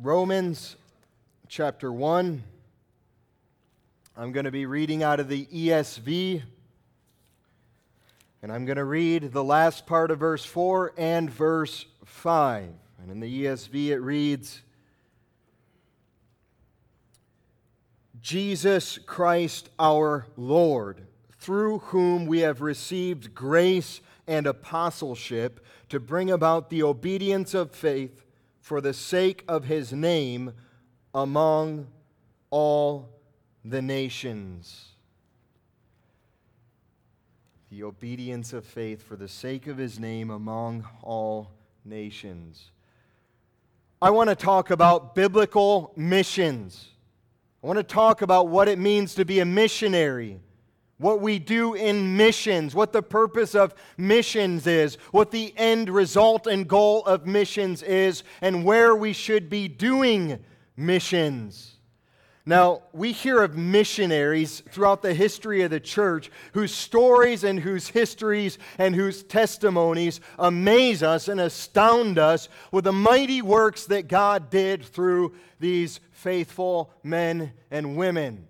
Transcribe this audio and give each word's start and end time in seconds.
Romans 0.00 0.76
chapter 1.48 1.92
1. 1.92 2.44
I'm 4.16 4.30
going 4.30 4.44
to 4.44 4.52
be 4.52 4.64
reading 4.64 5.02
out 5.02 5.18
of 5.18 5.28
the 5.28 5.46
ESV. 5.46 6.40
And 8.40 8.52
I'm 8.52 8.64
going 8.64 8.76
to 8.76 8.84
read 8.84 9.32
the 9.32 9.42
last 9.42 9.86
part 9.86 10.12
of 10.12 10.20
verse 10.20 10.44
4 10.44 10.92
and 10.96 11.28
verse 11.28 11.84
5. 12.04 12.68
And 13.02 13.10
in 13.10 13.18
the 13.18 13.44
ESV, 13.44 13.88
it 13.88 13.98
reads 13.98 14.62
Jesus 18.22 18.98
Christ 18.98 19.68
our 19.80 20.26
Lord, 20.36 21.08
through 21.38 21.78
whom 21.78 22.26
we 22.26 22.38
have 22.40 22.60
received 22.60 23.34
grace 23.34 24.00
and 24.28 24.46
apostleship 24.46 25.58
to 25.88 25.98
bring 25.98 26.30
about 26.30 26.70
the 26.70 26.84
obedience 26.84 27.52
of 27.52 27.72
faith 27.72 28.22
for 28.68 28.82
the 28.82 28.92
sake 28.92 29.42
of 29.48 29.64
his 29.64 29.94
name 29.94 30.52
among 31.14 31.86
all 32.50 33.08
the 33.64 33.80
nations. 33.80 34.88
The 37.70 37.82
obedience 37.82 38.52
of 38.52 38.66
faith 38.66 39.02
for 39.02 39.16
the 39.16 39.26
sake 39.26 39.68
of 39.68 39.78
his 39.78 39.98
name 39.98 40.28
among 40.28 40.86
all 41.02 41.50
nations. 41.82 42.70
I 44.02 44.10
want 44.10 44.28
to 44.28 44.36
talk 44.36 44.68
about 44.68 45.14
biblical 45.14 45.94
missions. 45.96 46.90
I 47.64 47.66
want 47.66 47.78
to 47.78 47.82
talk 47.82 48.20
about 48.20 48.48
what 48.48 48.68
it 48.68 48.78
means 48.78 49.14
to 49.14 49.24
be 49.24 49.40
a 49.40 49.46
missionary, 49.46 50.40
what 50.98 51.20
we 51.20 51.38
do 51.38 51.74
in 51.74 52.16
missions, 52.16 52.74
what 52.74 52.92
the 52.92 53.02
purpose 53.02 53.54
of 53.54 53.74
missions 53.96 54.66
is, 54.66 54.96
what 55.12 55.30
the 55.30 55.54
end 55.56 55.88
result 55.88 56.46
and 56.46 56.68
goal 56.68 57.04
of 57.06 57.26
missions 57.26 57.82
is, 57.82 58.24
and 58.40 58.64
where 58.64 58.94
we 58.94 59.12
should 59.12 59.48
be 59.48 59.68
doing 59.68 60.38
missions. 60.76 61.76
Now, 62.48 62.80
we 62.94 63.12
hear 63.12 63.42
of 63.42 63.58
missionaries 63.58 64.62
throughout 64.70 65.02
the 65.02 65.12
history 65.12 65.62
of 65.62 65.70
the 65.70 65.80
church 65.80 66.30
whose 66.54 66.74
stories 66.74 67.44
and 67.44 67.60
whose 67.60 67.88
histories 67.88 68.58
and 68.78 68.94
whose 68.94 69.22
testimonies 69.22 70.20
amaze 70.38 71.02
us 71.02 71.28
and 71.28 71.40
astound 71.42 72.18
us 72.18 72.48
with 72.72 72.84
the 72.84 72.92
mighty 72.92 73.42
works 73.42 73.84
that 73.86 74.08
God 74.08 74.48
did 74.48 74.82
through 74.82 75.34
these 75.60 76.00
faithful 76.10 76.90
men 77.02 77.52
and 77.70 77.98
women. 77.98 78.47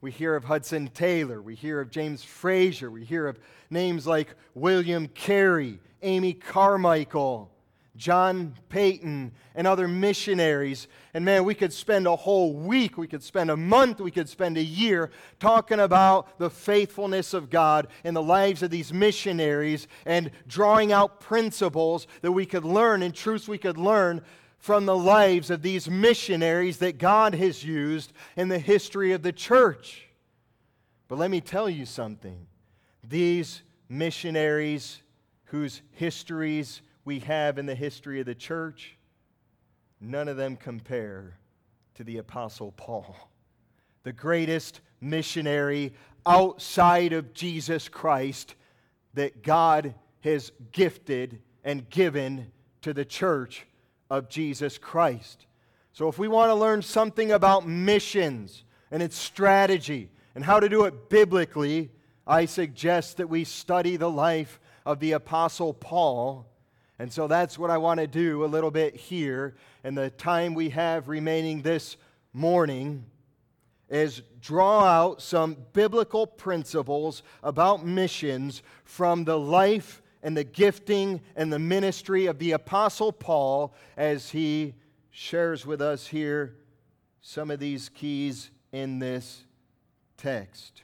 We 0.00 0.12
hear 0.12 0.36
of 0.36 0.44
Hudson 0.44 0.88
Taylor, 0.94 1.42
we 1.42 1.56
hear 1.56 1.80
of 1.80 1.90
James 1.90 2.22
Fraser, 2.22 2.88
we 2.88 3.04
hear 3.04 3.26
of 3.26 3.40
names 3.68 4.06
like 4.06 4.34
William 4.54 5.08
Carey, 5.08 5.80
Amy 6.02 6.34
Carmichael, 6.34 7.50
John 7.96 8.54
Paton, 8.68 9.32
and 9.56 9.66
other 9.66 9.88
missionaries. 9.88 10.86
And 11.14 11.24
man, 11.24 11.44
we 11.44 11.56
could 11.56 11.72
spend 11.72 12.06
a 12.06 12.14
whole 12.14 12.54
week, 12.54 12.96
we 12.96 13.08
could 13.08 13.24
spend 13.24 13.50
a 13.50 13.56
month, 13.56 14.00
we 14.00 14.12
could 14.12 14.28
spend 14.28 14.56
a 14.56 14.62
year 14.62 15.10
talking 15.40 15.80
about 15.80 16.38
the 16.38 16.48
faithfulness 16.48 17.34
of 17.34 17.50
God 17.50 17.88
in 18.04 18.14
the 18.14 18.22
lives 18.22 18.62
of 18.62 18.70
these 18.70 18.92
missionaries 18.92 19.88
and 20.06 20.30
drawing 20.46 20.92
out 20.92 21.18
principles 21.18 22.06
that 22.22 22.30
we 22.30 22.46
could 22.46 22.64
learn 22.64 23.02
and 23.02 23.12
truths 23.12 23.48
we 23.48 23.58
could 23.58 23.76
learn 23.76 24.22
from 24.58 24.86
the 24.86 24.96
lives 24.96 25.50
of 25.50 25.62
these 25.62 25.88
missionaries 25.88 26.78
that 26.78 26.98
God 26.98 27.34
has 27.34 27.64
used 27.64 28.12
in 28.36 28.48
the 28.48 28.58
history 28.58 29.12
of 29.12 29.22
the 29.22 29.32
church. 29.32 30.08
But 31.06 31.18
let 31.18 31.30
me 31.30 31.40
tell 31.40 31.70
you 31.70 31.86
something. 31.86 32.46
These 33.02 33.62
missionaries 33.88 35.00
whose 35.44 35.80
histories 35.92 36.82
we 37.04 37.20
have 37.20 37.58
in 37.58 37.66
the 37.66 37.74
history 37.74 38.20
of 38.20 38.26
the 38.26 38.34
church, 38.34 38.98
none 40.00 40.28
of 40.28 40.36
them 40.36 40.56
compare 40.56 41.38
to 41.94 42.04
the 42.04 42.18
Apostle 42.18 42.72
Paul, 42.72 43.16
the 44.02 44.12
greatest 44.12 44.80
missionary 45.00 45.94
outside 46.26 47.12
of 47.12 47.32
Jesus 47.32 47.88
Christ 47.88 48.54
that 49.14 49.42
God 49.42 49.94
has 50.20 50.52
gifted 50.72 51.40
and 51.64 51.88
given 51.88 52.52
to 52.82 52.92
the 52.92 53.04
church 53.04 53.66
of 54.10 54.28
Jesus 54.28 54.78
Christ. 54.78 55.46
So, 55.92 56.08
if 56.08 56.18
we 56.18 56.28
want 56.28 56.50
to 56.50 56.54
learn 56.54 56.82
something 56.82 57.32
about 57.32 57.66
missions 57.66 58.64
and 58.90 59.02
its 59.02 59.16
strategy 59.16 60.10
and 60.34 60.44
how 60.44 60.60
to 60.60 60.68
do 60.68 60.84
it 60.84 61.08
biblically, 61.08 61.90
I 62.26 62.44
suggest 62.44 63.16
that 63.16 63.28
we 63.28 63.44
study 63.44 63.96
the 63.96 64.10
life 64.10 64.60
of 64.86 65.00
the 65.00 65.12
Apostle 65.12 65.74
Paul 65.74 66.46
and 67.00 67.12
so 67.12 67.28
that's 67.28 67.58
what 67.58 67.70
I 67.70 67.78
want 67.78 68.00
to 68.00 68.08
do 68.08 68.44
a 68.44 68.46
little 68.46 68.72
bit 68.72 68.96
here 68.96 69.54
in 69.84 69.94
the 69.94 70.10
time 70.10 70.54
we 70.54 70.70
have 70.70 71.08
remaining 71.08 71.62
this 71.62 71.96
morning 72.32 73.04
is 73.88 74.22
draw 74.40 74.84
out 74.84 75.22
some 75.22 75.56
biblical 75.72 76.26
principles 76.26 77.22
about 77.42 77.86
missions 77.86 78.62
from 78.84 79.24
the 79.24 79.38
life 79.38 80.02
and 80.28 80.36
the 80.36 80.44
gifting 80.44 81.22
and 81.36 81.50
the 81.50 81.58
ministry 81.58 82.26
of 82.26 82.38
the 82.38 82.52
apostle 82.52 83.12
Paul 83.12 83.72
as 83.96 84.28
he 84.28 84.74
shares 85.10 85.64
with 85.64 85.80
us 85.80 86.06
here 86.06 86.54
some 87.22 87.50
of 87.50 87.60
these 87.60 87.88
keys 87.88 88.50
in 88.70 88.98
this 88.98 89.44
text. 90.18 90.82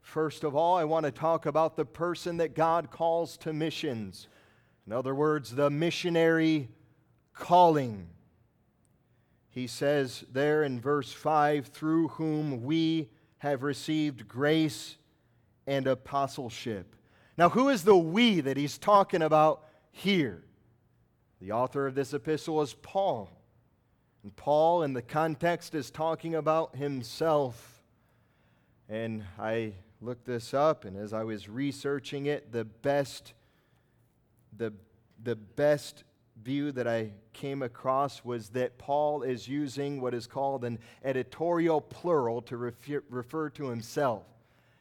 First 0.00 0.44
of 0.44 0.54
all, 0.54 0.76
I 0.76 0.84
want 0.84 1.06
to 1.06 1.10
talk 1.10 1.44
about 1.44 1.74
the 1.74 1.84
person 1.84 2.36
that 2.36 2.54
God 2.54 2.92
calls 2.92 3.36
to 3.38 3.52
missions. 3.52 4.28
In 4.86 4.92
other 4.92 5.12
words, 5.12 5.56
the 5.56 5.70
missionary 5.70 6.68
calling. 7.34 8.06
He 9.50 9.66
says 9.66 10.22
there 10.30 10.62
in 10.62 10.80
verse 10.80 11.12
5 11.12 11.66
through 11.66 12.08
whom 12.10 12.62
we 12.62 13.08
have 13.38 13.64
received 13.64 14.28
grace 14.28 14.98
and 15.66 15.88
apostleship. 15.88 16.94
Now, 17.38 17.48
who 17.48 17.68
is 17.68 17.84
the 17.84 17.96
we 17.96 18.40
that 18.40 18.56
he's 18.56 18.78
talking 18.78 19.22
about 19.22 19.62
here? 19.92 20.42
The 21.40 21.52
author 21.52 21.86
of 21.86 21.94
this 21.94 22.12
epistle 22.12 22.60
is 22.62 22.74
Paul. 22.74 23.30
And 24.24 24.34
Paul, 24.34 24.82
in 24.82 24.92
the 24.92 25.02
context, 25.02 25.76
is 25.76 25.92
talking 25.92 26.34
about 26.34 26.74
himself. 26.74 27.84
And 28.88 29.22
I 29.38 29.74
looked 30.00 30.26
this 30.26 30.52
up, 30.52 30.84
and 30.84 30.96
as 30.96 31.12
I 31.12 31.22
was 31.22 31.48
researching 31.48 32.26
it, 32.26 32.50
the 32.50 32.64
best 32.64 33.34
the, 34.56 34.72
the 35.22 35.36
best 35.36 36.02
view 36.42 36.72
that 36.72 36.88
I 36.88 37.12
came 37.32 37.62
across 37.62 38.24
was 38.24 38.48
that 38.50 38.78
Paul 38.78 39.22
is 39.22 39.46
using 39.46 40.00
what 40.00 40.14
is 40.14 40.26
called 40.26 40.64
an 40.64 40.80
editorial 41.04 41.80
plural 41.80 42.42
to 42.42 42.56
refer, 42.56 43.04
refer 43.08 43.50
to 43.50 43.68
himself. 43.68 44.24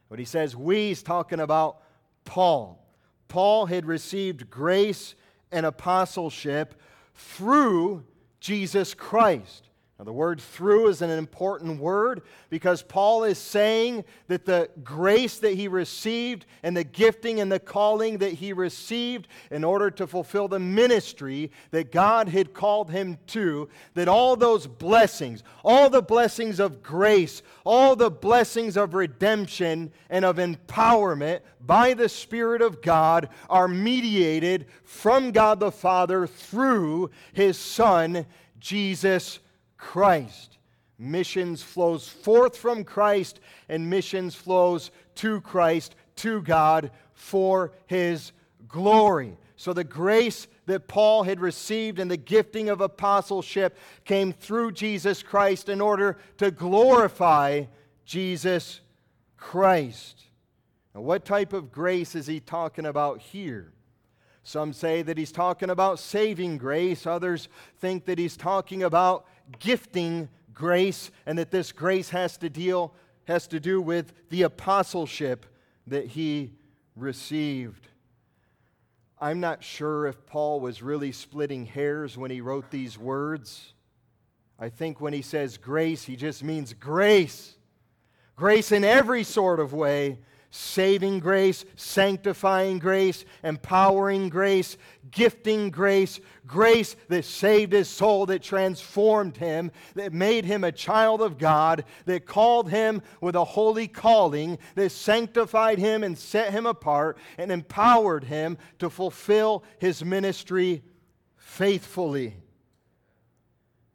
When 0.08 0.18
he 0.20 0.26
says 0.26 0.56
we, 0.56 0.88
he's 0.88 1.04
talking 1.04 1.40
about 1.40 1.82
Paul. 2.28 2.86
Paul 3.30 3.66
had 3.66 3.86
received 3.86 4.50
grace 4.50 5.16
and 5.52 5.66
apostleship 5.66 6.80
through 7.16 8.04
Jesus 8.40 8.94
Christ. 8.94 9.67
Now, 10.00 10.06
the 10.06 10.14
word 10.14 10.40
through 10.40 10.90
is 10.90 11.02
an 11.02 11.10
important 11.10 11.80
word 11.80 12.22
because 12.52 12.84
Paul 12.84 13.24
is 13.24 13.40
saying 13.40 14.06
that 14.28 14.46
the 14.46 14.70
grace 14.84 15.40
that 15.40 15.56
he 15.56 15.68
received 15.68 16.46
and 16.62 16.78
the 16.78 16.84
gifting 16.84 17.40
and 17.40 17.52
the 17.52 17.60
calling 17.60 18.20
that 18.20 18.34
he 18.34 18.54
received 18.54 19.28
in 19.50 19.64
order 19.64 19.90
to 19.90 20.06
fulfill 20.06 20.48
the 20.48 20.60
ministry 20.60 21.50
that 21.72 21.92
God 21.92 22.30
had 22.30 22.54
called 22.54 22.92
him 22.92 23.18
to, 23.28 23.70
that 23.96 24.08
all 24.08 24.36
those 24.36 24.68
blessings, 24.68 25.44
all 25.66 25.90
the 25.90 26.04
blessings 26.04 26.60
of 26.60 26.84
grace, 26.84 27.42
all 27.64 27.96
the 27.96 28.12
blessings 28.12 28.78
of 28.78 28.94
redemption 28.94 29.92
and 30.12 30.24
of 30.24 30.38
empowerment 30.38 31.40
by 31.60 31.96
the 31.96 32.08
Spirit 32.08 32.62
of 32.62 32.84
God 32.84 33.30
are 33.50 33.68
mediated 33.68 34.68
from 34.84 35.32
God 35.32 35.60
the 35.60 35.72
Father 35.72 36.28
through 36.28 37.10
his 37.34 37.58
Son, 37.58 38.28
Jesus 38.60 39.40
Christ. 39.78 40.58
Missions 41.00 41.62
flows 41.62 42.08
forth 42.08 42.58
from 42.58 42.84
Christ, 42.84 43.40
and 43.70 43.90
missions 43.90 44.34
flows 44.34 44.90
to 45.16 45.42
Christ, 45.42 45.96
to 46.18 46.42
God, 46.42 46.92
for 47.14 47.72
his 47.86 48.32
glory. 48.68 49.38
So 49.56 49.74
the 49.74 49.84
grace 49.84 50.48
that 50.68 50.88
Paul 50.88 51.24
had 51.24 51.40
received 51.40 52.00
and 52.00 52.10
the 52.10 52.18
gifting 52.18 52.70
of 52.70 52.82
apostleship 52.82 53.78
came 54.06 54.34
through 54.34 54.74
Jesus 54.74 55.24
Christ 55.24 55.70
in 55.70 55.82
order 55.82 56.18
to 56.38 56.52
glorify 56.52 57.66
Jesus 58.06 58.82
Christ. 59.36 60.24
Now, 60.94 61.02
what 61.02 61.26
type 61.26 61.54
of 61.54 61.72
grace 61.72 62.16
is 62.16 62.28
he 62.28 62.40
talking 62.40 62.86
about 62.86 63.22
here? 63.22 63.72
Some 64.44 64.74
say 64.74 65.02
that 65.02 65.18
he's 65.18 65.32
talking 65.32 65.70
about 65.70 66.00
saving 66.00 66.58
grace. 66.58 67.06
Others 67.06 67.50
think 67.80 68.06
that 68.06 68.18
he's 68.18 68.38
talking 68.38 68.84
about 68.84 69.26
gifting 69.60 70.30
grace 70.54 71.12
and 71.26 71.38
that 71.38 71.52
this 71.52 71.72
grace 71.72 72.10
has 72.10 72.38
to 72.38 72.50
deal 72.50 72.94
has 73.26 73.48
to 73.48 73.60
do 73.60 73.82
with 73.82 74.14
the 74.30 74.44
apostleship 74.44 75.46
that 75.86 76.08
he 76.08 76.54
received. 76.96 77.88
I'm 79.20 79.40
not 79.40 79.64
sure 79.64 80.08
if 80.08 80.26
Paul 80.26 80.60
was 80.60 80.82
really 80.82 81.12
splitting 81.12 81.66
hairs 81.66 82.18
when 82.18 82.32
he 82.32 82.40
wrote 82.40 82.72
these 82.72 82.98
words. 82.98 83.74
I 84.60 84.70
think 84.70 85.02
when 85.02 85.14
he 85.14 85.22
says 85.22 85.58
grace, 85.58 86.04
he 86.04 86.16
just 86.16 86.44
means 86.44 86.74
grace. 86.74 87.56
Grace 88.36 88.72
in 88.72 88.84
every 88.84 89.24
sort 89.24 89.60
of 89.60 89.74
way 89.74 90.20
saving 90.50 91.20
grace, 91.20 91.66
sanctifying 91.76 92.80
grace, 92.80 93.26
empowering 93.44 94.30
grace, 94.30 94.78
gifting 95.12 95.70
grace, 95.70 96.20
grace 96.46 96.96
that 97.10 97.26
saved 97.26 97.74
his 97.74 97.90
soul, 97.90 98.26
that 98.26 98.42
transformed 98.42 99.38
him, 99.38 99.72
that 99.96 100.14
made 100.14 100.46
him 100.46 100.64
a 100.64 100.72
child 100.72 101.22
of 101.22 101.38
God, 101.38 101.84
that 102.06 102.26
called 102.26 102.70
him 102.70 103.02
with 103.22 103.36
a 103.36 103.44
holy 103.44 103.88
calling, 103.88 104.58
that 104.76 104.92
sanctified 104.92 105.80
him 105.80 106.04
and 106.04 106.18
set 106.18 106.52
him 106.52 106.66
apart 106.66 107.18
and 107.38 107.52
empowered 107.52 108.24
him 108.24 108.58
to 108.80 108.90
fulfill 108.90 109.64
his 109.80 110.04
ministry 110.04 110.84
faithfully. 111.36 112.36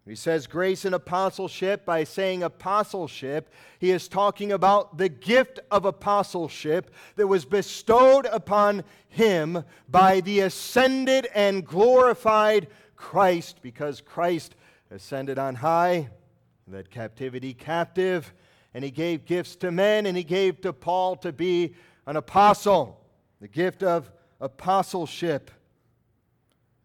He 0.06 0.16
says 0.16 0.48
grace 0.48 0.84
and 0.84 0.96
apostleship 0.96 1.84
by 1.84 2.02
saying 2.02 2.42
apostleship. 2.42 3.52
He 3.78 3.92
is 3.92 4.08
talking 4.08 4.50
about 4.50 4.98
the 4.98 5.08
gift 5.08 5.60
of 5.70 5.84
apostleship 5.84 6.92
that 7.14 7.28
was 7.28 7.44
bestowed 7.44 8.26
upon 8.26 8.82
him 9.08 9.62
by 9.88 10.20
the 10.20 10.40
ascended 10.40 11.28
and 11.34 11.64
glorified 11.64 12.66
Christ 12.96 13.60
because 13.62 14.00
Christ 14.00 14.56
ascended 14.90 15.38
on 15.38 15.54
high, 15.54 16.10
led 16.66 16.90
captivity 16.90 17.54
captive, 17.54 18.34
and 18.74 18.82
he 18.82 18.90
gave 18.90 19.24
gifts 19.24 19.54
to 19.56 19.70
men 19.70 20.06
and 20.06 20.16
he 20.16 20.24
gave 20.24 20.60
to 20.62 20.72
Paul 20.72 21.14
to 21.16 21.32
be 21.32 21.74
an 22.06 22.16
apostle, 22.16 23.00
the 23.40 23.48
gift 23.48 23.84
of 23.84 24.10
apostleship. 24.40 25.50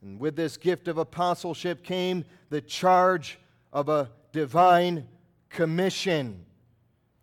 And 0.01 0.19
with 0.19 0.35
this 0.35 0.57
gift 0.57 0.87
of 0.87 0.97
apostleship 0.97 1.83
came 1.83 2.25
the 2.49 2.61
charge 2.61 3.39
of 3.73 3.89
a 3.89 4.09
divine 4.31 5.07
commission. 5.49 6.45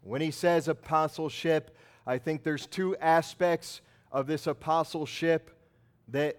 When 0.03 0.21
he 0.21 0.31
says 0.31 0.69
apostleship, 0.69 1.77
I 2.07 2.19
think 2.19 2.43
there's 2.43 2.67
two 2.67 2.97
aspects 2.97 3.81
of 4.13 4.27
this 4.27 4.47
apostleship 4.47 5.51
that, 6.09 6.39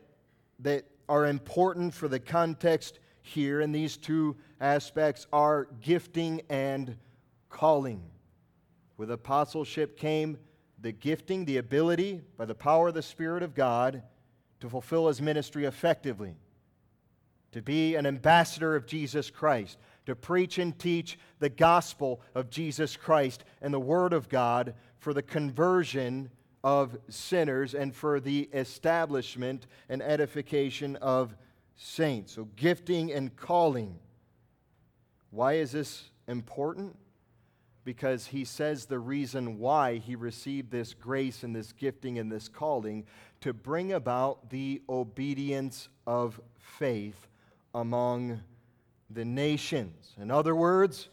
that 0.59 0.85
are 1.09 1.25
important 1.25 1.93
for 1.93 2.07
the 2.07 2.19
context 2.19 2.99
here, 3.21 3.61
and 3.61 3.73
these 3.73 3.97
two 3.97 4.35
aspects 4.61 5.25
are 5.33 5.67
gifting 5.81 6.41
and 6.49 6.95
calling. 7.49 8.03
With 8.97 9.11
apostleship 9.11 9.97
came 9.97 10.37
the 10.79 10.91
gifting, 10.91 11.45
the 11.45 11.57
ability, 11.57 12.21
by 12.37 12.45
the 12.45 12.55
power 12.55 12.89
of 12.89 12.93
the 12.93 13.01
Spirit 13.01 13.41
of 13.41 13.55
God, 13.55 14.03
to 14.59 14.69
fulfill 14.69 15.07
his 15.07 15.21
ministry 15.21 15.65
effectively, 15.65 16.35
to 17.51 17.61
be 17.61 17.95
an 17.95 18.05
ambassador 18.05 18.75
of 18.75 18.85
Jesus 18.85 19.29
Christ, 19.29 19.77
to 20.05 20.15
preach 20.15 20.57
and 20.57 20.77
teach 20.77 21.17
the 21.39 21.49
gospel 21.49 22.21
of 22.33 22.49
Jesus 22.49 22.95
Christ 22.95 23.43
and 23.61 23.73
the 23.73 23.79
Word 23.79 24.13
of 24.13 24.29
God 24.29 24.75
for 24.99 25.13
the 25.13 25.21
conversion 25.21 26.29
of 26.63 26.97
sinners 27.09 27.75
and 27.75 27.93
for 27.95 28.19
the 28.19 28.49
establishment 28.53 29.67
and 29.89 30.01
edification 30.01 30.95
of 30.97 31.35
saints. 31.75 32.33
So, 32.33 32.47
gifting 32.55 33.11
and 33.11 33.35
calling. 33.35 33.99
Why 35.29 35.53
is 35.53 35.71
this 35.71 36.09
important? 36.27 36.97
Because 37.85 38.27
he 38.27 38.43
says 38.43 38.85
the 38.85 38.99
reason 38.99 39.59
why 39.59 39.97
he 39.97 40.15
received 40.15 40.71
this 40.71 40.93
grace 40.93 41.43
and 41.43 41.55
this 41.55 41.71
gifting 41.71 42.19
and 42.19 42.29
this 42.29 42.49
calling 42.49 43.05
to 43.41 43.53
bring 43.53 43.93
about 43.93 44.49
the 44.49 44.81
obedience 44.89 45.87
of 46.05 46.41
faith 46.57 47.27
among 47.73 48.41
the 49.09 49.23
nations. 49.23 50.13
In 50.19 50.31
other 50.31 50.55
words, 50.55 51.09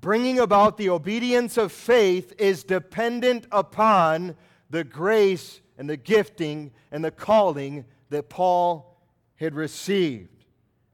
bringing 0.00 0.40
about 0.40 0.76
the 0.76 0.90
obedience 0.90 1.56
of 1.56 1.70
faith 1.72 2.34
is 2.38 2.64
dependent 2.64 3.46
upon 3.52 4.36
the 4.70 4.84
grace 4.84 5.60
and 5.78 5.88
the 5.88 5.96
gifting 5.96 6.72
and 6.90 7.04
the 7.04 7.10
calling 7.10 7.84
that 8.10 8.28
Paul 8.28 8.98
had 9.36 9.54
received. 9.54 10.44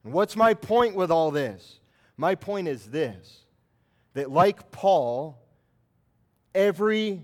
And 0.04 0.12
what's 0.12 0.36
my 0.36 0.54
point 0.54 0.94
with 0.94 1.10
all 1.10 1.30
this? 1.30 1.80
My 2.16 2.34
point 2.34 2.68
is 2.68 2.86
this 2.86 3.39
that, 4.14 4.30
like 4.30 4.70
Paul, 4.70 5.40
every 6.54 7.22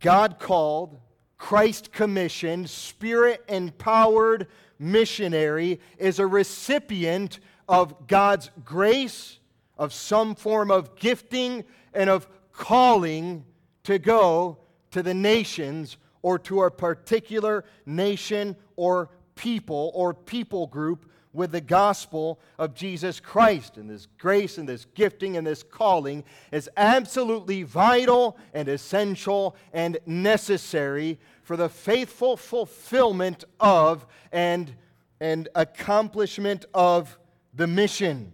God 0.00 0.38
called, 0.38 1.00
Christ 1.38 1.92
commissioned, 1.92 2.70
spirit 2.70 3.44
empowered 3.48 4.46
missionary 4.78 5.80
is 5.98 6.18
a 6.18 6.26
recipient 6.26 7.40
of 7.68 8.06
God's 8.06 8.50
grace, 8.64 9.38
of 9.78 9.92
some 9.92 10.34
form 10.34 10.70
of 10.70 10.96
gifting, 10.96 11.64
and 11.92 12.08
of 12.08 12.28
calling 12.52 13.44
to 13.84 13.98
go 13.98 14.58
to 14.92 15.02
the 15.02 15.14
nations 15.14 15.96
or 16.22 16.38
to 16.40 16.62
a 16.62 16.70
particular 16.70 17.64
nation 17.84 18.56
or 18.76 19.10
people 19.34 19.90
or 19.94 20.14
people 20.14 20.66
group 20.66 21.10
with 21.36 21.52
the 21.52 21.60
gospel 21.60 22.40
of 22.58 22.74
Jesus 22.74 23.20
Christ. 23.20 23.76
And 23.76 23.88
this 23.88 24.06
grace 24.18 24.58
and 24.58 24.68
this 24.68 24.86
gifting 24.94 25.36
and 25.36 25.46
this 25.46 25.62
calling 25.62 26.24
is 26.50 26.68
absolutely 26.76 27.62
vital 27.62 28.36
and 28.54 28.68
essential 28.68 29.54
and 29.72 29.98
necessary 30.06 31.18
for 31.42 31.56
the 31.56 31.68
faithful 31.68 32.36
fulfillment 32.36 33.44
of 33.60 34.06
and, 34.32 34.74
and 35.20 35.48
accomplishment 35.54 36.64
of 36.74 37.18
the 37.54 37.66
mission. 37.66 38.32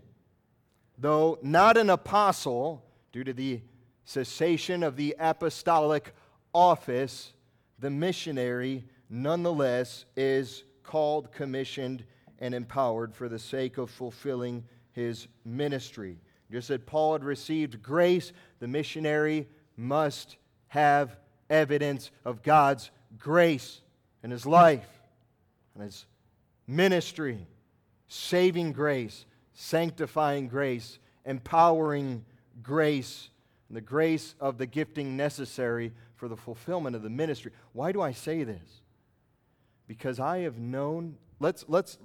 Though 0.97 1.39
not 1.43 1.77
an 1.77 1.91
apostle, 1.91 2.85
due 3.11 3.25
to 3.25 3.33
the 3.33 3.61
cessation 4.05 4.83
of 4.83 4.97
the 4.97 5.17
apostolic 5.19 6.15
office, 6.55 7.33
the 7.79 7.91
missionary 7.91 8.85
nonetheless 9.11 10.05
is 10.17 10.65
called, 10.83 11.33
commissioned, 11.33 12.05
and 12.43 12.57
empowered 12.57 13.15
for 13.15 13.29
the 13.29 13.39
sake 13.39 13.79
of 13.79 13.89
fulfilling 13.89 14.65
his 14.91 15.29
ministry. 15.45 16.19
Just 16.51 16.71
as 16.71 16.81
Paul 16.85 17.13
had 17.13 17.25
received 17.25 17.81
grace, 17.81 18.33
the 18.59 18.67
missionary 18.67 19.47
must 19.77 20.37
have 20.67 21.17
evidence 21.49 22.11
of 22.25 22.43
God's 22.43 22.91
grace 23.17 23.81
in 24.25 24.33
his 24.33 24.45
life 24.45 24.89
and 25.75 25.85
his 25.85 26.05
ministry, 26.67 27.47
saving 28.09 28.73
grace, 28.73 29.25
sanctifying 29.55 30.49
grace, 30.49 30.99
empowering 31.25 32.25
grace, 32.61 33.31
and 33.69 33.77
the 33.77 33.81
grace 33.81 34.35
of 34.41 34.59
the 34.59 34.67
gifting 34.67 35.17
necessary 35.17 35.93
for 36.17 36.27
the 36.27 36.37
fulfillment 36.37 36.97
of 36.97 37.03
the 37.03 37.09
ministry. 37.09 37.53
Why 37.73 37.93
do 37.93 38.01
I 38.01 38.11
say 38.11 38.43
this? 38.43 38.83
Because 39.87 40.19
I 40.19 40.39
have 40.39 40.59
known, 40.59 41.17
let's, 41.39 41.65
let's, 41.69 41.99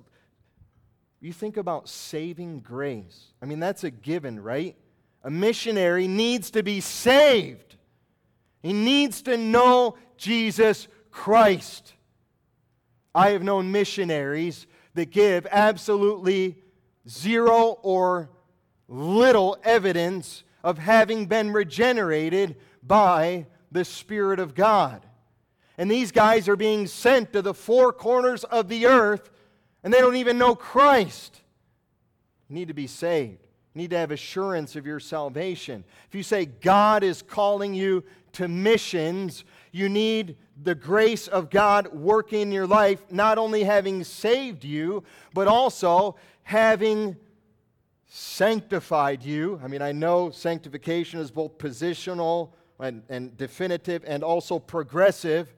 you 1.20 1.34
think 1.34 1.58
about 1.58 1.90
saving 1.90 2.60
grace. 2.60 3.34
I 3.42 3.46
mean, 3.46 3.60
that's 3.60 3.84
a 3.84 3.92
given, 3.92 4.40
right? 4.40 4.76
A 5.24 5.30
missionary 5.30 6.08
needs 6.08 6.52
to 6.52 6.64
be 6.64 6.80
saved. 6.80 7.76
He 8.62 8.74
needs 8.74 9.22
to 9.24 9.38
know 9.38 9.98
Jesus 10.18 10.88
Christ. 11.12 11.94
I 13.16 13.32
have 13.32 13.44
known 13.44 13.72
missionaries 13.72 14.68
that 14.94 15.10
give 15.10 15.48
absolutely 15.50 16.58
zero 17.10 17.80
or 17.82 18.30
little 18.88 19.58
evidence 19.64 20.44
of 20.64 20.78
having 20.78 21.26
been 21.26 21.52
regenerated 21.52 22.56
by 22.84 23.48
the 23.72 23.86
Spirit 23.86 24.40
of 24.40 24.54
God. 24.54 25.06
And 25.78 25.90
these 25.90 26.12
guys 26.12 26.48
are 26.48 26.56
being 26.56 26.88
sent 26.88 27.34
to 27.34 27.42
the 27.42 27.54
four 27.54 27.92
corners 27.92 28.44
of 28.44 28.70
the 28.70 28.86
earth 28.86 29.30
and 29.84 29.94
they 29.94 30.00
don't 30.00 30.16
even 30.16 30.38
know 30.38 30.56
Christ. 30.56 31.42
You 32.50 32.56
need 32.56 32.68
to 32.68 32.74
be 32.74 32.88
saved. 32.88 33.42
You 33.74 33.82
need 33.82 33.90
to 33.92 33.98
have 33.98 34.12
assurance 34.12 34.76
of 34.76 34.86
your 34.86 35.00
salvation. 35.00 35.84
If 36.08 36.16
you 36.16 36.24
say 36.24 36.46
God 36.46 37.04
is 37.04 37.22
calling 37.22 37.74
you 37.74 38.04
to 38.34 38.48
missions, 38.48 39.44
you 39.72 39.90
need 39.90 40.38
the 40.64 40.76
grace 40.76 41.28
of 41.28 41.50
God 41.50 41.94
working 41.94 42.42
in 42.42 42.52
your 42.52 42.68
life, 42.68 43.02
not 43.12 43.38
only 43.38 43.64
having 43.64 44.04
saved 44.04 44.64
you, 44.64 45.04
but 45.34 45.48
also 45.48 46.16
having 46.44 47.16
sanctified 48.08 49.24
you. 49.24 49.60
I 49.64 49.68
mean, 49.68 49.82
I 49.82 49.92
know 49.92 50.32
sanctification 50.32 51.20
is 51.20 51.30
both 51.30 51.58
positional 51.58 52.52
and, 52.80 53.04
and 53.10 53.36
definitive 53.38 54.04
and 54.08 54.24
also 54.24 54.60
progressive. 54.60 55.54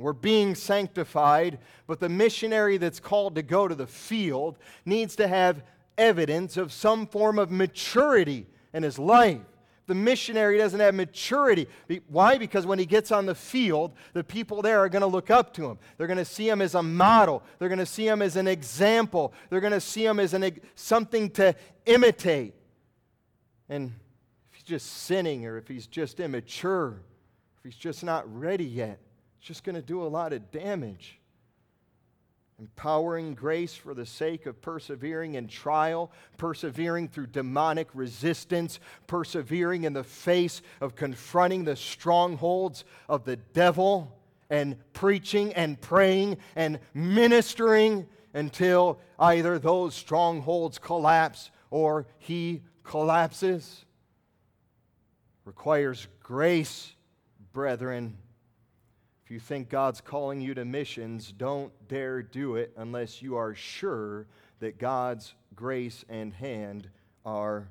We're 0.00 0.14
being 0.14 0.54
sanctified, 0.54 1.58
but 1.86 2.00
the 2.00 2.08
missionary 2.08 2.78
that's 2.78 3.00
called 3.00 3.34
to 3.34 3.42
go 3.42 3.68
to 3.68 3.74
the 3.74 3.86
field 3.86 4.58
needs 4.86 5.14
to 5.16 5.28
have 5.28 5.62
evidence 5.98 6.56
of 6.56 6.72
some 6.72 7.06
form 7.06 7.38
of 7.38 7.50
maturity 7.50 8.46
in 8.72 8.82
his 8.82 8.98
life. 8.98 9.42
The 9.86 9.94
missionary 9.94 10.56
doesn't 10.56 10.80
have 10.80 10.94
maturity. 10.94 11.68
Why? 12.08 12.38
Because 12.38 12.64
when 12.64 12.78
he 12.78 12.86
gets 12.86 13.12
on 13.12 13.26
the 13.26 13.34
field, 13.34 13.92
the 14.12 14.24
people 14.24 14.62
there 14.62 14.78
are 14.78 14.88
going 14.88 15.02
to 15.02 15.06
look 15.06 15.30
up 15.30 15.52
to 15.54 15.66
him. 15.66 15.78
They're 15.96 16.06
going 16.06 16.16
to 16.16 16.24
see 16.24 16.48
him 16.48 16.62
as 16.62 16.74
a 16.74 16.82
model. 16.82 17.42
They're 17.58 17.68
going 17.68 17.80
to 17.80 17.86
see 17.86 18.06
him 18.06 18.22
as 18.22 18.36
an 18.36 18.46
example. 18.46 19.34
They're 19.50 19.60
going 19.60 19.72
to 19.72 19.80
see 19.80 20.06
him 20.06 20.20
as 20.20 20.32
an, 20.32 20.58
something 20.76 21.28
to 21.30 21.54
imitate. 21.86 22.54
And 23.68 23.92
if 24.48 24.54
he's 24.54 24.62
just 24.62 24.86
sinning 24.86 25.44
or 25.44 25.58
if 25.58 25.66
he's 25.66 25.88
just 25.88 26.20
immature, 26.20 27.02
if 27.58 27.64
he's 27.64 27.76
just 27.76 28.04
not 28.04 28.32
ready 28.32 28.64
yet, 28.64 29.00
it's 29.40 29.48
just 29.48 29.64
going 29.64 29.74
to 29.74 29.80
do 29.80 30.02
a 30.02 30.04
lot 30.04 30.34
of 30.34 30.50
damage 30.50 31.18
empowering 32.58 33.32
grace 33.34 33.74
for 33.74 33.94
the 33.94 34.04
sake 34.04 34.44
of 34.44 34.60
persevering 34.60 35.34
in 35.34 35.48
trial, 35.48 36.12
persevering 36.36 37.08
through 37.08 37.26
demonic 37.26 37.88
resistance, 37.94 38.80
persevering 39.06 39.84
in 39.84 39.94
the 39.94 40.04
face 40.04 40.60
of 40.82 40.94
confronting 40.94 41.64
the 41.64 41.74
strongholds 41.74 42.84
of 43.08 43.24
the 43.24 43.36
devil, 43.36 44.14
and 44.50 44.76
preaching 44.92 45.54
and 45.54 45.80
praying 45.80 46.36
and 46.54 46.78
ministering 46.92 48.06
until 48.34 49.00
either 49.18 49.58
those 49.58 49.94
strongholds 49.94 50.78
collapse 50.78 51.50
or 51.70 52.06
he 52.18 52.60
collapses. 52.84 53.86
Requires 55.46 56.08
grace, 56.22 56.92
brethren 57.54 58.18
if 59.30 59.34
you 59.34 59.38
think 59.38 59.68
God's 59.68 60.00
calling 60.00 60.40
you 60.40 60.54
to 60.54 60.64
missions, 60.64 61.30
don't 61.30 61.72
dare 61.86 62.20
do 62.20 62.56
it 62.56 62.72
unless 62.76 63.22
you 63.22 63.36
are 63.36 63.54
sure 63.54 64.26
that 64.58 64.76
God's 64.76 65.34
grace 65.54 66.04
and 66.08 66.34
hand 66.34 66.90
are 67.24 67.68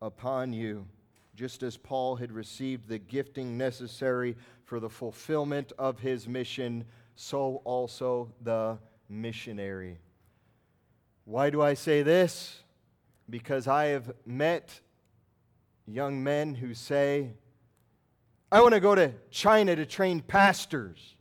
upon 0.00 0.52
you. 0.52 0.86
Just 1.34 1.64
as 1.64 1.76
Paul 1.76 2.14
had 2.14 2.30
received 2.30 2.86
the 2.88 3.00
gifting 3.00 3.58
necessary 3.58 4.36
for 4.62 4.78
the 4.78 4.88
fulfillment 4.88 5.72
of 5.80 5.98
his 5.98 6.28
mission, 6.28 6.84
so 7.16 7.60
also 7.64 8.30
the 8.42 8.78
missionary. 9.08 9.98
Why 11.24 11.50
do 11.50 11.60
I 11.60 11.74
say 11.74 12.04
this? 12.04 12.56
Because 13.28 13.66
I 13.66 13.86
have 13.86 14.12
met 14.24 14.78
young 15.88 16.22
men 16.22 16.54
who 16.54 16.72
say, 16.72 17.32
I 18.50 18.62
want 18.62 18.74
to 18.74 18.80
go 18.80 18.94
to 18.94 19.12
China 19.30 19.76
to 19.76 19.84
train 19.84 20.20
pastors. 20.20 21.16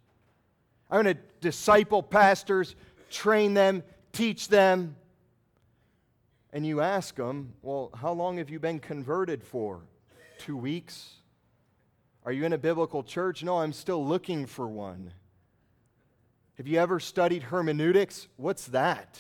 I 0.90 0.96
want 0.96 1.10
to 1.10 1.18
disciple 1.42 2.02
pastors, 2.02 2.76
train 3.10 3.54
them, 3.54 3.84
teach 4.14 4.48
them. 4.48 4.96
And 6.54 6.66
you 6.66 6.80
ask 6.80 7.16
them, 7.16 7.54
well, 7.62 7.92
how 7.94 8.14
long 8.14 8.38
have 8.38 8.50
you 8.50 8.60
been 8.60 8.80
converted 8.80 9.44
for? 9.44 9.82
Two 10.40 10.56
weeks? 10.56 11.12
Are 12.24 12.32
you 12.32 12.46
in 12.46 12.54
a 12.54 12.58
biblical 12.58 13.04
church? 13.04 13.44
No, 13.44 13.58
I'm 13.58 13.74
still 13.74 14.06
looking 14.06 14.46
for 14.46 14.68
one. 14.68 15.14
Have 16.58 16.68
you 16.68 16.80
ever 16.80 17.00
studied 17.00 17.44
hermeneutics? 17.44 18.28
What's 18.38 18.68
that? 18.68 19.20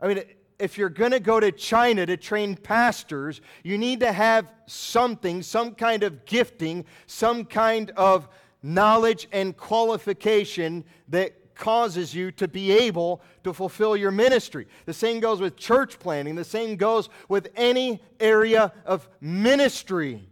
I 0.00 0.08
mean, 0.08 0.22
if 0.58 0.76
you're 0.76 0.88
going 0.88 1.12
to 1.12 1.20
go 1.20 1.38
to 1.38 1.52
China 1.52 2.04
to 2.06 2.16
train 2.16 2.56
pastors, 2.56 3.40
you 3.62 3.78
need 3.78 4.00
to 4.00 4.12
have 4.12 4.52
something, 4.66 5.42
some 5.42 5.74
kind 5.74 6.02
of 6.02 6.24
gifting, 6.24 6.84
some 7.06 7.44
kind 7.44 7.90
of 7.96 8.28
knowledge 8.62 9.28
and 9.32 9.56
qualification 9.56 10.84
that 11.08 11.54
causes 11.54 12.14
you 12.14 12.30
to 12.32 12.48
be 12.48 12.70
able 12.70 13.20
to 13.44 13.52
fulfill 13.52 13.96
your 13.96 14.10
ministry. 14.10 14.66
The 14.86 14.94
same 14.94 15.20
goes 15.20 15.40
with 15.40 15.56
church 15.56 15.98
planting, 15.98 16.34
the 16.34 16.44
same 16.44 16.76
goes 16.76 17.08
with 17.28 17.48
any 17.56 18.00
area 18.20 18.72
of 18.84 19.08
ministry. 19.20 20.28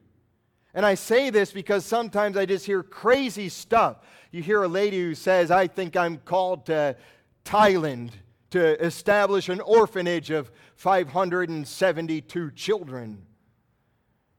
And 0.75 0.85
I 0.85 0.95
say 0.95 1.31
this 1.31 1.53
because 1.53 1.85
sometimes 1.85 2.37
I 2.37 2.47
just 2.47 2.67
hear 2.67 2.83
crazy 2.83 3.49
stuff. 3.49 3.99
You 4.31 4.43
hear 4.43 4.63
a 4.63 4.69
lady 4.69 5.01
who 5.01 5.15
says, 5.15 5.51
I 5.51 5.67
think 5.67 5.97
I'm 5.97 6.19
called 6.19 6.67
to 6.67 6.97
Thailand 7.45 8.11
to 8.51 8.85
establish 8.85 9.49
an 9.49 9.61
orphanage 9.61 10.31
of 10.31 10.51
572 10.77 12.51
children. 12.53 13.23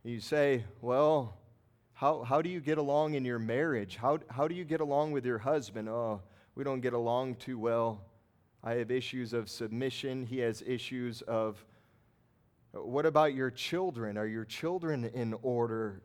You 0.04 0.20
say, 0.20 0.64
well, 0.82 1.38
how, 1.94 2.24
how 2.24 2.42
do 2.42 2.50
you 2.50 2.62
get 2.62 2.78
along 2.78 3.16
in 3.16 3.26
your 3.26 3.40
marriage? 3.40 3.98
How, 3.98 4.20
how 4.30 4.48
do 4.48 4.56
you 4.56 4.64
get 4.64 4.82
along 4.82 5.12
with 5.12 5.26
your 5.26 5.40
husband? 5.40 5.90
Oh, 5.90 6.22
we 6.56 6.64
don't 6.64 6.80
get 6.80 6.94
along 6.94 7.36
too 7.36 7.60
well. 7.60 8.02
I 8.64 8.76
have 8.76 8.92
issues 8.92 9.34
of 9.34 9.50
submission. 9.50 10.26
He 10.26 10.40
has 10.40 10.64
issues 10.66 11.22
of. 11.24 11.64
What 12.72 13.06
about 13.06 13.34
your 13.34 13.50
children? 13.50 14.18
Are 14.18 14.28
your 14.28 14.46
children 14.46 15.06
in 15.06 15.34
order? 15.42 16.02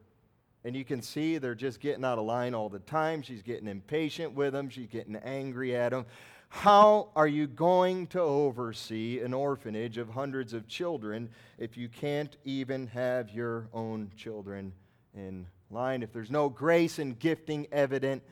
And 0.64 0.76
you 0.76 0.84
can 0.84 1.02
see 1.02 1.38
they're 1.38 1.54
just 1.54 1.80
getting 1.80 2.04
out 2.04 2.18
of 2.18 2.24
line 2.24 2.54
all 2.54 2.68
the 2.68 2.78
time. 2.78 3.20
She's 3.20 3.42
getting 3.42 3.68
impatient 3.68 4.32
with 4.34 4.52
them. 4.52 4.68
She's 4.68 4.86
getting 4.86 5.16
angry 5.16 5.74
at 5.74 5.90
them. 5.90 6.06
How 6.54 7.08
are 7.16 7.26
you 7.26 7.46
going 7.46 8.08
to 8.08 8.20
oversee 8.20 9.20
an 9.20 9.32
orphanage 9.32 9.96
of 9.96 10.10
hundreds 10.10 10.52
of 10.52 10.68
children 10.68 11.30
if 11.58 11.78
you 11.78 11.88
can't 11.88 12.36
even 12.44 12.88
have 12.88 13.30
your 13.30 13.68
own 13.72 14.12
children 14.16 14.74
in 15.16 15.46
line? 15.70 16.02
If 16.02 16.12
there's 16.12 16.30
no 16.30 16.50
grace 16.50 16.98
and 16.98 17.18
gifting 17.18 17.66
evident 17.72 18.22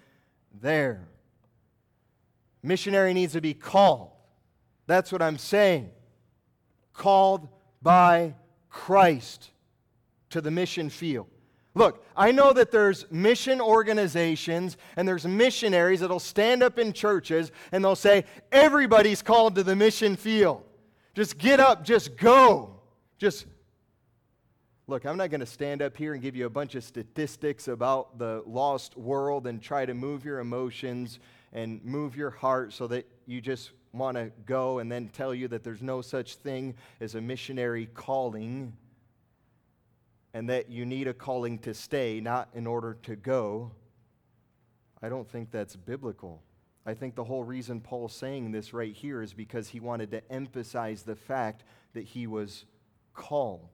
there, 0.60 1.08
missionary 2.62 3.14
needs 3.14 3.32
to 3.32 3.40
be 3.40 3.54
called. 3.54 4.10
That's 4.86 5.10
what 5.10 5.22
I'm 5.22 5.38
saying. 5.38 5.90
Called 6.92 7.48
by 7.82 8.34
Christ 8.68 9.50
to 10.28 10.42
the 10.42 10.50
mission 10.50 10.90
field. 10.90 11.26
Look, 11.74 12.04
I 12.16 12.32
know 12.32 12.52
that 12.52 12.72
there's 12.72 13.10
mission 13.10 13.60
organizations 13.60 14.76
and 14.96 15.06
there's 15.06 15.26
missionaries 15.26 16.00
that'll 16.00 16.18
stand 16.18 16.62
up 16.62 16.78
in 16.78 16.92
churches 16.92 17.52
and 17.70 17.84
they'll 17.84 17.94
say, 17.94 18.24
everybody's 18.50 19.22
called 19.22 19.54
to 19.54 19.62
the 19.62 19.76
mission 19.76 20.16
field. 20.16 20.64
Just 21.14 21.38
get 21.38 21.60
up, 21.60 21.84
just 21.84 22.16
go. 22.16 22.80
Just 23.18 23.46
Look, 24.90 25.04
I'm 25.04 25.16
not 25.16 25.30
going 25.30 25.38
to 25.38 25.46
stand 25.46 25.82
up 25.82 25.96
here 25.96 26.14
and 26.14 26.20
give 26.20 26.34
you 26.34 26.46
a 26.46 26.50
bunch 26.50 26.74
of 26.74 26.82
statistics 26.82 27.68
about 27.68 28.18
the 28.18 28.42
lost 28.44 28.96
world 28.96 29.46
and 29.46 29.62
try 29.62 29.86
to 29.86 29.94
move 29.94 30.24
your 30.24 30.40
emotions 30.40 31.20
and 31.52 31.80
move 31.84 32.16
your 32.16 32.30
heart 32.30 32.72
so 32.72 32.88
that 32.88 33.06
you 33.24 33.40
just 33.40 33.70
want 33.92 34.16
to 34.16 34.32
go 34.46 34.80
and 34.80 34.90
then 34.90 35.08
tell 35.10 35.32
you 35.32 35.46
that 35.46 35.62
there's 35.62 35.80
no 35.80 36.00
such 36.00 36.34
thing 36.34 36.74
as 37.00 37.14
a 37.14 37.20
missionary 37.20 37.86
calling 37.94 38.72
and 40.32 40.48
that 40.48 40.70
you 40.70 40.86
need 40.86 41.08
a 41.08 41.14
calling 41.14 41.58
to 41.58 41.74
stay, 41.74 42.20
not 42.20 42.48
in 42.54 42.66
order 42.66 42.96
to 43.02 43.16
go, 43.16 43.72
I 45.02 45.08
don't 45.08 45.28
think 45.28 45.50
that's 45.50 45.76
biblical. 45.76 46.42
I 46.86 46.94
think 46.94 47.14
the 47.14 47.24
whole 47.24 47.44
reason 47.44 47.80
Paul's 47.80 48.14
saying 48.14 48.52
this 48.52 48.72
right 48.72 48.92
here 48.92 49.22
is 49.22 49.32
because 49.32 49.68
he 49.68 49.80
wanted 49.80 50.10
to 50.12 50.32
emphasize 50.32 51.02
the 51.02 51.16
fact 51.16 51.64
that 51.94 52.04
he 52.04 52.26
was 52.26 52.64
called 53.14 53.68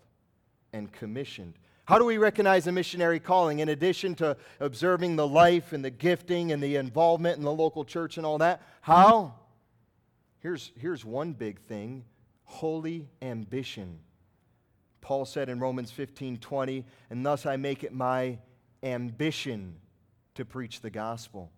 and 0.72 0.90
commissioned. 0.92 1.54
How 1.84 1.98
do 1.98 2.04
we 2.04 2.18
recognize 2.18 2.66
a 2.66 2.72
missionary 2.72 3.20
calling? 3.20 3.60
In 3.60 3.68
addition 3.68 4.16
to 4.16 4.36
observing 4.58 5.16
the 5.16 5.26
life 5.26 5.72
and 5.72 5.84
the 5.84 5.90
gifting 5.90 6.50
and 6.50 6.60
the 6.60 6.76
involvement 6.76 7.38
in 7.38 7.44
the 7.44 7.52
local 7.52 7.84
church 7.84 8.16
and 8.16 8.26
all 8.26 8.38
that, 8.38 8.60
how? 8.80 9.34
Here's, 10.40 10.72
here's 10.76 11.04
one 11.04 11.32
big 11.32 11.60
thing 11.60 12.04
holy 12.48 13.08
ambition. 13.22 13.98
Paul 15.06 15.24
said 15.24 15.48
in 15.48 15.60
Romans 15.60 15.92
15 15.92 16.38
20, 16.38 16.84
and 17.10 17.24
thus 17.24 17.46
I 17.46 17.56
make 17.56 17.84
it 17.84 17.94
my 17.94 18.38
ambition 18.82 19.76
to 20.34 20.44
preach 20.44 20.80
the 20.80 20.90
gospel. 20.90 21.52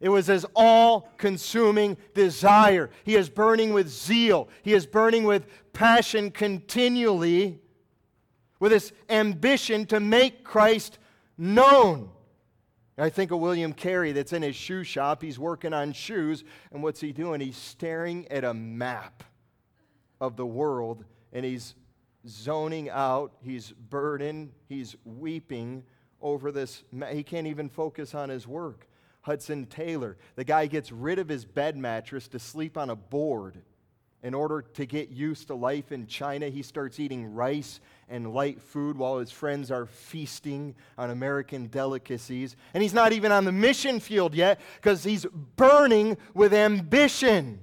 It 0.00 0.08
was 0.08 0.26
his 0.26 0.44
all 0.56 1.08
consuming 1.16 1.96
desire. 2.12 2.90
He 3.04 3.14
is 3.14 3.28
burning 3.28 3.72
with 3.72 3.88
zeal, 3.88 4.48
he 4.64 4.72
is 4.72 4.84
burning 4.84 5.22
with 5.22 5.46
passion 5.74 6.32
continually, 6.32 7.60
with 8.58 8.72
this 8.72 8.90
ambition 9.08 9.86
to 9.86 10.00
make 10.00 10.42
Christ 10.42 10.98
known. 11.38 12.10
I 12.98 13.10
think 13.10 13.30
of 13.30 13.38
William 13.38 13.74
Carey 13.74 14.10
that's 14.10 14.32
in 14.32 14.42
his 14.42 14.56
shoe 14.56 14.82
shop. 14.82 15.22
He's 15.22 15.38
working 15.38 15.72
on 15.72 15.92
shoes, 15.92 16.42
and 16.72 16.82
what's 16.82 17.00
he 17.00 17.12
doing? 17.12 17.40
He's 17.40 17.56
staring 17.56 18.26
at 18.26 18.42
a 18.42 18.54
map 18.54 19.22
of 20.20 20.34
the 20.34 20.46
world, 20.46 21.04
and 21.32 21.44
he's 21.44 21.76
zoning 22.26 22.90
out. 22.90 23.32
He's 23.42 23.72
burdened. 23.72 24.52
He's 24.68 24.96
weeping 25.04 25.84
over 26.20 26.50
this. 26.52 26.82
He 27.10 27.22
can't 27.22 27.46
even 27.46 27.68
focus 27.68 28.14
on 28.14 28.28
his 28.28 28.46
work. 28.46 28.86
Hudson 29.22 29.66
Taylor, 29.66 30.16
the 30.36 30.44
guy 30.44 30.66
gets 30.66 30.92
rid 30.92 31.18
of 31.18 31.28
his 31.28 31.44
bed 31.44 31.76
mattress 31.76 32.28
to 32.28 32.38
sleep 32.38 32.76
on 32.76 32.90
a 32.90 32.96
board. 32.96 33.60
In 34.22 34.34
order 34.34 34.62
to 34.62 34.86
get 34.86 35.10
used 35.10 35.48
to 35.48 35.54
life 35.54 35.92
in 35.92 36.06
China, 36.06 36.48
he 36.48 36.62
starts 36.62 36.98
eating 36.98 37.34
rice 37.34 37.80
and 38.08 38.32
light 38.32 38.60
food 38.60 38.96
while 38.96 39.18
his 39.18 39.30
friends 39.30 39.70
are 39.70 39.86
feasting 39.86 40.74
on 40.96 41.10
American 41.10 41.66
delicacies. 41.66 42.56
And 42.72 42.82
he's 42.82 42.94
not 42.94 43.12
even 43.12 43.30
on 43.30 43.44
the 43.44 43.52
mission 43.52 44.00
field 44.00 44.34
yet 44.34 44.60
because 44.76 45.04
he's 45.04 45.26
burning 45.56 46.16
with 46.34 46.54
ambition. 46.54 47.60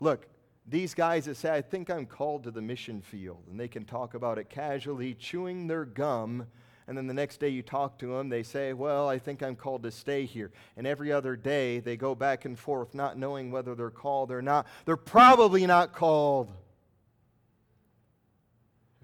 Look, 0.00 0.26
these 0.70 0.94
guys 0.94 1.24
that 1.24 1.36
say, 1.36 1.50
I 1.52 1.60
think 1.60 1.90
I'm 1.90 2.06
called 2.06 2.44
to 2.44 2.50
the 2.50 2.62
mission 2.62 3.02
field, 3.02 3.42
and 3.50 3.58
they 3.58 3.68
can 3.68 3.84
talk 3.84 4.14
about 4.14 4.38
it 4.38 4.48
casually, 4.48 5.14
chewing 5.14 5.66
their 5.66 5.84
gum, 5.84 6.46
and 6.86 6.96
then 6.96 7.06
the 7.06 7.14
next 7.14 7.38
day 7.38 7.48
you 7.48 7.62
talk 7.62 7.98
to 8.00 8.16
them, 8.16 8.28
they 8.28 8.42
say, 8.42 8.72
Well, 8.72 9.08
I 9.08 9.18
think 9.18 9.42
I'm 9.42 9.54
called 9.54 9.84
to 9.84 9.92
stay 9.92 10.24
here. 10.24 10.50
And 10.76 10.88
every 10.88 11.12
other 11.12 11.36
day 11.36 11.78
they 11.78 11.96
go 11.96 12.16
back 12.16 12.44
and 12.46 12.58
forth, 12.58 12.94
not 12.94 13.16
knowing 13.16 13.52
whether 13.52 13.76
they're 13.76 13.90
called 13.90 14.32
or 14.32 14.42
not. 14.42 14.66
They're 14.86 14.96
probably 14.96 15.66
not 15.66 15.92
called. 15.92 16.52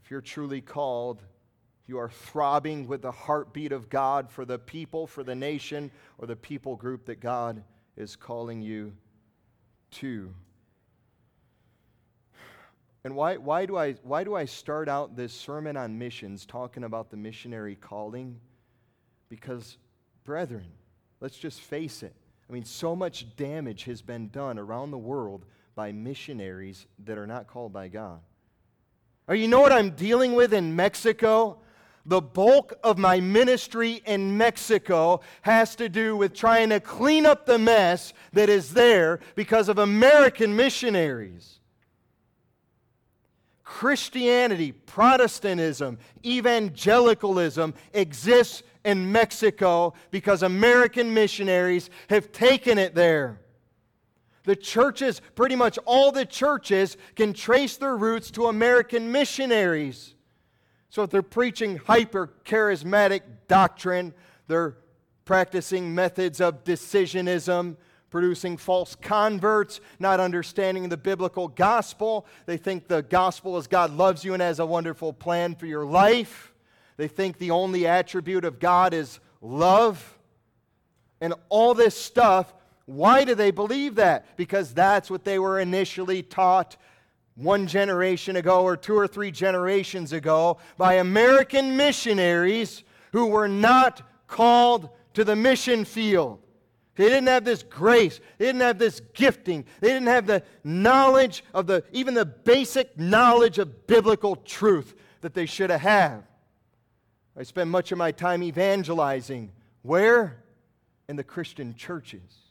If 0.02 0.10
you're 0.10 0.20
truly 0.20 0.60
called, 0.60 1.22
you 1.86 1.98
are 1.98 2.10
throbbing 2.10 2.88
with 2.88 3.02
the 3.02 3.12
heartbeat 3.12 3.70
of 3.70 3.88
God 3.88 4.32
for 4.32 4.44
the 4.44 4.58
people, 4.58 5.06
for 5.06 5.22
the 5.22 5.36
nation, 5.36 5.92
or 6.18 6.26
the 6.26 6.34
people 6.34 6.74
group 6.74 7.04
that 7.06 7.20
God 7.20 7.62
is 7.96 8.16
calling 8.16 8.62
you 8.62 8.94
to. 9.92 10.34
And 13.06 13.14
why, 13.14 13.36
why, 13.36 13.66
do 13.66 13.76
I, 13.76 13.92
why 14.02 14.24
do 14.24 14.34
I 14.34 14.46
start 14.46 14.88
out 14.88 15.14
this 15.14 15.32
sermon 15.32 15.76
on 15.76 15.96
missions 15.96 16.44
talking 16.44 16.82
about 16.82 17.08
the 17.08 17.16
missionary 17.16 17.76
calling? 17.76 18.40
Because, 19.28 19.78
brethren, 20.24 20.66
let's 21.20 21.38
just 21.38 21.60
face 21.60 22.02
it. 22.02 22.16
I 22.50 22.52
mean, 22.52 22.64
so 22.64 22.96
much 22.96 23.36
damage 23.36 23.84
has 23.84 24.02
been 24.02 24.28
done 24.30 24.58
around 24.58 24.90
the 24.90 24.98
world 24.98 25.44
by 25.76 25.92
missionaries 25.92 26.88
that 27.04 27.16
are 27.16 27.28
not 27.28 27.46
called 27.46 27.72
by 27.72 27.86
God. 27.86 28.18
Or 29.28 29.36
you 29.36 29.46
know 29.46 29.60
what 29.60 29.70
I'm 29.70 29.90
dealing 29.90 30.34
with 30.34 30.52
in 30.52 30.74
Mexico? 30.74 31.58
The 32.06 32.20
bulk 32.20 32.74
of 32.82 32.98
my 32.98 33.20
ministry 33.20 34.02
in 34.04 34.36
Mexico 34.36 35.20
has 35.42 35.76
to 35.76 35.88
do 35.88 36.16
with 36.16 36.34
trying 36.34 36.70
to 36.70 36.80
clean 36.80 37.24
up 37.24 37.46
the 37.46 37.60
mess 37.60 38.12
that 38.32 38.48
is 38.48 38.74
there 38.74 39.20
because 39.36 39.68
of 39.68 39.78
American 39.78 40.56
missionaries. 40.56 41.60
Christianity, 43.66 44.70
Protestantism, 44.70 45.98
evangelicalism 46.24 47.74
exists 47.92 48.62
in 48.84 49.10
Mexico 49.10 49.92
because 50.12 50.44
American 50.44 51.12
missionaries 51.12 51.90
have 52.08 52.30
taken 52.30 52.78
it 52.78 52.94
there. 52.94 53.40
The 54.44 54.54
churches, 54.54 55.20
pretty 55.34 55.56
much 55.56 55.80
all 55.84 56.12
the 56.12 56.24
churches, 56.24 56.96
can 57.16 57.32
trace 57.32 57.76
their 57.76 57.96
roots 57.96 58.30
to 58.30 58.46
American 58.46 59.10
missionaries. 59.10 60.14
So 60.88 61.02
if 61.02 61.10
they're 61.10 61.20
preaching 61.20 61.78
hyper 61.78 62.32
charismatic 62.44 63.22
doctrine, 63.48 64.14
they're 64.46 64.76
practicing 65.24 65.92
methods 65.92 66.40
of 66.40 66.62
decisionism, 66.62 67.76
producing 68.10 68.56
false 68.56 68.94
converts, 68.94 69.80
not 69.98 70.20
understanding 70.20 70.88
the 70.88 70.96
biblical 70.96 71.48
gospel. 71.48 72.26
They 72.46 72.56
think 72.56 72.88
the 72.88 73.02
gospel 73.02 73.58
is 73.58 73.66
God 73.66 73.92
loves 73.92 74.24
you 74.24 74.32
and 74.32 74.42
has 74.42 74.58
a 74.58 74.66
wonderful 74.66 75.12
plan 75.12 75.54
for 75.54 75.66
your 75.66 75.84
life. 75.84 76.52
They 76.96 77.08
think 77.08 77.38
the 77.38 77.50
only 77.50 77.86
attribute 77.86 78.44
of 78.44 78.58
God 78.58 78.94
is 78.94 79.20
love. 79.40 80.18
And 81.20 81.34
all 81.48 81.74
this 81.74 81.94
stuff 81.96 82.52
why 82.86 83.24
do 83.24 83.34
they 83.34 83.50
believe 83.50 83.96
that? 83.96 84.36
Because 84.36 84.72
that's 84.72 85.10
what 85.10 85.24
they 85.24 85.38
were 85.38 85.58
initially 85.58 86.22
taught 86.22 86.76
one 87.34 87.66
generation 87.66 88.36
ago 88.36 88.62
or 88.62 88.76
two 88.76 88.96
or 88.96 89.08
three 89.08 89.30
generations 89.30 90.12
ago 90.12 90.58
by 90.78 90.94
American 90.94 91.76
missionaries 91.76 92.84
who 93.12 93.26
were 93.26 93.48
not 93.48 94.02
called 94.28 94.88
to 95.14 95.24
the 95.24 95.36
mission 95.36 95.84
field. 95.84 96.40
They 96.96 97.04
didn't 97.04 97.28
have 97.28 97.44
this 97.44 97.62
grace. 97.62 98.20
They 98.38 98.46
didn't 98.46 98.62
have 98.62 98.78
this 98.78 99.00
gifting. 99.14 99.64
They 99.80 99.88
didn't 99.88 100.08
have 100.08 100.26
the 100.26 100.42
knowledge 100.64 101.44
of 101.54 101.66
the, 101.66 101.84
even 101.92 102.14
the 102.14 102.24
basic 102.24 102.98
knowledge 102.98 103.58
of 103.58 103.86
biblical 103.86 104.36
truth 104.36 104.94
that 105.20 105.34
they 105.34 105.46
should 105.46 105.70
have 105.70 105.82
had. 105.82 106.24
I 107.38 107.42
spend 107.42 107.70
much 107.70 107.92
of 107.92 107.98
my 107.98 108.12
time 108.12 108.42
evangelizing. 108.42 109.52
Where? 109.82 110.42
In 111.08 111.16
the 111.16 111.24
Christian 111.24 111.74
churches 111.74 112.46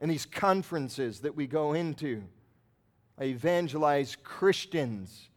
and 0.00 0.10
these 0.10 0.26
conferences 0.26 1.20
that 1.20 1.36
we 1.36 1.46
go 1.46 1.74
into. 1.74 2.22
I 3.18 3.24
evangelize 3.24 4.16
Christians. 4.22 5.28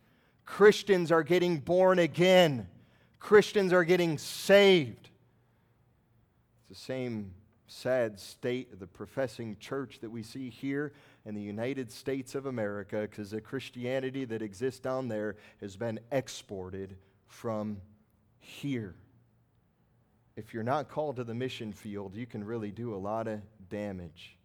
Christians 0.45 1.11
are 1.11 1.23
getting 1.23 1.57
born 1.57 1.99
again. 1.99 2.67
Christians 3.19 3.73
are 3.73 3.83
getting 3.83 4.17
saved. 4.17 5.09
It's 6.69 6.79
the 6.79 6.85
same 6.85 7.33
sad 7.73 8.19
state 8.19 8.71
of 8.71 8.79
the 8.79 8.87
professing 8.87 9.57
church 9.59 9.99
that 10.01 10.09
we 10.09 10.23
see 10.23 10.49
here 10.49 10.93
in 11.25 11.33
the 11.33 11.41
United 11.41 11.91
States 11.91 12.35
of 12.35 12.45
America 12.45 13.01
because 13.01 13.31
the 13.31 13.41
Christianity 13.41 14.25
that 14.25 14.41
exists 14.41 14.79
down 14.79 15.07
there 15.07 15.35
has 15.59 15.75
been 15.75 15.99
exported 16.11 16.95
from 17.27 17.81
here. 18.39 18.95
If 20.35 20.53
you're 20.53 20.63
not 20.63 20.89
called 20.89 21.15
to 21.17 21.23
the 21.23 21.33
mission 21.33 21.73
field, 21.73 22.15
you 22.15 22.25
can 22.25 22.43
really 22.43 22.71
do 22.71 22.93
a 22.93 22.97
lot 22.97 23.27
of 23.27 23.41
damage. 23.69 24.37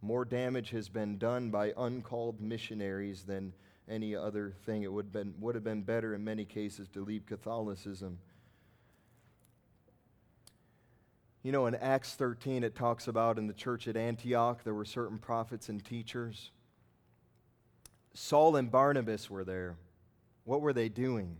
More 0.00 0.24
damage 0.24 0.70
has 0.70 0.88
been 0.88 1.18
done 1.18 1.50
by 1.50 1.72
uncalled 1.76 2.40
missionaries 2.40 3.22
than 3.22 3.52
any 3.88 4.14
other 4.14 4.54
thing. 4.64 4.82
It 4.82 4.92
would, 4.92 5.12
been, 5.12 5.34
would 5.40 5.54
have 5.54 5.64
been 5.64 5.82
better 5.82 6.14
in 6.14 6.24
many 6.24 6.44
cases 6.44 6.88
to 6.88 7.04
leave 7.04 7.26
Catholicism. 7.26 8.18
You 11.44 11.52
know, 11.52 11.66
in 11.66 11.74
Acts 11.74 12.14
13, 12.14 12.64
it 12.64 12.74
talks 12.74 13.06
about 13.06 13.36
in 13.36 13.46
the 13.46 13.52
church 13.52 13.86
at 13.86 13.98
Antioch, 13.98 14.64
there 14.64 14.72
were 14.72 14.86
certain 14.86 15.18
prophets 15.18 15.68
and 15.68 15.84
teachers. 15.84 16.50
Saul 18.14 18.56
and 18.56 18.70
Barnabas 18.70 19.28
were 19.28 19.44
there. 19.44 19.76
What 20.44 20.62
were 20.62 20.72
they 20.72 20.88
doing? 20.88 21.36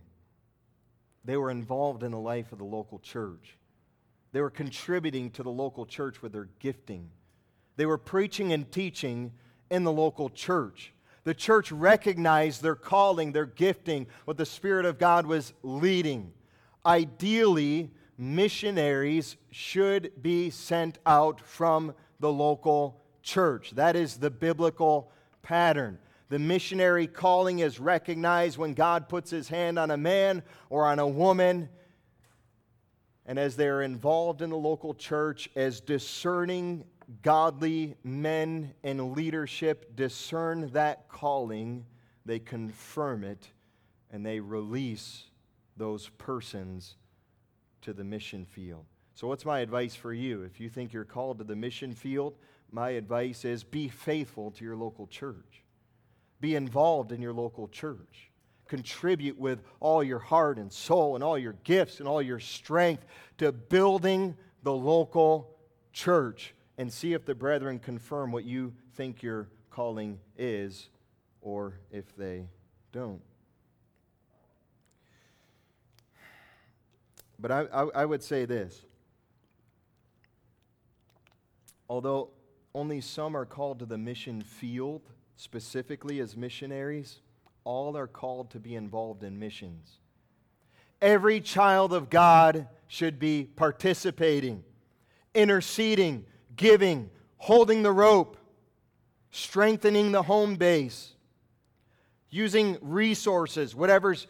They 1.25 1.37
were 1.37 1.49
involved 1.49 2.03
in 2.03 2.11
the 2.11 2.19
life 2.19 2.51
of 2.51 2.59
the 2.59 2.65
local 2.65 2.99
church. 2.99 3.57
They 4.31 4.41
were 4.41 4.51
contributing 4.51 5.31
to 5.31 5.43
the 5.43 5.49
local 5.49 5.87
church 5.87 6.21
with 6.21 6.33
their 6.33 6.49
gifting. 6.59 7.09
They 7.75 7.87
were 7.87 7.97
preaching 7.97 8.53
and 8.53 8.71
teaching 8.71 9.31
in 9.71 9.85
the 9.85 9.91
local 9.91 10.29
church. 10.29 10.93
The 11.23 11.33
church 11.33 11.71
recognized 11.71 12.61
their 12.61 12.75
calling, 12.75 13.31
their 13.31 13.47
gifting, 13.47 14.05
what 14.25 14.37
the 14.37 14.45
Spirit 14.45 14.85
of 14.85 14.99
God 14.99 15.25
was 15.25 15.53
leading. 15.63 16.31
Ideally, 16.85 17.89
missionaries 18.17 19.37
should 19.51 20.11
be 20.21 20.49
sent 20.49 20.99
out 21.05 21.41
from 21.41 21.93
the 22.19 22.31
local 22.31 23.01
church. 23.21 23.71
That 23.71 23.95
is 23.95 24.17
the 24.17 24.29
biblical 24.29 25.11
pattern. 25.41 25.99
The 26.29 26.39
missionary 26.39 27.07
calling 27.07 27.59
is 27.59 27.79
recognized 27.79 28.57
when 28.57 28.73
God 28.73 29.09
puts 29.09 29.29
his 29.29 29.47
hand 29.47 29.77
on 29.77 29.91
a 29.91 29.97
man 29.97 30.43
or 30.69 30.85
on 30.85 30.99
a 30.99 31.07
woman, 31.07 31.69
and 33.25 33.37
as 33.37 33.55
they're 33.55 33.81
involved 33.81 34.41
in 34.41 34.49
the 34.49 34.57
local 34.57 34.93
church 34.93 35.49
as 35.55 35.81
discerning 35.81 36.83
godly 37.21 37.95
men 38.03 38.73
in 38.83 39.13
leadership 39.13 39.95
discern 39.95 40.69
that 40.71 41.07
calling, 41.09 41.85
they 42.25 42.39
confirm 42.39 43.23
it, 43.23 43.49
and 44.11 44.25
they 44.25 44.39
release 44.39 45.25
those 45.77 46.09
persons 46.17 46.95
to 47.85 47.93
the 47.93 48.03
mission 48.03 48.45
field. 48.45 48.85
So, 49.13 49.27
what's 49.27 49.45
my 49.45 49.59
advice 49.59 49.95
for 49.95 50.13
you? 50.13 50.41
If 50.43 50.59
you 50.59 50.69
think 50.69 50.91
you're 50.91 51.05
called 51.05 51.37
to 51.37 51.43
the 51.43 51.55
mission 51.55 51.93
field, 51.93 52.35
my 52.71 52.89
advice 52.89 53.45
is 53.45 53.63
be 53.63 53.87
faithful 53.87 54.51
to 54.51 54.65
your 54.65 54.75
local 54.75 55.07
church. 55.07 55.63
Be 56.41 56.55
involved 56.55 57.11
in 57.11 57.21
your 57.21 57.31
local 57.31 57.67
church. 57.69 58.29
Contribute 58.67 59.39
with 59.39 59.61
all 59.79 60.03
your 60.03 60.19
heart 60.19 60.57
and 60.57 60.73
soul 60.73 61.15
and 61.15 61.23
all 61.23 61.37
your 61.37 61.55
gifts 61.63 61.99
and 61.99 62.09
all 62.09 62.21
your 62.21 62.39
strength 62.39 63.05
to 63.37 63.51
building 63.51 64.35
the 64.63 64.73
local 64.73 65.55
church 65.93 66.53
and 66.77 66.91
see 66.91 67.13
if 67.13 67.23
the 67.23 67.35
brethren 67.35 67.79
confirm 67.79 68.31
what 68.31 68.43
you 68.43 68.73
think 68.95 69.21
your 69.21 69.47
calling 69.69 70.19
is 70.37 70.89
or 71.41 71.79
if 71.91 72.15
they 72.17 72.47
don't. 72.91 73.21
But 77.39 77.51
I, 77.51 77.61
I, 77.73 77.81
I, 77.95 78.05
would 78.05 78.23
say 78.23 78.45
this 78.45 78.85
although 81.89 82.29
only 82.73 83.01
some 83.01 83.35
are 83.35 83.45
called 83.45 83.79
to 83.79 83.85
the 83.85 83.97
mission 83.97 84.41
field, 84.41 85.01
specifically 85.35 86.19
as 86.19 86.35
missionaries, 86.35 87.19
all 87.63 87.97
are 87.97 88.07
called 88.07 88.49
to 88.51 88.59
be 88.59 88.75
involved 88.75 89.23
in 89.23 89.39
missions. 89.39 89.99
Every 91.01 91.39
child 91.41 91.93
of 91.93 92.09
God 92.09 92.67
should 92.87 93.19
be 93.19 93.49
participating, 93.55 94.63
interceding, 95.33 96.25
giving, 96.55 97.09
holding 97.37 97.83
the 97.83 97.91
rope, 97.91 98.37
strengthening 99.31 100.11
the 100.11 100.23
home 100.23 100.55
base, 100.55 101.13
using 102.29 102.77
resources, 102.81 103.75
whatever's, 103.75 104.27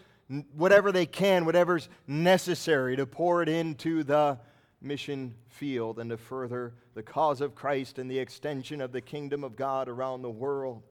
whatever 0.54 0.92
they 0.92 1.06
can, 1.06 1.46
whatever's 1.46 1.90
necessary 2.08 2.96
to 2.96 3.06
pour 3.06 3.42
it 3.44 3.50
into 3.50 4.04
the 4.04 4.40
mission 4.82 5.36
field 5.50 6.00
and 6.00 6.10
to 6.10 6.18
further 6.18 6.74
the 6.94 7.04
cause 7.04 7.42
of 7.42 7.56
Christ 7.56 8.00
and 8.00 8.10
the 8.10 8.20
extension 8.20 8.82
of 8.82 8.92
the 8.92 9.02
kingdom 9.02 9.44
of 9.44 9.56
God 9.56 9.88
around 9.88 10.22
the 10.22 10.30
world. 10.30 10.84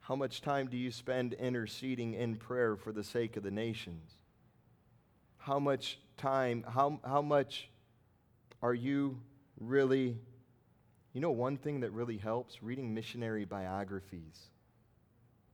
How 0.00 0.16
much 0.16 0.40
time 0.40 0.66
do 0.66 0.76
you 0.76 0.90
spend 0.90 1.34
interceding 1.34 2.14
in 2.14 2.36
prayer 2.36 2.76
for 2.76 2.92
the 2.92 3.04
sake 3.04 3.36
of 3.36 3.42
the 3.42 3.50
nations? 3.50 4.10
How 5.36 5.58
much 5.58 5.98
time, 6.16 6.64
how, 6.68 7.00
how 7.04 7.22
much 7.22 7.68
are 8.62 8.74
you 8.74 9.20
really, 9.58 10.18
you 11.12 11.20
know, 11.20 11.30
one 11.30 11.56
thing 11.56 11.80
that 11.80 11.92
really 11.92 12.18
helps? 12.18 12.62
Reading 12.62 12.92
missionary 12.92 13.44
biographies. 13.44 14.50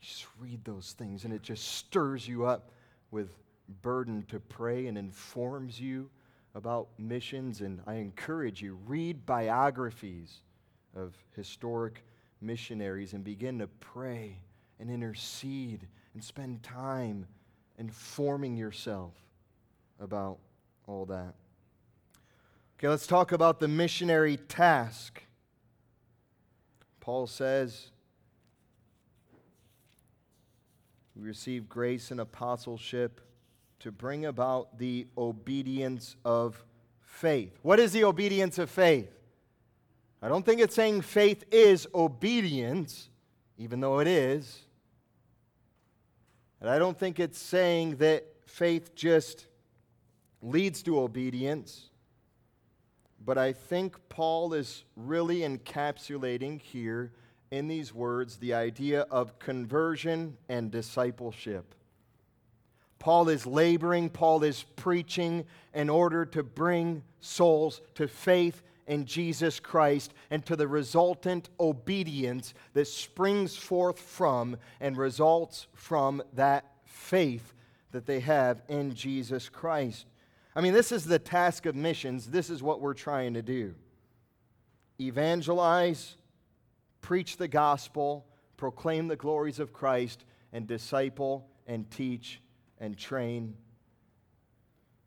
Just 0.06 0.26
read 0.38 0.64
those 0.64 0.94
things, 0.96 1.24
and 1.24 1.34
it 1.34 1.42
just 1.42 1.66
stirs 1.66 2.28
you 2.28 2.46
up 2.46 2.70
with 3.10 3.30
burden 3.82 4.24
to 4.28 4.38
pray 4.38 4.86
and 4.86 4.96
informs 4.96 5.80
you 5.80 6.08
about 6.54 6.86
missions. 6.96 7.60
And 7.60 7.80
I 7.88 7.94
encourage 7.94 8.62
you, 8.62 8.78
read 8.86 9.26
biographies 9.26 10.42
of 10.94 11.16
historic 11.34 12.04
missionaries 12.40 13.14
and 13.14 13.24
begin 13.24 13.58
to 13.58 13.66
pray 13.66 14.38
and 14.78 14.88
intercede 14.88 15.88
and 16.14 16.22
spend 16.22 16.62
time 16.62 17.26
informing 17.76 18.56
yourself 18.56 19.12
about 19.98 20.38
all 20.86 21.04
that. 21.06 21.34
Okay, 22.78 22.88
let's 22.88 23.08
talk 23.08 23.32
about 23.32 23.58
the 23.58 23.66
missionary 23.66 24.36
task. 24.36 25.24
Paul 27.00 27.26
says, 27.26 27.90
We 31.16 31.26
receive 31.26 31.68
grace 31.68 32.10
and 32.10 32.20
apostleship 32.20 33.22
to 33.80 33.90
bring 33.90 34.26
about 34.26 34.78
the 34.78 35.06
obedience 35.16 36.16
of 36.24 36.62
faith. 37.00 37.58
What 37.62 37.80
is 37.80 37.92
the 37.92 38.04
obedience 38.04 38.58
of 38.58 38.68
faith? 38.68 39.10
I 40.20 40.28
don't 40.28 40.44
think 40.44 40.60
it's 40.60 40.74
saying 40.74 41.02
faith 41.02 41.44
is 41.50 41.86
obedience, 41.94 43.08
even 43.56 43.80
though 43.80 44.00
it 44.00 44.08
is. 44.08 44.62
And 46.60 46.68
I 46.68 46.78
don't 46.78 46.98
think 46.98 47.18
it's 47.18 47.38
saying 47.38 47.96
that 47.96 48.26
faith 48.46 48.94
just 48.94 49.46
leads 50.42 50.82
to 50.82 51.00
obedience. 51.00 51.90
But 53.24 53.38
I 53.38 53.52
think 53.52 53.96
Paul 54.08 54.52
is 54.52 54.84
really 54.96 55.40
encapsulating 55.40 56.60
here 56.60 57.12
in 57.50 57.68
these 57.68 57.94
words 57.94 58.36
the 58.36 58.54
idea 58.54 59.02
of 59.10 59.38
conversion 59.38 60.36
and 60.48 60.70
discipleship. 60.70 61.74
Paul 62.98 63.28
is 63.28 63.46
laboring, 63.46 64.10
Paul 64.10 64.42
is 64.42 64.64
preaching 64.74 65.44
in 65.74 65.88
order 65.88 66.24
to 66.26 66.42
bring 66.42 67.02
souls 67.20 67.80
to 67.94 68.08
faith 68.08 68.62
in 68.86 69.04
Jesus 69.04 69.60
Christ 69.60 70.14
and 70.30 70.44
to 70.46 70.56
the 70.56 70.68
resultant 70.68 71.50
obedience 71.60 72.54
that 72.72 72.86
springs 72.86 73.56
forth 73.56 73.98
from 73.98 74.56
and 74.80 74.96
results 74.96 75.66
from 75.74 76.22
that 76.34 76.72
faith 76.84 77.52
that 77.92 78.06
they 78.06 78.20
have 78.20 78.62
in 78.68 78.94
Jesus 78.94 79.48
Christ. 79.48 80.06
I 80.54 80.60
mean, 80.60 80.72
this 80.72 80.90
is 80.90 81.04
the 81.04 81.18
task 81.18 81.66
of 81.66 81.74
missions. 81.76 82.26
This 82.26 82.48
is 82.48 82.62
what 82.62 82.80
we're 82.80 82.94
trying 82.94 83.34
to 83.34 83.42
do 83.42 83.74
evangelize, 84.98 86.16
preach 87.06 87.36
the 87.36 87.46
gospel, 87.46 88.26
proclaim 88.56 89.06
the 89.06 89.14
glories 89.14 89.60
of 89.60 89.72
Christ, 89.72 90.24
and 90.52 90.66
disciple 90.66 91.48
and 91.64 91.88
teach 91.88 92.40
and 92.80 92.98
train. 92.98 93.54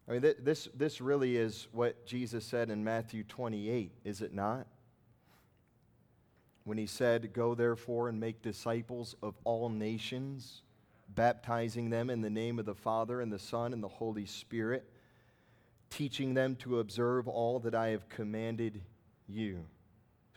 I 0.07 0.13
mean, 0.13 0.33
this, 0.39 0.69
this 0.73 1.01
really 1.01 1.35
is 1.35 1.67
what 1.73 2.05
Jesus 2.05 2.45
said 2.45 2.69
in 2.69 2.85
Matthew 2.85 3.25
28, 3.25 3.91
is 4.05 4.21
it 4.21 4.33
not? 4.33 4.65
When 6.63 6.77
he 6.77 6.85
said, 6.85 7.33
Go 7.33 7.53
therefore 7.53 8.07
and 8.07 8.17
make 8.17 8.41
disciples 8.41 9.13
of 9.21 9.35
all 9.43 9.67
nations, 9.67 10.62
baptizing 11.09 11.89
them 11.89 12.09
in 12.09 12.21
the 12.21 12.29
name 12.29 12.59
of 12.59 12.65
the 12.65 12.75
Father 12.75 13.19
and 13.19 13.29
the 13.29 13.38
Son 13.38 13.73
and 13.73 13.83
the 13.83 13.89
Holy 13.89 14.25
Spirit 14.25 14.89
teaching 15.89 16.33
them 16.33 16.55
to 16.55 16.79
observe 16.79 17.27
all 17.27 17.59
that 17.59 17.75
I 17.75 17.89
have 17.89 18.07
commanded 18.07 18.79
you. 19.27 19.65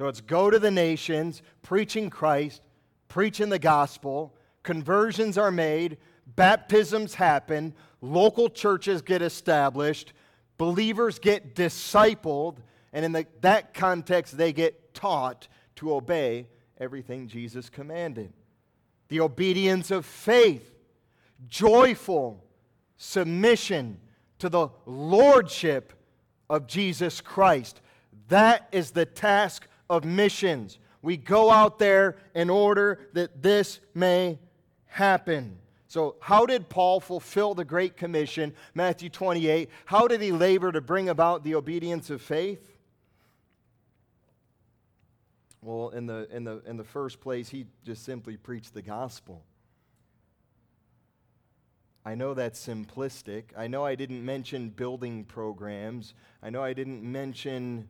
So 0.02 0.08
it's 0.08 0.20
go 0.20 0.50
to 0.50 0.58
the 0.58 0.72
nations, 0.72 1.42
preaching 1.62 2.10
Christ, 2.10 2.60
preaching 3.06 3.50
the 3.50 3.58
gospel, 3.60 4.34
conversions 4.64 5.38
are 5.38 5.52
made, 5.52 5.96
baptisms 6.26 7.14
happen, 7.14 7.72
local 8.00 8.50
churches 8.50 9.00
get 9.00 9.22
established, 9.22 10.12
believers 10.58 11.20
get 11.20 11.54
discipled, 11.54 12.56
and 12.92 13.04
in 13.04 13.12
the, 13.12 13.28
that 13.42 13.74
context, 13.74 14.36
they 14.36 14.52
get 14.52 14.92
taught 14.92 15.46
to 15.76 15.94
obey 15.94 16.48
everything 16.80 17.28
Jesus 17.28 17.70
commanded. 17.70 18.32
The 19.06 19.20
obedience 19.20 19.92
of 19.92 20.04
faith, 20.04 20.68
joyful 21.46 22.42
submission 22.96 24.00
to 24.40 24.48
the 24.48 24.66
lordship 24.84 25.92
of 26.50 26.66
Jesus 26.66 27.20
Christ. 27.20 27.80
That 28.26 28.66
is 28.72 28.90
the 28.90 29.06
task 29.06 29.68
of 29.92 30.06
missions. 30.06 30.78
We 31.02 31.18
go 31.18 31.50
out 31.50 31.78
there 31.78 32.16
in 32.34 32.48
order 32.48 32.98
that 33.12 33.42
this 33.42 33.78
may 33.94 34.38
happen. 34.86 35.58
So, 35.86 36.16
how 36.20 36.46
did 36.46 36.70
Paul 36.70 37.00
fulfill 37.00 37.52
the 37.54 37.66
Great 37.66 37.98
Commission, 37.98 38.54
Matthew 38.74 39.10
28? 39.10 39.68
How 39.84 40.08
did 40.08 40.22
he 40.22 40.32
labor 40.32 40.72
to 40.72 40.80
bring 40.80 41.10
about 41.10 41.44
the 41.44 41.54
obedience 41.54 42.08
of 42.08 42.22
faith? 42.22 42.78
Well, 45.60 45.90
in 45.90 46.06
the, 46.06 46.26
in 46.34 46.44
the, 46.44 46.62
in 46.66 46.78
the 46.78 46.84
first 46.84 47.20
place, 47.20 47.50
he 47.50 47.66
just 47.84 48.04
simply 48.04 48.38
preached 48.38 48.72
the 48.72 48.80
gospel. 48.80 49.44
I 52.06 52.14
know 52.14 52.32
that's 52.32 52.66
simplistic. 52.66 53.44
I 53.54 53.66
know 53.66 53.84
I 53.84 53.94
didn't 53.94 54.24
mention 54.24 54.70
building 54.70 55.24
programs. 55.24 56.14
I 56.42 56.48
know 56.48 56.64
I 56.64 56.72
didn't 56.72 57.02
mention 57.02 57.86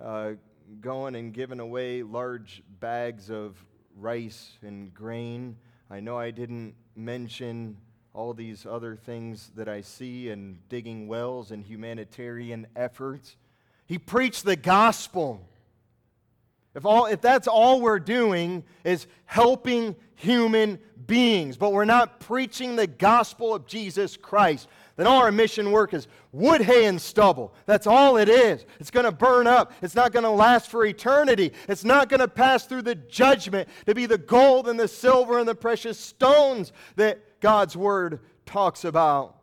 uh, 0.00 0.32
going 0.80 1.14
and 1.14 1.32
giving 1.32 1.60
away 1.60 2.02
large 2.02 2.62
bags 2.80 3.30
of 3.30 3.56
rice 3.96 4.52
and 4.62 4.92
grain. 4.92 5.56
I 5.90 6.00
know 6.00 6.18
I 6.18 6.30
didn't 6.30 6.74
mention 6.94 7.76
all 8.12 8.34
these 8.34 8.66
other 8.66 8.96
things 8.96 9.50
that 9.56 9.68
I 9.68 9.80
see 9.80 10.30
and 10.30 10.58
digging 10.68 11.08
wells 11.08 11.50
and 11.50 11.64
humanitarian 11.64 12.66
efforts. 12.76 13.36
He 13.86 13.98
preached 13.98 14.44
the 14.44 14.56
gospel. 14.56 15.40
If, 16.74 16.84
all, 16.84 17.06
if 17.06 17.20
that's 17.20 17.48
all 17.48 17.80
we're 17.80 17.98
doing 17.98 18.64
is 18.84 19.06
helping 19.24 19.96
human 20.14 20.78
beings, 21.06 21.56
but 21.56 21.72
we're 21.72 21.84
not 21.84 22.20
preaching 22.20 22.76
the 22.76 22.86
gospel 22.86 23.54
of 23.54 23.66
Jesus 23.66 24.16
Christ, 24.16 24.68
then 24.98 25.06
all 25.06 25.22
our 25.22 25.30
mission 25.30 25.70
work 25.70 25.94
is 25.94 26.08
wood, 26.32 26.60
hay, 26.60 26.86
and 26.86 27.00
stubble. 27.00 27.54
That's 27.66 27.86
all 27.86 28.16
it 28.16 28.28
is. 28.28 28.66
It's 28.80 28.90
going 28.90 29.06
to 29.06 29.12
burn 29.12 29.46
up. 29.46 29.72
It's 29.80 29.94
not 29.94 30.10
going 30.12 30.24
to 30.24 30.30
last 30.30 30.68
for 30.68 30.84
eternity. 30.84 31.52
It's 31.68 31.84
not 31.84 32.08
going 32.08 32.18
to 32.18 32.26
pass 32.26 32.66
through 32.66 32.82
the 32.82 32.96
judgment 32.96 33.68
to 33.86 33.94
be 33.94 34.06
the 34.06 34.18
gold 34.18 34.66
and 34.68 34.78
the 34.78 34.88
silver 34.88 35.38
and 35.38 35.48
the 35.48 35.54
precious 35.54 36.00
stones 36.00 36.72
that 36.96 37.38
God's 37.38 37.76
word 37.76 38.18
talks 38.44 38.84
about. 38.84 39.36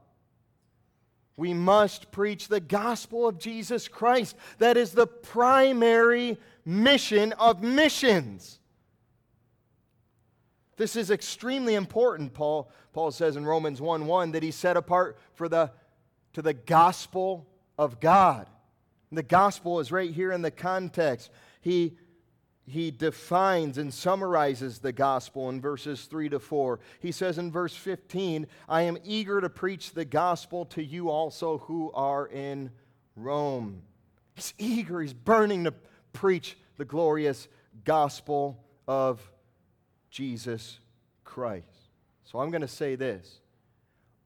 We 1.38 1.54
must 1.54 2.12
preach 2.12 2.50
the 2.50 2.60
gospel 2.60 3.26
of 3.26 3.40
Jesus 3.40 3.88
Christ. 3.88 4.36
That 4.58 4.76
is 4.76 4.92
the 4.92 5.08
primary 5.08 6.38
mission 6.66 7.32
of 7.32 7.64
missions. 7.64 8.60
This 10.78 10.96
is 10.96 11.10
extremely 11.10 11.76
important, 11.76 12.34
Paul, 12.34 12.70
Paul 12.94 13.12
says 13.12 13.36
in 13.36 13.46
Romans 13.46 13.82
1 13.82 14.06
1, 14.06 14.32
that 14.32 14.44
he's 14.44 14.56
set 14.56 14.78
apart 14.78 15.18
for 15.34 15.48
the, 15.48 15.72
to 16.34 16.42
the 16.42 16.54
gospel 16.54 17.48
of 17.78 18.00
God. 18.00 18.50
The 19.12 19.24
gospel 19.24 19.80
is 19.80 19.92
right 19.92 20.12
here 20.12 20.32
in 20.32 20.42
the 20.42 20.52
context. 20.52 21.32
He, 21.62 21.98
he 22.66 22.92
defines 22.92 23.78
and 23.78 23.94
summarizes 23.94 24.80
the 24.80 24.92
gospel 24.92 25.50
in 25.50 25.62
verses 25.62 26.06
3 26.06 26.30
to 26.30 26.40
4. 26.40 26.80
He 27.00 27.14
says 27.14 27.38
in 27.38 27.52
verse 27.52 27.76
15, 27.76 28.48
I 28.68 28.82
am 28.82 28.98
eager 29.06 29.40
to 29.40 29.50
preach 29.50 29.94
the 29.94 30.06
gospel 30.06 30.66
to 30.66 30.84
you 30.84 31.10
also 31.10 31.60
who 31.60 31.92
are 31.94 32.28
in 32.28 32.72
Rome. 33.16 33.84
He's 34.34 34.54
eager, 34.58 35.02
he's 35.02 35.14
burning 35.14 35.64
to 35.64 35.74
preach 36.12 36.58
the 36.78 36.86
glorious 36.86 37.48
gospel 37.86 38.66
of 38.88 39.22
Jesus 40.16 40.80
Christ. 41.26 41.90
So 42.24 42.40
I'm 42.40 42.50
going 42.50 42.62
to 42.62 42.70
say 42.70 42.96
this 42.96 43.42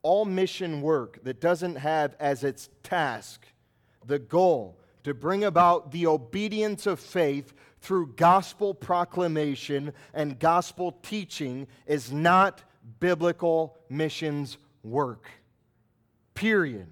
all 0.03 0.23
mission 0.23 0.83
work 0.83 1.23
that 1.23 1.41
doesn't 1.41 1.77
have 1.77 2.15
as 2.19 2.43
its 2.43 2.69
task 2.83 3.47
the 4.05 4.19
goal 4.19 4.77
to 5.03 5.15
bring 5.15 5.43
about 5.43 5.91
the 5.91 6.05
obedience 6.05 6.85
of 6.85 6.99
faith 6.99 7.53
through 7.81 8.13
gospel 8.17 8.75
proclamation 8.75 9.91
and 10.13 10.37
gospel 10.37 10.95
teaching 11.01 11.65
is 11.87 12.11
not 12.11 12.61
biblical 12.99 13.75
missions 13.89 14.59
work. 14.83 15.27
Period. 16.35 16.85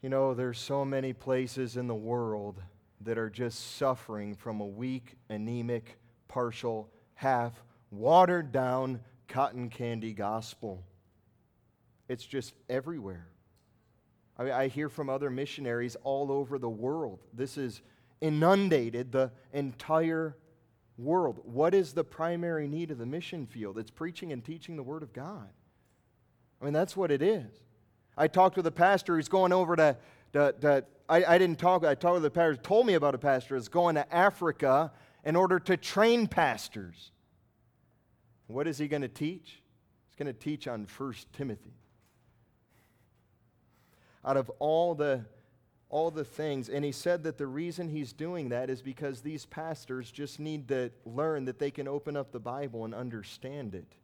You 0.00 0.10
know, 0.10 0.32
there's 0.32 0.60
so 0.60 0.84
many 0.84 1.12
places 1.12 1.76
in 1.76 1.88
the 1.88 1.94
world 1.94 2.62
that 3.04 3.18
are 3.18 3.30
just 3.30 3.76
suffering 3.76 4.34
from 4.34 4.60
a 4.60 4.66
weak, 4.66 5.16
anemic 5.28 5.98
partial, 6.28 6.90
half 7.14 7.52
watered 7.90 8.52
down 8.52 9.00
cotton 9.28 9.68
candy 9.68 10.12
gospel. 10.12 10.84
It's 12.08 12.24
just 12.24 12.54
everywhere. 12.68 13.28
I, 14.36 14.44
mean, 14.44 14.52
I 14.52 14.68
hear 14.68 14.88
from 14.88 15.08
other 15.08 15.30
missionaries 15.30 15.96
all 16.02 16.32
over 16.32 16.58
the 16.58 16.68
world. 16.68 17.20
This 17.32 17.56
is 17.56 17.82
inundated 18.20 19.12
the 19.12 19.30
entire 19.52 20.36
world. 20.98 21.40
What 21.44 21.74
is 21.74 21.92
the 21.92 22.04
primary 22.04 22.66
need 22.66 22.90
of 22.90 22.98
the 22.98 23.06
mission 23.06 23.46
field? 23.46 23.78
It's 23.78 23.90
preaching 23.90 24.32
and 24.32 24.44
teaching 24.44 24.76
the 24.76 24.82
Word 24.82 25.02
of 25.02 25.12
God. 25.12 25.48
I 26.60 26.64
mean, 26.64 26.74
that's 26.74 26.96
what 26.96 27.10
it 27.10 27.22
is. 27.22 27.50
I 28.16 28.28
talked 28.28 28.56
with 28.56 28.66
a 28.66 28.72
pastor 28.72 29.16
who's 29.16 29.28
going 29.28 29.52
over 29.52 29.76
to, 29.76 29.96
to, 30.32 30.54
to 30.60 30.84
I, 31.08 31.24
I, 31.24 31.38
didn't 31.38 31.58
talk, 31.58 31.84
I 31.84 31.94
talked 31.94 32.14
with 32.14 32.24
a 32.24 32.30
pastor, 32.30 32.56
told 32.56 32.86
me 32.86 32.94
about 32.94 33.14
a 33.14 33.18
pastor 33.18 33.56
who's 33.56 33.68
going 33.68 33.96
to 33.96 34.14
Africa 34.14 34.92
in 35.24 35.36
order 35.36 35.58
to 35.60 35.76
train 35.76 36.26
pastors. 36.26 37.10
What 38.46 38.66
is 38.66 38.78
he 38.78 38.88
going 38.88 39.02
to 39.02 39.08
teach? 39.08 39.62
He's 40.08 40.16
going 40.16 40.32
to 40.32 40.38
teach 40.38 40.66
on 40.68 40.86
1 40.96 41.14
Timothy. 41.32 41.74
Out 44.24 44.36
of 44.36 44.50
all 44.58 44.94
the 44.94 45.24
all 45.94 46.10
the 46.10 46.24
things. 46.24 46.68
And 46.68 46.84
he 46.84 46.90
said 46.90 47.22
that 47.22 47.38
the 47.38 47.46
reason 47.46 47.88
he's 47.88 48.12
doing 48.12 48.48
that 48.48 48.68
is 48.68 48.82
because 48.82 49.20
these 49.20 49.46
pastors 49.46 50.10
just 50.10 50.40
need 50.40 50.66
to 50.66 50.90
learn 51.04 51.44
that 51.44 51.60
they 51.60 51.70
can 51.70 51.86
open 51.86 52.16
up 52.16 52.32
the 52.32 52.40
Bible 52.40 52.84
and 52.84 52.92
understand 52.92 53.76
it 53.76 53.94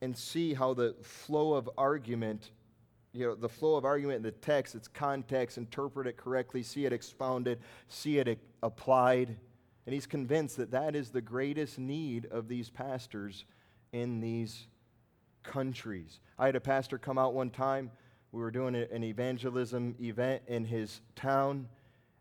and 0.00 0.16
see 0.16 0.54
how 0.54 0.72
the 0.72 0.94
flow 1.02 1.52
of 1.52 1.68
argument, 1.76 2.52
you 3.14 3.26
know, 3.26 3.34
the 3.34 3.48
flow 3.48 3.76
of 3.76 3.84
argument 3.84 4.16
in 4.16 4.22
the 4.22 4.32
text, 4.32 4.74
its 4.74 4.88
context, 4.88 5.56
interpret 5.56 6.06
it 6.06 6.16
correctly, 6.16 6.62
see 6.62 6.84
it 6.84 6.92
expounded, 6.92 7.60
see 7.88 8.18
it 8.18 8.38
applied. 8.62 9.36
And 9.86 9.94
he's 9.94 10.06
convinced 10.06 10.56
that 10.56 10.72
that 10.72 10.96
is 10.96 11.10
the 11.10 11.20
greatest 11.20 11.78
need 11.78 12.26
of 12.26 12.48
these 12.48 12.70
pastors 12.70 13.44
in 13.92 14.20
these 14.20 14.66
countries. 15.44 16.20
I 16.38 16.46
had 16.46 16.56
a 16.56 16.60
pastor 16.60 16.98
come 16.98 17.18
out 17.18 17.34
one 17.34 17.50
time 17.50 17.90
we 18.34 18.40
were 18.40 18.50
doing 18.50 18.74
an 18.74 19.04
evangelism 19.04 19.94
event 20.00 20.42
in 20.48 20.64
his 20.64 21.00
town, 21.14 21.68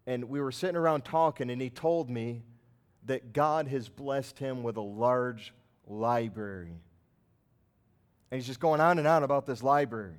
and 0.06 0.26
we 0.26 0.40
were 0.40 0.52
sitting 0.52 0.76
around 0.76 1.04
talking, 1.04 1.50
and 1.50 1.60
he 1.60 1.72
told 1.72 2.08
me 2.08 2.44
that 3.06 3.34
God 3.34 3.68
has 3.70 3.90
blessed 3.90 4.38
him 4.38 4.62
with 4.62 4.78
a 4.78 4.82
large 4.82 5.56
library. 5.88 6.80
And 8.30 8.40
he's 8.40 8.46
just 8.46 8.60
going 8.60 8.80
on 8.80 9.00
and 9.00 9.08
on 9.08 9.24
about 9.24 9.48
this 9.48 9.64
library. 9.64 10.18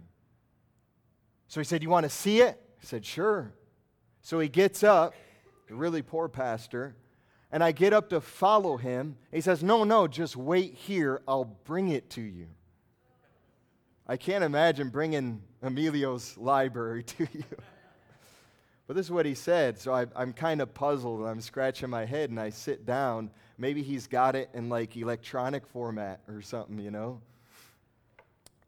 So 1.48 1.60
he 1.60 1.64
said, 1.64 1.82
You 1.82 1.90
want 1.90 2.04
to 2.04 2.10
see 2.10 2.40
it? 2.40 2.60
I 2.82 2.84
said, 2.84 3.04
Sure. 3.04 3.52
So 4.22 4.40
he 4.40 4.48
gets 4.48 4.82
up, 4.82 5.14
a 5.70 5.74
really 5.74 6.02
poor 6.02 6.28
pastor, 6.28 6.96
and 7.52 7.62
I 7.62 7.72
get 7.72 7.92
up 7.92 8.10
to 8.10 8.20
follow 8.20 8.76
him. 8.76 9.16
He 9.30 9.40
says, 9.40 9.62
No, 9.62 9.84
no, 9.84 10.08
just 10.08 10.36
wait 10.36 10.74
here. 10.74 11.22
I'll 11.28 11.44
bring 11.64 11.88
it 11.88 12.10
to 12.10 12.20
you. 12.20 12.48
I 14.06 14.16
can't 14.16 14.44
imagine 14.44 14.90
bringing 14.90 15.42
Emilio's 15.62 16.36
library 16.36 17.02
to 17.04 17.26
you. 17.32 17.44
But 18.86 18.96
this 18.96 19.06
is 19.06 19.12
what 19.12 19.24
he 19.24 19.34
said. 19.34 19.78
So 19.78 19.94
I, 19.94 20.06
am 20.16 20.32
kind 20.32 20.60
of 20.60 20.74
puzzled 20.74 21.20
and 21.20 21.28
I'm 21.28 21.40
scratching 21.40 21.88
my 21.88 22.04
head 22.04 22.30
and 22.30 22.38
I 22.38 22.50
sit 22.50 22.84
down. 22.84 23.30
Maybe 23.56 23.82
he's 23.82 24.06
got 24.06 24.36
it 24.36 24.50
in 24.52 24.68
like 24.68 24.96
electronic 24.96 25.66
format 25.66 26.20
or 26.28 26.42
something, 26.42 26.78
you 26.78 26.90
know? 26.90 27.20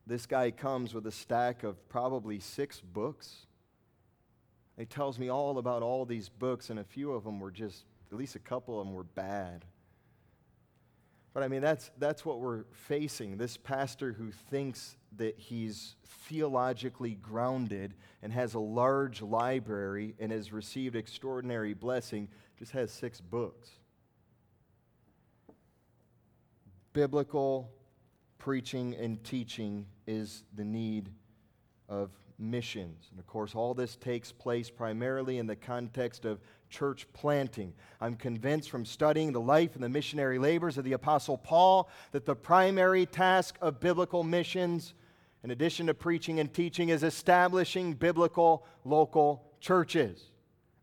This 0.07 0.27
guy 0.27 0.53
comes 0.53 0.95
with 0.95 1.07
a 1.07 1.13
stack 1.13 1.65
of 1.65 1.89
probably 1.89 2.39
six 2.39 2.81
books. 2.81 3.47
He 4.79 4.85
tells 4.85 5.19
me 5.19 5.29
all 5.31 5.59
about 5.59 5.83
all 5.83 6.05
these 6.05 6.29
books, 6.29 6.71
and 6.71 6.79
a 6.79 6.85
few 6.85 7.13
of 7.13 7.25
them 7.25 7.41
were 7.41 7.51
just, 7.51 7.85
at 8.13 8.19
least 8.19 8.37
a 8.37 8.41
couple 8.41 8.79
of 8.79 8.87
them 8.87 8.95
were 8.95 9.05
bad. 9.05 9.65
But 11.35 11.43
I 11.43 11.49
mean, 11.49 11.61
that's, 11.61 11.91
that's 11.99 12.25
what 12.25 12.41
we're 12.41 12.65
facing. 12.73 13.37
This 13.37 13.57
pastor 13.57 14.13
who 14.13 14.31
thinks 14.31 14.97
that 15.17 15.39
he's 15.39 15.97
theologically 16.07 17.15
grounded 17.17 17.95
and 18.23 18.33
has 18.33 18.55
a 18.55 18.59
large 18.59 19.23
library 19.23 20.15
and 20.19 20.31
has 20.31 20.53
received 20.53 20.97
extraordinary 20.97 21.75
blessing 21.75 22.29
just 22.59 22.73
has 22.73 22.91
six 22.91 23.21
books. 23.21 23.71
Biblical 26.93 27.71
preaching 28.47 28.95
and 28.95 29.25
teaching 29.25 29.85
is 30.07 30.45
the 30.55 30.65
need 30.65 31.11
of 31.89 32.13
missions. 32.39 33.09
And 33.11 33.19
of 33.19 33.27
course, 33.27 33.57
all 33.57 33.75
this 33.75 33.97
takes 33.97 34.31
place 34.31 34.71
primarily 34.71 35.39
in 35.39 35.49
the 35.49 35.57
context 35.57 36.25
of 36.25 36.39
church 36.71 37.09
planting. 37.13 37.75
I'm 38.01 38.15
convinced 38.15 38.71
from 38.71 38.85
studying 38.85 39.33
the 39.33 39.41
life 39.41 39.75
and 39.75 39.83
the 39.83 39.89
missionary 39.89 40.39
labors 40.39 40.79
of 40.79 40.85
the 40.85 40.93
Apostle 40.93 41.37
Paul 41.37 41.91
that 42.13 42.25
the 42.25 42.37
primary 42.37 43.05
task 43.05 43.59
of 43.61 43.81
biblical 43.81 44.23
missions, 44.23 44.95
in 45.43 45.51
addition 45.51 45.89
to 45.89 45.95
preaching 45.95 46.39
and 46.39 46.55
teaching, 46.55 46.91
is 46.91 47.03
establishing 47.03 47.95
biblical 47.95 48.65
local 48.85 49.43
churches 49.59 50.23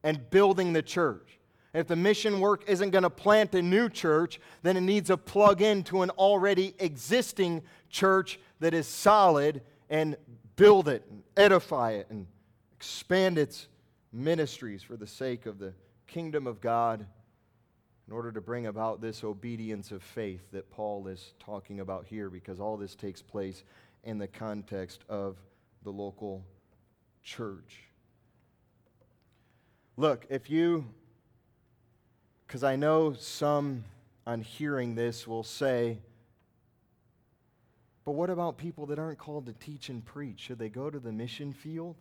and 0.04 0.30
building 0.30 0.73
the 0.73 0.82
church. 0.82 1.39
If 1.73 1.88
the 1.88 1.95
mission 1.95 2.39
work 2.39 2.63
isn't 2.67 2.91
going 2.91 3.03
to 3.03 3.09
plant 3.09 3.55
a 3.55 3.62
new 3.62 3.89
church, 3.89 4.39
then 4.62 4.77
it 4.77 4.81
needs 4.81 5.07
to 5.07 5.17
plug 5.17 5.62
into 5.62 6.03
an 6.03 6.12
already 6.12 6.75
existing 6.77 7.63
church 7.89 8.39
that 8.59 8.73
is 8.73 8.88
solid 8.88 9.62
and 9.89 10.15
build 10.55 10.88
it 10.88 11.03
and 11.09 11.23
edify 11.36 11.93
it 11.93 12.07
and 12.09 12.27
expand 12.75 13.39
its 13.39 13.67
ministries 14.12 14.83
for 14.83 14.95
the 14.95 15.07
sake 15.07 15.47
of 15.47 15.57
the 15.57 15.73
kingdom 16.05 16.45
of 16.45 16.62
God 16.62 17.05
in 18.07 18.13
order 18.13 18.31
to 18.31 18.41
bring 18.41 18.67
about 18.67 19.01
this 19.01 19.23
obedience 19.23 19.91
of 19.91 20.03
faith 20.03 20.41
that 20.51 20.69
Paul 20.69 21.07
is 21.07 21.33
talking 21.39 21.79
about 21.79 22.05
here, 22.05 22.29
because 22.29 22.59
all 22.59 22.77
this 22.77 22.95
takes 22.95 23.21
place 23.21 23.63
in 24.03 24.19
the 24.19 24.27
context 24.27 25.05
of 25.09 25.38
the 25.83 25.89
local 25.89 26.45
church. 27.23 27.79
Look, 29.95 30.25
if 30.29 30.49
you, 30.49 30.86
because 32.53 32.63
I 32.63 32.75
know 32.75 33.13
some 33.13 33.83
on 34.27 34.41
hearing 34.41 34.93
this 34.93 35.27
will 35.27 35.41
say, 35.41 35.97
but 38.05 38.11
what 38.11 38.29
about 38.29 38.59
people 38.59 38.85
that 38.85 38.99
aren't 38.99 39.17
called 39.17 39.47
to 39.47 39.53
teach 39.53 39.89
and 39.89 40.05
preach? 40.05 40.41
Should 40.41 40.59
they 40.59 40.69
go 40.69 40.91
to 40.91 40.99
the 40.99 41.11
mission 41.11 41.51
field? 41.51 41.95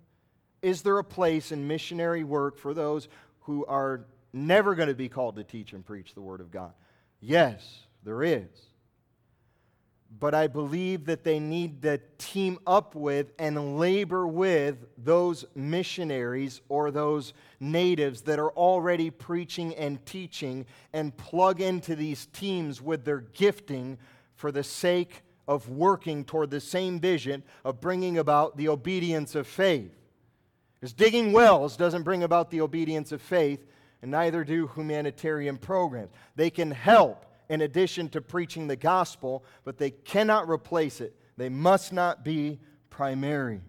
Is 0.61 0.83
there 0.83 0.99
a 0.99 1.05
place 1.05 1.53
in 1.53 1.67
missionary 1.67 2.23
work 2.23 2.59
for 2.59 2.75
those 2.75 3.09
who 3.45 3.65
are 3.65 4.05
never 4.35 4.75
going 4.75 4.91
to 4.91 4.95
be 4.95 5.09
called 5.09 5.37
to 5.37 5.43
teach 5.43 5.73
and 5.73 5.87
preach 5.87 6.13
the 6.13 6.21
Word 6.21 6.43
of 6.43 6.51
God? 6.51 6.75
Yes, 7.19 7.87
there 8.05 8.23
is. 8.23 8.51
But 10.21 10.35
I 10.35 10.47
believe 10.47 11.07
that 11.07 11.25
they 11.25 11.41
need 11.41 11.83
to 11.83 11.99
team 12.19 12.59
up 12.67 12.95
with 12.95 13.33
and 13.39 13.79
labor 13.79 14.27
with 14.27 14.77
those 14.97 15.45
missionaries 15.55 16.61
or 16.69 16.91
those 16.91 17.33
natives 17.59 18.23
that 18.23 18.39
are 18.39 18.51
already 18.51 19.11
preaching 19.11 19.75
and 19.75 20.05
teaching 20.05 20.67
and 20.93 21.17
plug 21.17 21.61
into 21.61 21.97
these 21.97 22.27
teams 22.27 22.81
with 22.81 23.05
their 23.05 23.21
gifting 23.21 23.99
for 24.37 24.53
the 24.53 24.63
sake 24.63 25.23
of 25.49 25.69
working 25.69 26.25
toward 26.25 26.51
the 26.51 26.61
same 26.61 27.01
vision 27.01 27.43
of 27.65 27.81
bringing 27.81 28.19
about 28.19 28.57
the 28.57 28.69
obedience 28.69 29.35
of 29.35 29.47
faith. 29.47 29.91
Because 30.75 30.93
digging 30.93 31.33
wells 31.33 31.77
doesn't 31.77 32.03
bring 32.03 32.23
about 32.23 32.51
the 32.51 32.61
obedience 32.61 33.13
of 33.13 33.23
faith, 33.23 33.65
and 34.03 34.11
neither 34.11 34.45
do 34.45 34.69
humanitarian 34.75 35.57
programs. 35.57 36.11
They 36.35 36.51
can 36.51 36.71
help 36.71 37.25
in 37.49 37.61
addition 37.63 38.09
to 38.11 38.21
preaching 38.21 38.67
the 38.67 38.77
gospel, 38.77 39.45
but 39.65 39.79
they 39.79 39.91
cannot 39.91 40.49
replace 40.49 41.01
it. 41.01 41.15
They 41.37 41.49
must 41.49 41.93
not 41.93 42.25
be 42.25 42.61
primary. 42.91 43.61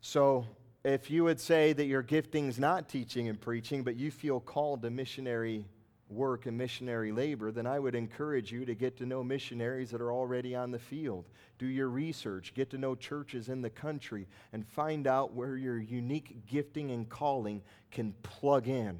So, 0.00 0.46
if 0.84 1.10
you 1.10 1.24
would 1.24 1.40
say 1.40 1.72
that 1.72 1.86
your 1.86 2.02
gifting 2.02 2.48
is 2.48 2.58
not 2.58 2.90
teaching 2.90 3.28
and 3.28 3.40
preaching, 3.40 3.82
but 3.82 3.96
you 3.96 4.10
feel 4.10 4.38
called 4.38 4.82
to 4.82 4.90
missionary 4.90 5.64
work 6.10 6.44
and 6.44 6.58
missionary 6.58 7.10
labor, 7.10 7.50
then 7.50 7.66
I 7.66 7.78
would 7.78 7.94
encourage 7.94 8.52
you 8.52 8.66
to 8.66 8.74
get 8.74 8.98
to 8.98 9.06
know 9.06 9.24
missionaries 9.24 9.90
that 9.90 10.02
are 10.02 10.12
already 10.12 10.54
on 10.54 10.70
the 10.70 10.78
field. 10.78 11.30
Do 11.58 11.66
your 11.66 11.88
research, 11.88 12.52
get 12.54 12.68
to 12.70 12.78
know 12.78 12.94
churches 12.94 13.48
in 13.48 13.62
the 13.62 13.70
country, 13.70 14.26
and 14.52 14.66
find 14.66 15.06
out 15.06 15.32
where 15.32 15.56
your 15.56 15.78
unique 15.78 16.46
gifting 16.46 16.90
and 16.90 17.08
calling 17.08 17.62
can 17.90 18.12
plug 18.22 18.68
in 18.68 18.98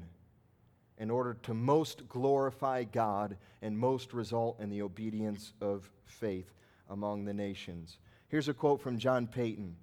in 0.97 1.09
order 1.09 1.33
to 1.43 1.53
most 1.53 2.07
glorify 2.07 2.83
God 2.83 3.37
and 3.61 3.77
most 3.77 4.13
result 4.13 4.59
in 4.59 4.69
the 4.69 4.81
obedience 4.81 5.53
of 5.61 5.89
faith 6.05 6.53
among 6.89 7.25
the 7.25 7.33
nations. 7.33 7.97
Here's 8.27 8.47
a 8.47 8.53
quote 8.53 8.81
from 8.81 8.97
John 8.97 9.27
Paton. 9.27 9.75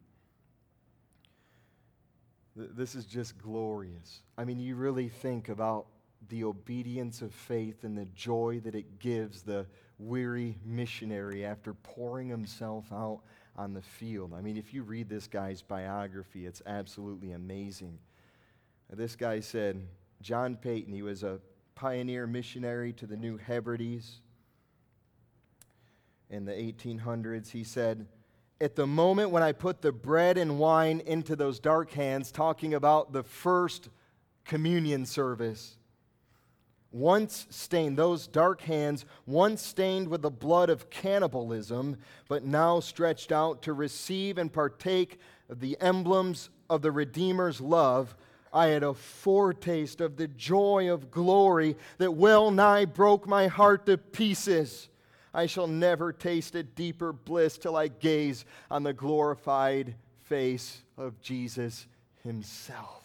This 2.55 2.95
is 2.95 3.07
just 3.07 3.39
glorious. 3.39 4.23
I 4.37 4.45
mean, 4.45 4.59
you 4.59 4.77
really 4.77 5.09
think 5.09 5.49
about 5.49 5.87
the 6.29 6.45
obedience 6.45 7.23
of 7.23 7.33
faith 7.33 7.85
and 7.85 7.97
the 7.97 8.05
joy 8.15 8.61
that 8.65 8.75
it 8.75 8.99
gives 8.99 9.43
the 9.43 9.67
weary 9.99 10.59
missionary 10.65 11.45
after 11.45 11.75
pouring 11.75 12.29
himself 12.29 12.85
out 12.93 13.21
on 13.57 13.75
the 13.75 13.83
field. 13.83 14.33
I 14.35 14.41
mean, 14.41 14.57
if 14.57 14.73
you 14.73 14.83
read 14.83 15.09
this 15.09 15.27
guy's 15.27 15.63
biography, 15.63 16.47
it's 16.47 16.63
absolutely 16.67 17.33
amazing. 17.33 17.99
This 18.91 19.17
guy 19.17 19.41
said, 19.41 19.87
John 20.23 20.57
Paton. 20.57 20.93
He 20.93 21.03
was 21.03 21.23
a 21.23 21.41
pioneer 21.75 22.27
missionary 22.27 22.93
to 22.95 23.07
the 23.07 23.17
New 23.17 23.37
Hebrides 23.37 24.21
in 26.31 26.45
the 26.45 26.53
1800s. 26.53 27.51
He 27.51 27.65
said, 27.65 28.07
At 28.61 28.77
the 28.77 28.87
moment 28.87 29.31
when 29.31 29.43
I 29.43 29.53
put 29.53 29.83
the 29.83 29.93
bread 29.93 30.39
and 30.39 30.59
wine 30.59 31.03
into 31.05 31.35
those 31.35 31.59
dark 31.59 31.91
hands, 31.91 32.31
talking 32.31 32.73
about 32.75 33.13
the 33.13 33.25
first 33.25 33.89
communion 34.45 35.07
service, 35.07 35.77
once 36.93 37.47
stained, 37.51 37.97
those 37.97 38.27
dark 38.27 38.61
hands, 38.61 39.07
once 39.27 39.63
stained 39.63 40.09
with 40.09 40.23
the 40.23 40.31
blood 40.31 40.69
of 40.71 40.91
cannibalism, 40.91 41.97
but 42.29 42.45
now 42.45 42.81
stretched 42.81 43.33
out 43.33 43.63
to 43.63 43.73
receive 43.73 44.37
and 44.39 44.53
partake 44.53 45.19
of 45.49 45.61
the 45.61 45.77
emblems 45.81 46.51
of 46.69 46.83
the 46.83 46.93
Redeemer's 46.93 47.61
love, 47.61 48.15
I 48.53 48.67
had 48.67 48.83
a 48.83 48.95
foretaste 48.95 50.01
of 50.01 50.17
the 50.17 50.29
joy 50.29 50.93
of 50.93 51.11
glory 51.11 51.77
that 51.99 52.13
well 52.13 52.51
nigh 52.51 52.85
broke 52.85 53.27
my 53.27 53.47
heart 53.47 53.87
to 53.87 53.97
pieces. 53.97 54.89
I 55.33 55.47
shall 55.47 55.67
never 55.67 56.13
taste 56.13 56.55
a 56.55 56.63
deeper 56.63 57.13
bliss 57.13 57.57
till 57.57 57.77
I 57.77 57.89
gaze 57.89 58.45
on 58.71 58.83
the 58.83 58.93
glorified 58.93 59.95
face 60.25 60.83
of 60.99 61.21
Jesus 61.23 61.87
Himself. 62.23 63.02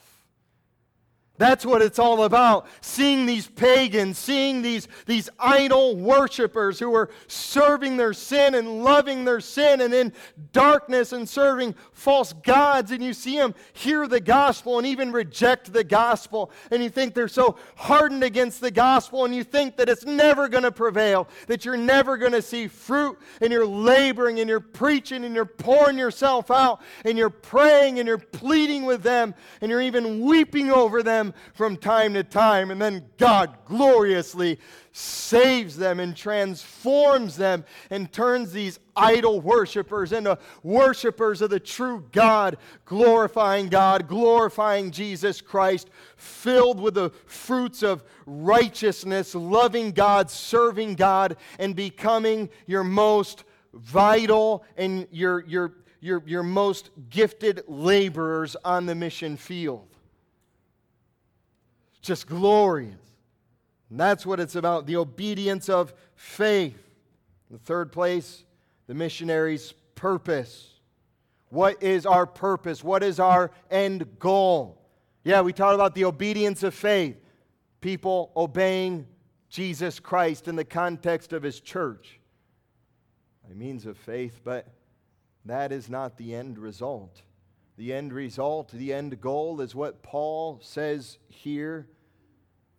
That's 1.37 1.65
what 1.65 1.81
it's 1.81 1.99
all 1.99 2.23
about. 2.23 2.67
Seeing 2.81 3.25
these 3.25 3.47
pagans, 3.47 4.17
seeing 4.17 4.61
these, 4.61 4.87
these 5.05 5.29
idol 5.39 5.95
worshippers 5.95 6.79
who 6.79 6.93
are 6.95 7.09
serving 7.27 7.97
their 7.97 8.13
sin 8.13 8.55
and 8.55 8.83
loving 8.83 9.23
their 9.23 9.39
sin 9.39 9.81
and 9.81 9.93
in 9.93 10.13
darkness 10.51 11.13
and 11.13 11.29
serving 11.29 11.75
false 11.93 12.33
gods. 12.33 12.91
And 12.91 13.03
you 13.03 13.13
see 13.13 13.37
them 13.37 13.53
hear 13.73 14.07
the 14.07 14.19
gospel 14.19 14.79
and 14.79 14.87
even 14.87 15.11
reject 15.11 15.71
the 15.71 15.83
gospel. 15.83 16.51
And 16.71 16.81
you 16.81 16.89
think 16.89 17.13
they're 17.13 17.27
so 17.27 17.57
hardened 17.75 18.23
against 18.23 18.59
the 18.59 18.71
gospel 18.71 19.25
and 19.25 19.35
you 19.35 19.43
think 19.43 19.77
that 19.77 19.89
it's 19.89 20.05
never 20.05 20.49
going 20.49 20.63
to 20.63 20.71
prevail, 20.71 21.27
that 21.47 21.65
you're 21.65 21.77
never 21.77 22.17
going 22.17 22.31
to 22.31 22.41
see 22.41 22.67
fruit 22.67 23.17
and 23.41 23.51
you're 23.51 23.65
laboring 23.65 24.39
and 24.39 24.49
you're 24.49 24.59
preaching 24.59 25.23
and 25.23 25.35
you're 25.35 25.45
pouring 25.45 25.97
yourself 25.97 26.49
out 26.49 26.81
and 27.05 27.17
you're 27.17 27.29
praying 27.29 27.99
and 27.99 28.07
you're 28.07 28.17
pleading 28.17 28.85
with 28.85 29.03
them 29.03 29.35
and 29.61 29.69
you're 29.69 29.81
even 29.81 30.21
weeping 30.25 30.71
over 30.71 31.03
them 31.03 31.26
them 31.27 31.39
from 31.53 31.77
time 31.77 32.13
to 32.13 32.23
time, 32.23 32.71
and 32.71 32.81
then 32.81 33.05
God 33.17 33.57
gloriously 33.65 34.59
saves 34.91 35.77
them 35.77 35.99
and 35.99 36.15
transforms 36.15 37.37
them 37.37 37.63
and 37.89 38.11
turns 38.11 38.51
these 38.51 38.79
idol 38.95 39.39
worshippers 39.41 40.11
into 40.11 40.37
worshippers 40.63 41.41
of 41.41 41.49
the 41.49 41.59
true 41.59 42.03
God, 42.11 42.57
glorifying 42.85 43.69
God, 43.69 44.07
glorifying 44.07 44.91
Jesus 44.91 45.39
Christ, 45.39 45.89
filled 46.15 46.79
with 46.79 46.95
the 46.95 47.11
fruits 47.25 47.83
of 47.83 48.03
righteousness, 48.25 49.35
loving 49.35 49.91
God, 49.91 50.31
serving 50.31 50.95
God, 50.95 51.37
and 51.59 51.75
becoming 51.75 52.49
your 52.65 52.83
most 52.83 53.43
vital 53.73 54.65
and 54.77 55.07
your, 55.11 55.45
your, 55.45 55.73
your, 55.99 56.23
your 56.25 56.43
most 56.43 56.89
gifted 57.09 57.63
laborers 57.67 58.55
on 58.65 58.87
the 58.87 58.95
mission 58.95 59.37
field 59.37 59.96
just 62.07 62.27
glorious. 62.27 62.95
And 63.89 63.99
that's 63.99 64.25
what 64.25 64.39
it's 64.39 64.55
about 64.55 64.87
the 64.87 64.95
obedience 64.95 65.69
of 65.69 65.93
faith. 66.15 66.77
In 67.49 67.55
the 67.55 67.61
third 67.61 67.91
place, 67.91 68.43
the 68.87 68.93
missionary's 68.93 69.73
purpose. 69.95 70.73
What 71.49 71.81
is 71.83 72.05
our 72.05 72.25
purpose? 72.25 72.83
What 72.83 73.03
is 73.03 73.19
our 73.19 73.51
end 73.69 74.19
goal? 74.19 74.81
Yeah, 75.23 75.41
we 75.41 75.53
talked 75.53 75.75
about 75.75 75.95
the 75.95 76.05
obedience 76.05 76.63
of 76.63 76.73
faith, 76.73 77.17
people 77.81 78.31
obeying 78.35 79.07
Jesus 79.49 79.99
Christ 79.99 80.47
in 80.47 80.55
the 80.55 80.65
context 80.65 81.33
of 81.33 81.43
his 81.43 81.59
church 81.59 82.19
by 83.47 83.53
means 83.53 83.85
of 83.85 83.97
faith, 83.97 84.41
but 84.43 84.67
that 85.45 85.71
is 85.71 85.89
not 85.89 86.17
the 86.17 86.35
end 86.35 86.57
result. 86.57 87.21
The 87.77 87.93
end 87.93 88.11
result, 88.11 88.71
the 88.71 88.93
end 88.93 89.21
goal 89.21 89.61
is 89.61 89.75
what 89.75 90.03
Paul 90.03 90.59
says 90.61 91.17
here 91.29 91.87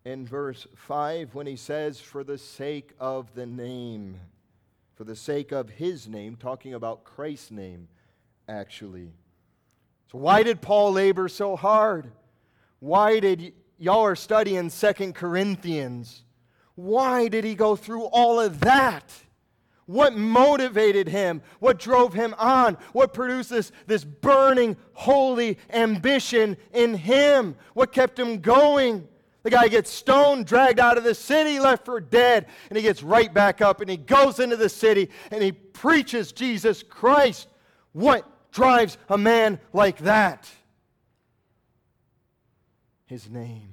in 0.09 0.27
verse 0.27 0.67
5 0.75 1.35
when 1.35 1.47
he 1.47 1.57
says, 1.57 2.01
For 2.01 2.25
the 2.25 2.39
sake 2.39 2.93
of 2.99 3.35
the 3.35 3.45
name, 3.45 4.19
for 4.97 5.05
the 5.05 5.15
sake 5.15 5.53
of 5.53 5.69
his 5.69 6.09
name, 6.09 6.37
talking 6.37 6.73
about 6.73 7.05
Christ's 7.05 7.51
name, 7.51 7.89
actually. 8.49 9.13
So, 10.11 10.17
why 10.17 10.43
did 10.43 10.63
Paul 10.63 10.93
labor 10.93 11.29
so 11.29 11.57
hard? 11.57 12.11
Why 12.81 13.21
did 13.21 13.41
y- 13.41 13.53
y'all 13.79 14.07
are 14.07 14.17
studying 14.17 14.71
Second 14.71 15.15
Corinthians? 15.15 16.23
Why 16.75 17.29
did 17.29 17.45
he 17.45 17.55
go 17.55 17.77
through 17.77 18.05
all 18.05 18.41
of 18.41 18.61
that? 18.61 19.13
What 19.85 20.17
motivated 20.17 21.09
him? 21.09 21.43
What 21.61 21.79
drove 21.79 22.15
him 22.15 22.35
on? 22.39 22.79
What 22.93 23.13
produced 23.13 23.51
this, 23.51 23.73
this 23.87 24.05
burning, 24.05 24.79
holy 24.95 25.59
ambition 25.71 26.57
in 26.73 26.95
him? 26.95 27.57
What 27.75 27.93
kept 27.93 28.19
him 28.19 28.41
going? 28.41 29.07
The 29.43 29.51
guy 29.51 29.69
gets 29.69 29.91
stoned, 29.91 30.47
dragged 30.47 30.81
out 30.81 30.99
of 30.99 31.05
the 31.05 31.15
city, 31.15 31.59
left 31.61 31.85
for 31.85 32.01
dead, 32.01 32.47
and 32.69 32.77
he 32.77 32.83
gets 32.83 33.03
right 33.03 33.33
back 33.33 33.61
up 33.61 33.81
and 33.81 33.89
he 33.89 33.97
goes 33.97 34.41
into 34.41 34.57
the 34.57 34.69
city 34.69 35.11
and 35.31 35.43
he 35.43 35.53
preaches 35.53 36.33
Jesus 36.33 36.83
Christ. 36.83 37.49
What 37.93 38.25
drives 38.51 38.99
a 39.09 39.17
man 39.17 39.61
like 39.73 39.99
that? 39.99 40.49
His 43.07 43.31
name. 43.31 43.71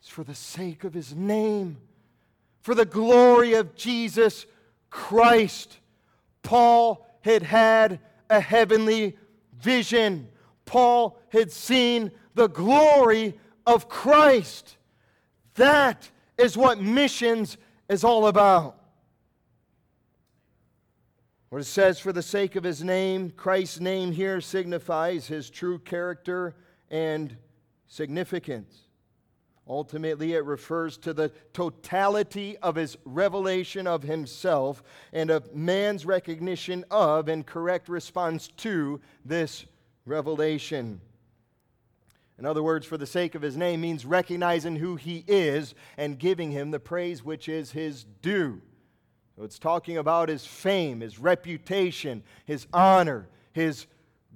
It's 0.00 0.08
for 0.08 0.24
the 0.24 0.34
sake 0.34 0.84
of 0.84 0.94
his 0.94 1.14
name, 1.14 1.78
for 2.62 2.74
the 2.74 2.86
glory 2.86 3.54
of 3.54 3.74
Jesus 3.74 4.46
Christ. 4.90 5.78
Paul 6.42 7.06
had 7.22 7.42
had 7.42 8.00
a 8.30 8.40
heavenly 8.40 9.18
vision. 9.60 10.28
Paul 10.64 11.20
had 11.30 11.50
seen 11.50 12.10
the 12.34 12.48
glory 12.48 13.34
of 13.68 13.88
Christ. 13.88 14.78
That 15.54 16.10
is 16.38 16.56
what 16.56 16.80
missions 16.80 17.58
is 17.88 18.02
all 18.02 18.26
about. 18.26 18.76
What 21.50 21.60
it 21.60 21.64
says, 21.64 21.98
for 21.98 22.12
the 22.12 22.22
sake 22.22 22.56
of 22.56 22.64
his 22.64 22.82
name, 22.82 23.30
Christ's 23.30 23.80
name 23.80 24.12
here 24.12 24.40
signifies 24.40 25.26
his 25.26 25.50
true 25.50 25.78
character 25.78 26.54
and 26.90 27.36
significance. 27.86 28.84
Ultimately, 29.66 30.32
it 30.32 30.46
refers 30.46 30.96
to 30.98 31.12
the 31.12 31.30
totality 31.52 32.56
of 32.58 32.74
his 32.74 32.96
revelation 33.04 33.86
of 33.86 34.02
himself 34.02 34.82
and 35.12 35.30
of 35.30 35.54
man's 35.54 36.06
recognition 36.06 36.86
of 36.90 37.28
and 37.28 37.44
correct 37.44 37.90
response 37.90 38.48
to 38.58 38.98
this 39.26 39.66
revelation. 40.06 41.02
In 42.38 42.46
other 42.46 42.62
words, 42.62 42.86
for 42.86 42.96
the 42.96 43.06
sake 43.06 43.34
of 43.34 43.42
his 43.42 43.56
name 43.56 43.80
means 43.80 44.06
recognizing 44.06 44.76
who 44.76 44.96
he 44.96 45.24
is 45.26 45.74
and 45.96 46.18
giving 46.18 46.52
him 46.52 46.70
the 46.70 46.78
praise 46.78 47.24
which 47.24 47.48
is 47.48 47.72
his 47.72 48.04
due. 48.22 48.62
So 49.36 49.42
it's 49.42 49.58
talking 49.58 49.98
about 49.98 50.28
his 50.28 50.46
fame, 50.46 51.00
his 51.00 51.18
reputation, 51.18 52.22
his 52.44 52.66
honor, 52.72 53.28
his 53.52 53.86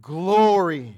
glory. 0.01 0.97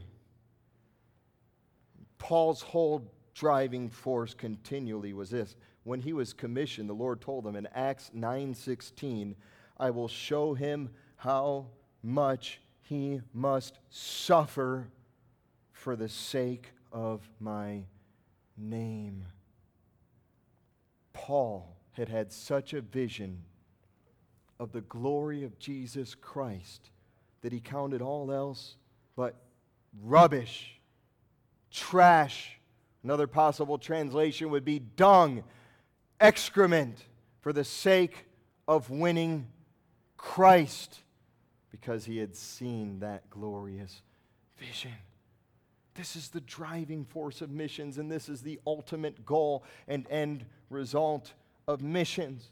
Paul's 2.18 2.62
whole 2.62 3.10
driving 3.34 3.90
force 3.90 4.32
continually 4.32 5.12
was 5.12 5.30
this. 5.30 5.56
When 5.82 6.00
he 6.00 6.14
was 6.14 6.32
commissioned, 6.32 6.88
the 6.88 6.94
Lord 6.94 7.20
told 7.20 7.46
him 7.46 7.56
in 7.56 7.66
Acts 7.74 8.10
9:16, 8.14 9.36
I 9.76 9.90
will 9.90 10.08
show 10.08 10.54
him 10.54 10.90
how 11.16 11.66
much 12.02 12.60
he 12.82 13.20
must 13.34 13.78
suffer 13.90 14.88
for 15.72 15.96
the 15.96 16.08
sake 16.08 16.73
of 16.94 17.28
my 17.40 17.82
name. 18.56 19.26
Paul 21.12 21.76
had 21.92 22.08
had 22.08 22.32
such 22.32 22.72
a 22.72 22.80
vision 22.80 23.42
of 24.60 24.72
the 24.72 24.80
glory 24.80 25.42
of 25.42 25.58
Jesus 25.58 26.14
Christ 26.14 26.90
that 27.42 27.52
he 27.52 27.60
counted 27.60 28.00
all 28.00 28.32
else 28.32 28.76
but 29.16 29.34
rubbish, 30.02 30.80
trash. 31.70 32.58
Another 33.02 33.26
possible 33.26 33.76
translation 33.76 34.48
would 34.50 34.64
be 34.64 34.78
dung, 34.78 35.42
excrement, 36.20 37.04
for 37.40 37.52
the 37.52 37.64
sake 37.64 38.24
of 38.66 38.88
winning 38.88 39.48
Christ 40.16 41.00
because 41.70 42.06
he 42.06 42.18
had 42.18 42.34
seen 42.34 43.00
that 43.00 43.28
glorious 43.28 44.00
vision. 44.56 44.92
This 45.94 46.16
is 46.16 46.28
the 46.28 46.40
driving 46.40 47.04
force 47.04 47.40
of 47.40 47.50
missions, 47.50 47.98
and 47.98 48.10
this 48.10 48.28
is 48.28 48.42
the 48.42 48.60
ultimate 48.66 49.24
goal 49.24 49.64
and 49.86 50.06
end 50.10 50.44
result 50.68 51.32
of 51.68 51.82
missions. 51.82 52.50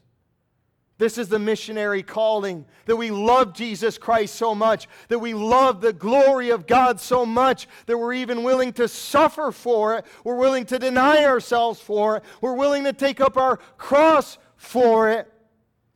This 0.97 1.17
is 1.17 1.27
the 1.27 1.39
missionary 1.39 2.03
calling 2.03 2.65
that 2.85 2.95
we 2.95 3.11
love 3.11 3.53
Jesus 3.53 3.97
Christ 3.97 4.35
so 4.35 4.55
much, 4.55 4.87
that 5.09 5.19
we 5.19 5.33
love 5.33 5.81
the 5.81 5.91
glory 5.91 6.51
of 6.51 6.67
God 6.67 6.99
so 6.99 7.25
much, 7.25 7.67
that 7.87 7.97
we're 7.97 8.13
even 8.13 8.43
willing 8.43 8.71
to 8.73 8.87
suffer 8.87 9.51
for 9.51 9.97
it. 9.97 10.05
We're 10.23 10.37
willing 10.37 10.65
to 10.67 10.79
deny 10.79 11.25
ourselves 11.25 11.81
for 11.81 12.17
it. 12.17 12.23
We're 12.41 12.53
willing 12.53 12.83
to 12.85 12.93
take 12.93 13.19
up 13.19 13.37
our 13.37 13.57
cross 13.77 14.37
for 14.55 15.09
it. 15.09 15.29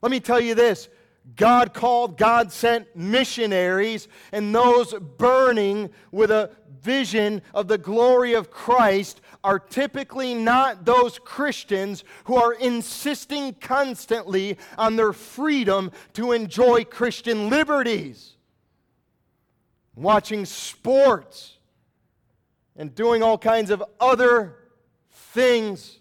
Let 0.01 0.11
me 0.11 0.19
tell 0.19 0.41
you 0.41 0.55
this 0.55 0.89
God 1.35 1.73
called, 1.73 2.17
God 2.17 2.51
sent 2.51 2.95
missionaries, 2.95 4.07
and 4.31 4.55
those 4.55 4.93
burning 4.93 5.89
with 6.11 6.31
a 6.31 6.51
vision 6.81 7.41
of 7.53 7.67
the 7.67 7.77
glory 7.77 8.33
of 8.33 8.49
Christ 8.49 9.21
are 9.43 9.59
typically 9.59 10.33
not 10.33 10.85
those 10.85 11.19
Christians 11.19 12.03
who 12.25 12.35
are 12.35 12.53
insisting 12.53 13.53
constantly 13.53 14.57
on 14.77 14.95
their 14.95 15.13
freedom 15.13 15.91
to 16.13 16.31
enjoy 16.31 16.83
Christian 16.85 17.49
liberties, 17.49 18.35
watching 19.95 20.45
sports, 20.45 21.57
and 22.75 22.93
doing 22.93 23.23
all 23.23 23.37
kinds 23.37 23.69
of 23.69 23.83
other 23.99 24.55
things. 25.11 25.99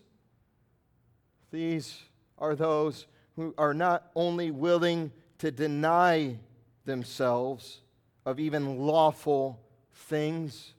These 1.51 2.01
are 2.39 2.55
those 2.55 3.07
who 3.37 3.55
are 3.59 3.75
not 3.75 4.11
only 4.17 4.51
willing 4.51 5.13
to 5.39 5.51
deny 5.51 6.37
themselves 6.85 7.81
of 8.25 8.41
even 8.41 8.79
lawful 8.79 9.61
things, 9.93 10.73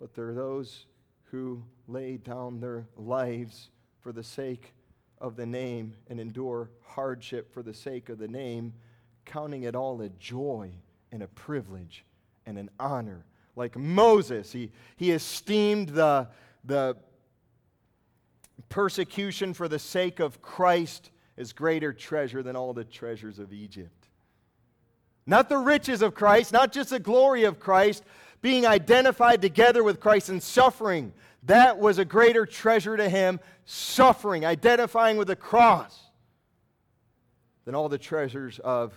but 0.00 0.14
they're 0.14 0.34
those 0.34 0.86
who 1.24 1.62
lay 1.88 2.16
down 2.16 2.60
their 2.60 2.86
lives 2.96 3.70
for 4.00 4.12
the 4.12 4.22
sake 4.22 4.72
of 5.20 5.36
the 5.36 5.46
name 5.46 5.94
and 6.08 6.20
endure 6.20 6.70
hardship 6.86 7.52
for 7.52 7.62
the 7.62 7.74
sake 7.74 8.08
of 8.08 8.18
the 8.18 8.28
name, 8.28 8.72
counting 9.24 9.64
it 9.64 9.74
all 9.74 10.00
a 10.00 10.08
joy 10.10 10.70
and 11.10 11.22
a 11.22 11.28
privilege 11.28 12.04
and 12.46 12.56
an 12.56 12.70
honor. 12.78 13.24
Like 13.56 13.76
Moses, 13.76 14.52
he, 14.52 14.70
he 14.96 15.10
esteemed 15.10 15.88
the, 15.88 16.28
the 16.64 16.96
persecution 18.68 19.52
for 19.54 19.68
the 19.68 19.78
sake 19.78 20.20
of 20.20 20.40
Christ 20.40 21.10
is 21.38 21.52
greater 21.54 21.92
treasure 21.92 22.42
than 22.42 22.56
all 22.56 22.74
the 22.74 22.84
treasures 22.84 23.38
of 23.38 23.52
Egypt. 23.52 24.08
Not 25.24 25.48
the 25.48 25.56
riches 25.56 26.02
of 26.02 26.14
Christ, 26.14 26.52
not 26.52 26.72
just 26.72 26.90
the 26.90 26.98
glory 26.98 27.44
of 27.44 27.60
Christ, 27.60 28.02
being 28.42 28.66
identified 28.66 29.40
together 29.40 29.84
with 29.84 30.00
Christ 30.00 30.28
and 30.28 30.42
suffering. 30.42 31.12
That 31.44 31.78
was 31.78 31.98
a 31.98 32.04
greater 32.04 32.44
treasure 32.44 32.96
to 32.96 33.08
him, 33.08 33.38
suffering, 33.64 34.44
identifying 34.44 35.16
with 35.16 35.28
the 35.28 35.36
cross, 35.36 35.98
than 37.64 37.74
all 37.74 37.88
the 37.88 37.98
treasures 37.98 38.58
of 38.58 38.92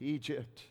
Egypt. 0.00 0.62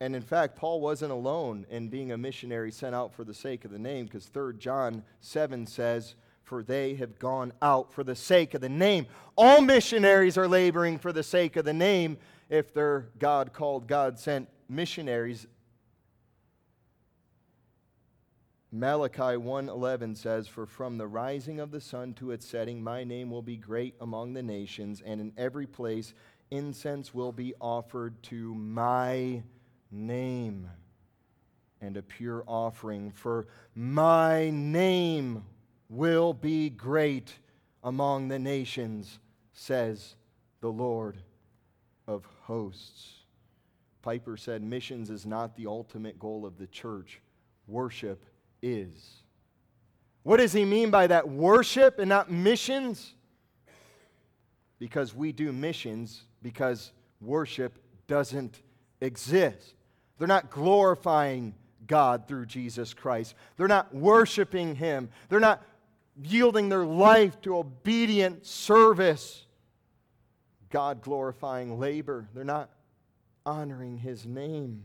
And 0.00 0.14
in 0.14 0.22
fact, 0.22 0.54
Paul 0.54 0.80
wasn't 0.80 1.10
alone 1.10 1.66
in 1.70 1.88
being 1.88 2.12
a 2.12 2.18
missionary 2.18 2.70
sent 2.70 2.94
out 2.94 3.12
for 3.12 3.24
the 3.24 3.34
sake 3.34 3.64
of 3.64 3.72
the 3.72 3.80
name, 3.80 4.04
because 4.04 4.26
3 4.26 4.54
John 4.58 5.02
7 5.20 5.66
says, 5.66 6.14
for 6.48 6.62
they 6.62 6.94
have 6.94 7.18
gone 7.18 7.52
out 7.60 7.92
for 7.92 8.02
the 8.02 8.16
sake 8.16 8.54
of 8.54 8.62
the 8.62 8.70
name. 8.70 9.06
All 9.36 9.60
missionaries 9.60 10.38
are 10.38 10.48
laboring 10.48 10.98
for 10.98 11.12
the 11.12 11.22
sake 11.22 11.56
of 11.56 11.66
the 11.66 11.74
name 11.74 12.16
if 12.48 12.72
they're 12.72 13.10
God 13.18 13.52
called, 13.52 13.86
God 13.86 14.18
sent 14.18 14.48
missionaries. 14.66 15.46
Malachi 18.72 19.36
1:11 19.36 20.16
says 20.16 20.48
for 20.48 20.64
from 20.64 20.96
the 20.96 21.06
rising 21.06 21.60
of 21.60 21.70
the 21.70 21.80
sun 21.80 22.14
to 22.14 22.30
its 22.30 22.46
setting 22.46 22.82
my 22.82 23.04
name 23.04 23.30
will 23.30 23.42
be 23.42 23.56
great 23.56 23.94
among 24.00 24.32
the 24.32 24.42
nations 24.42 25.02
and 25.04 25.20
in 25.20 25.32
every 25.36 25.66
place 25.66 26.12
incense 26.50 27.14
will 27.14 27.32
be 27.32 27.54
offered 27.60 28.22
to 28.24 28.54
my 28.54 29.42
name 29.90 30.68
and 31.80 31.96
a 31.96 32.02
pure 32.02 32.44
offering 32.46 33.10
for 33.10 33.46
my 33.74 34.50
name 34.50 35.42
will 35.88 36.32
be 36.32 36.70
great 36.70 37.32
among 37.82 38.28
the 38.28 38.38
nations, 38.38 39.18
says 39.52 40.16
the 40.60 40.68
Lord 40.68 41.18
of 42.06 42.26
hosts. 42.42 43.14
Piper 44.02 44.36
said, 44.36 44.62
Missions 44.62 45.10
is 45.10 45.26
not 45.26 45.56
the 45.56 45.66
ultimate 45.66 46.18
goal 46.18 46.46
of 46.46 46.58
the 46.58 46.66
church, 46.66 47.20
worship 47.66 48.24
is. 48.62 49.22
What 50.22 50.38
does 50.38 50.52
he 50.52 50.64
mean 50.64 50.90
by 50.90 51.06
that? 51.06 51.28
Worship 51.28 51.98
and 51.98 52.08
not 52.08 52.30
missions? 52.30 53.14
Because 54.78 55.14
we 55.14 55.32
do 55.32 55.52
missions 55.52 56.24
because 56.42 56.92
worship 57.20 57.78
doesn't 58.06 58.60
exist. 59.00 59.74
They're 60.18 60.28
not 60.28 60.50
glorifying 60.50 61.54
God 61.86 62.28
through 62.28 62.46
Jesus 62.46 62.94
Christ. 62.94 63.34
They're 63.56 63.68
not 63.68 63.94
worshiping 63.94 64.74
Him. 64.74 65.08
They're 65.28 65.40
not 65.40 65.62
yielding 66.22 66.68
their 66.68 66.84
life 66.84 67.40
to 67.42 67.56
obedient 67.56 68.46
service, 68.46 69.44
God 70.70 71.02
glorifying 71.02 71.78
labor. 71.78 72.28
They're 72.34 72.44
not 72.44 72.70
honoring 73.46 73.98
His 73.98 74.26
name. 74.26 74.84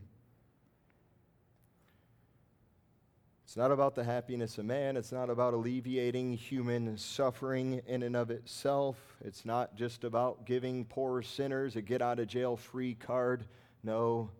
It's 3.53 3.57
not 3.57 3.71
about 3.71 3.93
the 3.93 4.03
happiness 4.03 4.57
of 4.57 4.65
man. 4.65 4.97
It's 4.97 5.11
not 5.11 5.29
about 5.29 5.53
alleviating 5.53 6.33
human 6.33 6.97
suffering 6.97 7.83
in 7.85 8.01
and 8.01 8.15
of 8.15 8.31
itself. 8.31 8.97
It's 9.23 9.45
not 9.45 9.75
just 9.75 10.03
about 10.03 10.47
giving 10.47 10.85
poor 10.85 11.21
sinners 11.21 11.75
a 11.75 11.81
get 11.83 12.01
out 12.01 12.17
of 12.17 12.27
jail 12.27 12.57
free 12.57 12.95
card. 12.95 13.45
No, 13.83 14.31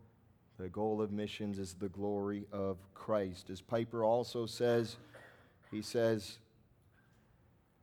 the 0.57 0.67
goal 0.67 0.99
of 0.99 1.11
missions 1.11 1.59
is 1.59 1.75
the 1.75 1.89
glory 1.89 2.47
of 2.51 2.77
Christ. 2.95 3.51
As 3.51 3.61
Piper 3.61 4.03
also 4.03 4.47
says, 4.47 4.97
he 5.69 5.83
says, 5.83 6.39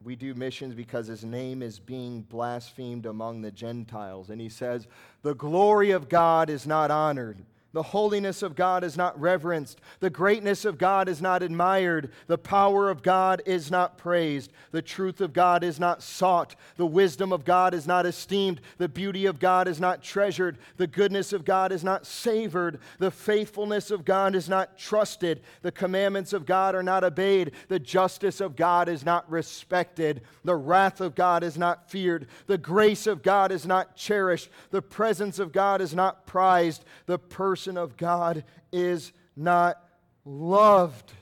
we 0.03 0.17
do 0.17 0.35
missions 0.35 0.75
because 0.75 1.07
his 1.07 1.25
name 1.25 1.63
is 1.63 1.79
being 1.79 2.23
blasphemed 2.23 3.05
among 3.05 3.43
the 3.43 3.51
Gentiles. 3.51 4.31
And 4.31 4.41
he 4.41 4.49
says, 4.49 4.87
The 5.23 5.35
glory 5.35 5.91
of 5.91 6.09
God 6.09 6.49
is 6.49 6.67
not 6.67 6.91
honored. 6.91 7.39
The 7.73 7.83
holiness 7.85 8.43
of 8.43 8.57
God 8.57 8.83
is 8.83 8.97
not 8.97 9.19
reverenced. 9.21 9.81
The 10.01 10.11
greatness 10.11 10.65
of 10.65 10.77
God 10.77 11.09
is 11.09 11.23
not 11.23 11.41
admired. 11.45 12.11
The 12.27 12.37
power 12.37 12.91
of 12.91 13.01
God 13.01 13.43
is 13.47 13.71
not 13.71 13.97
praised. 13.97 14.51
The 14.73 14.83
truth 14.83 15.21
of 15.21 15.33
God 15.33 15.63
is 15.63 15.79
not 15.79 16.03
sought. 16.03 16.57
The 16.77 16.87
wisdom 16.87 17.33
of 17.33 17.45
God 17.45 17.73
is 17.73 17.87
not 17.87 18.07
esteemed. 18.07 18.61
The 18.79 18.89
beauty 18.89 19.27
of 19.27 19.39
God 19.39 19.69
is 19.69 19.79
not 19.79 20.03
treasured. 20.03 20.59
The 20.79 20.89
goodness 20.89 21.33
of 21.33 21.45
God 21.45 21.71
is 21.71 21.85
not 21.85 22.07
savored. 22.07 22.81
The 22.99 23.13
faithfulness 23.13 23.93
of 23.93 24.05
God 24.05 24.35
is 24.35 24.49
not 24.49 24.77
trusted. 24.77 25.41
The 25.63 25.71
commandments 25.71 26.33
of 26.33 26.47
God 26.47 26.75
are 26.75 26.83
not 26.83 27.05
obeyed. 27.05 27.53
The 27.69 27.79
justice 27.79 28.41
of 28.41 28.57
God 28.57 28.89
is 28.89 29.05
not 29.05 29.31
respected. 29.31 30.23
The 30.43 30.57
wrath 30.57 31.01
of 31.01 31.15
God 31.15 31.45
is 31.45 31.57
not 31.57 31.89
feared. 31.89 32.27
The 32.49 32.59
grace 32.59 33.07
of 33.07 33.23
God 33.23 33.53
is 33.53 33.65
not 33.65 33.95
cherished. 33.95 34.51
The 34.73 34.83
presence 34.83 35.39
of 35.39 35.53
God 35.53 35.81
is 35.81 35.95
not 35.95 36.27
prized. 36.27 36.85
The 37.07 37.19
person 37.19 37.60
person 37.61 37.77
of 37.77 37.99
God 37.99 38.43
is 38.73 39.13
not 39.37 39.85
loved. 40.25 41.13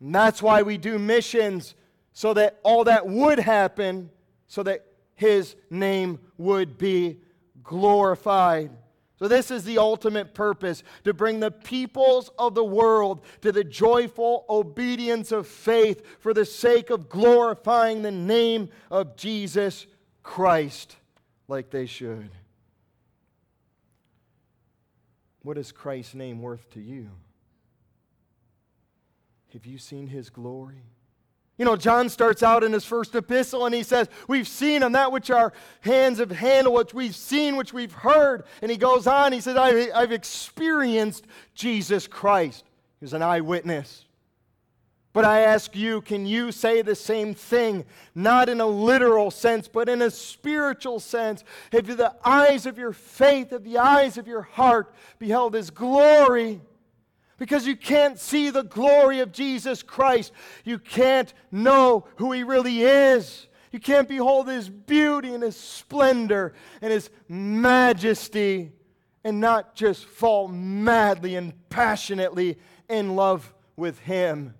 And 0.00 0.14
that's 0.14 0.42
why 0.42 0.62
we 0.62 0.78
do 0.78 0.98
missions, 0.98 1.74
so 2.14 2.32
that 2.32 2.60
all 2.62 2.84
that 2.84 3.06
would 3.06 3.38
happen, 3.38 4.08
so 4.46 4.62
that 4.62 4.86
his 5.16 5.54
name 5.68 6.18
would 6.38 6.78
be 6.78 7.18
glorified. 7.62 8.70
So, 9.18 9.28
this 9.28 9.50
is 9.50 9.64
the 9.64 9.76
ultimate 9.76 10.32
purpose 10.32 10.82
to 11.04 11.12
bring 11.12 11.40
the 11.40 11.50
peoples 11.50 12.30
of 12.38 12.54
the 12.54 12.64
world 12.64 13.20
to 13.42 13.52
the 13.52 13.64
joyful 13.64 14.46
obedience 14.48 15.30
of 15.30 15.46
faith 15.46 16.02
for 16.20 16.32
the 16.32 16.46
sake 16.46 16.88
of 16.88 17.10
glorifying 17.10 18.00
the 18.00 18.10
name 18.10 18.70
of 18.90 19.14
Jesus 19.16 19.86
Christ 20.22 20.96
like 21.48 21.68
they 21.68 21.84
should. 21.84 22.30
What 25.44 25.58
is 25.58 25.70
Christ's 25.70 26.14
name 26.14 26.40
worth 26.40 26.68
to 26.70 26.80
you? 26.80 27.10
Have 29.52 29.66
you 29.66 29.78
seen 29.78 30.08
his 30.08 30.30
glory? 30.30 30.82
You 31.58 31.64
know, 31.64 31.76
John 31.76 32.08
starts 32.08 32.42
out 32.42 32.64
in 32.64 32.72
his 32.72 32.84
first 32.84 33.14
epistle 33.14 33.66
and 33.66 33.74
he 33.74 33.84
says, 33.84 34.08
We've 34.26 34.48
seen 34.48 34.82
him, 34.82 34.92
that 34.92 35.12
which 35.12 35.30
our 35.30 35.52
hands 35.82 36.18
have 36.18 36.32
handled, 36.32 36.76
which 36.76 36.94
we've 36.94 37.14
seen, 37.14 37.56
which 37.56 37.72
we've 37.72 37.92
heard. 37.92 38.44
And 38.62 38.70
he 38.70 38.76
goes 38.76 39.06
on, 39.06 39.32
he 39.32 39.40
says, 39.40 39.56
I've 39.56 40.10
experienced 40.10 41.26
Jesus 41.54 42.08
Christ. 42.08 42.64
He's 42.98 43.12
an 43.12 43.22
eyewitness. 43.22 44.03
But 45.14 45.24
I 45.24 45.40
ask 45.40 45.74
you, 45.74 46.02
can 46.02 46.26
you 46.26 46.52
say 46.52 46.82
the 46.82 46.94
same 46.94 47.34
thing? 47.34 47.86
Not 48.14 48.50
in 48.50 48.60
a 48.60 48.66
literal 48.66 49.30
sense, 49.30 49.68
but 49.68 49.88
in 49.88 50.02
a 50.02 50.10
spiritual 50.10 51.00
sense. 51.00 51.44
Have 51.72 51.86
the 51.86 52.14
eyes 52.22 52.66
of 52.66 52.76
your 52.76 52.92
faith, 52.92 53.50
have 53.50 53.64
the 53.64 53.78
eyes 53.78 54.18
of 54.18 54.26
your 54.26 54.42
heart 54.42 54.92
beheld 55.18 55.54
his 55.54 55.70
glory? 55.70 56.60
Because 57.38 57.66
you 57.66 57.76
can't 57.76 58.18
see 58.18 58.50
the 58.50 58.64
glory 58.64 59.20
of 59.20 59.32
Jesus 59.32 59.82
Christ. 59.82 60.32
You 60.64 60.78
can't 60.78 61.32
know 61.50 62.06
who 62.16 62.32
he 62.32 62.42
really 62.42 62.82
is. 62.82 63.46
You 63.70 63.80
can't 63.80 64.08
behold 64.08 64.48
his 64.48 64.68
beauty 64.68 65.32
and 65.32 65.42
his 65.42 65.56
splendor 65.56 66.54
and 66.82 66.92
his 66.92 67.08
majesty 67.28 68.72
and 69.24 69.40
not 69.40 69.74
just 69.74 70.04
fall 70.04 70.48
madly 70.48 71.36
and 71.36 71.54
passionately 71.70 72.58
in 72.88 73.16
love 73.16 73.54
with 73.76 73.98
him, 74.00 74.54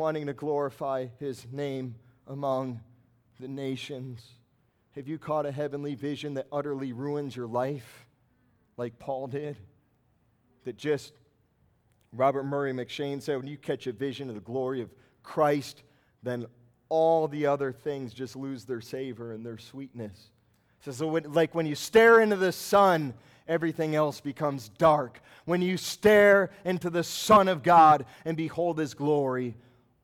wanting 0.00 0.26
to 0.26 0.32
glorify 0.32 1.06
his 1.18 1.46
name 1.52 1.94
among 2.26 2.80
the 3.38 3.46
nations. 3.46 4.24
Have 4.96 5.06
you 5.06 5.18
caught 5.18 5.44
a 5.44 5.52
heavenly 5.52 5.94
vision 5.94 6.32
that 6.34 6.46
utterly 6.50 6.94
ruins 6.94 7.36
your 7.36 7.46
life, 7.46 8.06
like 8.78 8.98
Paul 8.98 9.26
did? 9.26 9.58
That 10.64 10.78
just, 10.78 11.12
Robert 12.14 12.44
Murray 12.44 12.72
M'Cheyne 12.72 13.20
said, 13.20 13.36
when 13.36 13.46
you 13.46 13.58
catch 13.58 13.86
a 13.86 13.92
vision 13.92 14.30
of 14.30 14.34
the 14.34 14.40
glory 14.40 14.80
of 14.80 14.88
Christ, 15.22 15.82
then 16.22 16.46
all 16.88 17.28
the 17.28 17.44
other 17.46 17.70
things 17.70 18.14
just 18.14 18.36
lose 18.36 18.64
their 18.64 18.80
savor 18.80 19.32
and 19.32 19.44
their 19.44 19.58
sweetness. 19.58 20.30
So, 20.80 20.92
so 20.92 21.08
when, 21.08 21.30
like 21.30 21.54
when 21.54 21.66
you 21.66 21.74
stare 21.74 22.20
into 22.20 22.36
the 22.36 22.52
sun, 22.52 23.12
everything 23.46 23.94
else 23.94 24.18
becomes 24.20 24.70
dark. 24.70 25.20
When 25.44 25.60
you 25.60 25.76
stare 25.76 26.50
into 26.64 26.88
the 26.88 27.04
Son 27.04 27.48
of 27.48 27.62
God 27.62 28.06
and 28.24 28.34
behold 28.34 28.78
His 28.78 28.94
glory, 28.94 29.56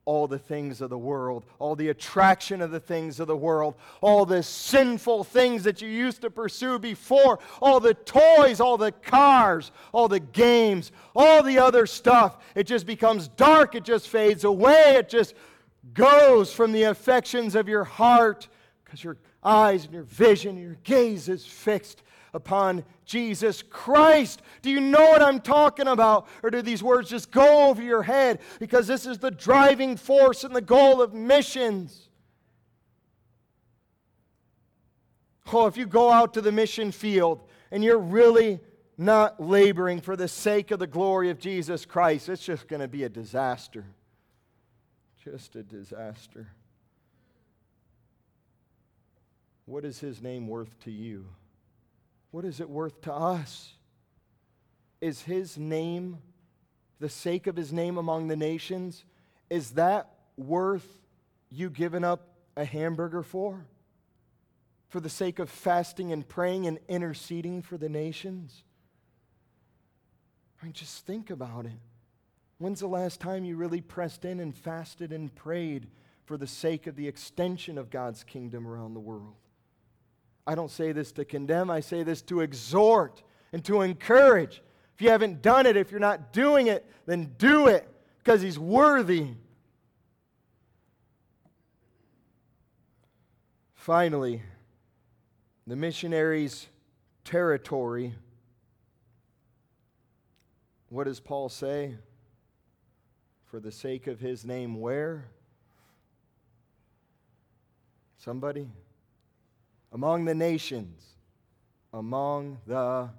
all 0.07 0.25
the 0.25 0.39
things 0.39 0.79
of 0.79 0.89
the 0.89 0.97
world, 0.97 1.45
all 1.59 1.75
the 1.75 1.89
attraction 1.89 2.61
of 2.61 2.71
the 2.71 2.79
things 2.79 3.19
of 3.19 3.27
the 3.27 3.35
world, 3.35 3.75
all 3.99 4.25
the 4.25 4.41
sinful 4.41 5.25
things 5.25 5.65
that 5.65 5.81
you 5.81 5.89
used 5.89 6.21
to 6.21 6.29
pursue 6.29 6.79
before, 6.79 7.39
all 7.61 7.81
the 7.81 7.93
toys, 7.93 8.61
all 8.61 8.77
the 8.77 8.93
cars, 8.93 9.71
all 9.91 10.07
the 10.07 10.21
games, 10.21 10.93
all 11.13 11.43
the 11.43 11.59
other 11.59 11.85
stuff. 11.85 12.37
It 12.55 12.63
just 12.67 12.85
becomes 12.85 13.27
dark, 13.27 13.75
it 13.75 13.83
just 13.83 14.07
fades 14.07 14.45
away, 14.45 14.95
it 14.95 15.09
just 15.09 15.33
goes 15.93 16.53
from 16.53 16.71
the 16.71 16.83
affections 16.83 17.53
of 17.53 17.67
your 17.67 17.83
heart 17.83 18.47
because 18.85 19.03
your 19.03 19.17
eyes 19.43 19.83
and 19.83 19.93
your 19.93 20.03
vision, 20.03 20.57
your 20.57 20.77
gaze 20.85 21.27
is 21.27 21.45
fixed 21.45 22.01
upon 22.37 22.85
Jesus 23.03 23.61
Christ. 23.61 24.41
Do 24.61 24.69
you 24.69 24.79
know 24.79 25.09
what 25.09 25.21
I'm 25.21 25.41
talking 25.41 25.87
about? 25.87 26.29
Or 26.41 26.49
do 26.49 26.61
these 26.61 26.81
words 26.81 27.09
just 27.09 27.31
go 27.31 27.67
over 27.67 27.81
your 27.81 28.03
head? 28.03 28.39
Because 28.59 28.87
this 28.87 29.05
is 29.05 29.17
the 29.17 29.31
driving 29.31 29.97
force 29.97 30.45
and 30.45 30.55
the 30.55 30.61
goal 30.61 31.01
of 31.01 31.13
missions. 31.13 32.07
Oh, 35.51 35.65
if 35.67 35.75
you 35.75 35.85
go 35.85 36.11
out 36.11 36.33
to 36.35 36.41
the 36.41 36.51
mission 36.51 36.91
field 36.91 37.41
and 37.71 37.83
you're 37.83 37.97
really 37.97 38.59
not 38.97 39.41
laboring 39.41 39.99
for 40.01 40.15
the 40.15 40.27
sake 40.27 40.71
of 40.71 40.79
the 40.79 40.87
glory 40.87 41.29
of 41.29 41.39
Jesus 41.39 41.85
Christ, 41.85 42.29
it's 42.29 42.43
just 42.43 42.67
going 42.67 42.81
to 42.81 42.87
be 42.87 43.03
a 43.03 43.09
disaster. 43.09 43.85
Just 45.23 45.55
a 45.55 45.63
disaster. 45.63 46.47
What 49.65 49.83
is 49.83 49.99
his 49.99 50.21
name 50.21 50.47
worth 50.47 50.79
to 50.85 50.91
you? 50.91 51.25
What 52.31 52.45
is 52.45 52.59
it 52.59 52.69
worth 52.69 53.01
to 53.01 53.13
us? 53.13 53.73
Is 55.01 55.21
his 55.21 55.57
name, 55.57 56.19
the 56.99 57.09
sake 57.09 57.47
of 57.47 57.55
his 57.55 57.71
name 57.71 57.97
among 57.97 58.27
the 58.27 58.35
nations, 58.35 59.05
is 59.49 59.71
that 59.71 60.09
worth 60.35 60.87
you 61.49 61.69
giving 61.69 62.03
up 62.03 62.27
a 62.55 62.65
hamburger 62.65 63.23
for? 63.23 63.65
For 64.89 64.99
the 64.99 65.09
sake 65.09 65.39
of 65.39 65.49
fasting 65.49 66.11
and 66.11 66.27
praying 66.27 66.65
and 66.65 66.79
interceding 66.87 67.61
for 67.61 67.77
the 67.77 67.89
nations? 67.89 68.63
I 70.61 70.65
mean, 70.65 70.73
just 70.73 71.05
think 71.05 71.29
about 71.29 71.65
it. 71.65 71.79
When's 72.57 72.79
the 72.79 72.87
last 72.87 73.19
time 73.19 73.45
you 73.45 73.55
really 73.55 73.81
pressed 73.81 74.25
in 74.25 74.39
and 74.39 74.55
fasted 74.55 75.11
and 75.11 75.33
prayed 75.33 75.87
for 76.25 76.37
the 76.37 76.47
sake 76.47 76.87
of 76.87 76.95
the 76.95 77.07
extension 77.07 77.77
of 77.77 77.91
God's 77.91 78.23
kingdom 78.23 78.67
around 78.67 78.93
the 78.93 78.99
world? 78.99 79.35
I 80.47 80.55
don't 80.55 80.71
say 80.71 80.93
this 80.93 81.11
to 81.11 81.25
condemn, 81.25 81.69
I 81.69 81.81
say 81.81 82.03
this 82.03 82.21
to 82.23 82.39
exhort 82.39 83.21
and 83.51 83.63
to 83.65 83.81
encourage. 83.81 84.61
If 84.95 85.01
you 85.01 85.09
haven't 85.09 85.41
done 85.41 85.65
it, 85.65 85.75
if 85.75 85.91
you're 85.91 85.99
not 85.99 86.31
doing 86.31 86.67
it, 86.67 86.89
then 87.05 87.35
do 87.37 87.67
it 87.67 87.87
because 88.19 88.41
He's 88.41 88.57
worthy. 88.57 89.27
Finally, 93.75 94.41
the 95.67 95.75
missionaries' 95.75 96.67
territory. 97.25 98.15
What 100.89 101.05
does 101.05 101.19
Paul 101.19 101.49
say? 101.49 101.95
For 103.45 103.59
the 103.59 103.71
sake 103.71 104.07
of 104.07 104.19
his 104.19 104.45
name, 104.45 104.79
where? 104.79 105.25
Somebody? 108.17 108.69
Among 109.91 110.25
the 110.25 110.35
nations. 110.35 111.03
Among 111.93 112.59
the 112.67 113.09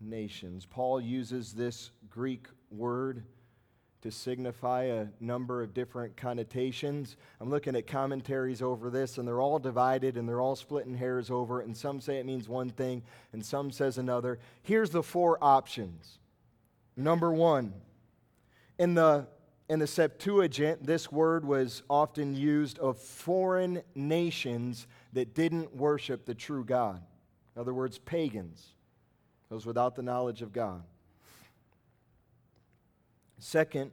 nations. 0.00 0.66
Paul 0.66 1.00
uses 1.00 1.52
this 1.52 1.90
Greek 2.10 2.46
word 2.70 3.22
to 4.02 4.10
signify 4.10 4.84
a 4.84 5.06
number 5.20 5.62
of 5.62 5.72
different 5.74 6.16
connotations. 6.16 7.16
I'm 7.40 7.50
looking 7.50 7.76
at 7.76 7.86
commentaries 7.86 8.60
over 8.60 8.90
this, 8.90 9.16
and 9.16 9.26
they're 9.26 9.40
all 9.40 9.60
divided 9.60 10.16
and 10.16 10.28
they're 10.28 10.40
all 10.40 10.56
splitting 10.56 10.96
hairs 10.96 11.30
over 11.30 11.60
it. 11.60 11.66
And 11.66 11.76
some 11.76 12.00
say 12.00 12.18
it 12.18 12.26
means 12.26 12.48
one 12.48 12.68
thing, 12.68 13.02
and 13.32 13.44
some 13.46 13.70
says 13.70 13.98
another. 13.98 14.40
Here's 14.62 14.90
the 14.90 15.04
four 15.04 15.38
options. 15.40 16.18
Number 16.96 17.32
one, 17.32 17.72
in 18.78 18.94
the 18.94 19.26
in 19.68 19.78
the 19.78 19.86
Septuagint, 19.86 20.84
this 20.84 21.10
word 21.10 21.46
was 21.46 21.82
often 21.88 22.34
used 22.34 22.78
of 22.78 22.98
foreign 22.98 23.82
nations 23.94 24.86
that 25.12 25.34
didn't 25.34 25.74
worship 25.74 26.24
the 26.24 26.34
true 26.34 26.64
God. 26.64 27.02
In 27.54 27.60
other 27.60 27.74
words, 27.74 27.98
pagans, 27.98 28.74
those 29.48 29.66
without 29.66 29.94
the 29.94 30.02
knowledge 30.02 30.42
of 30.42 30.52
God. 30.52 30.82
Second, 33.38 33.90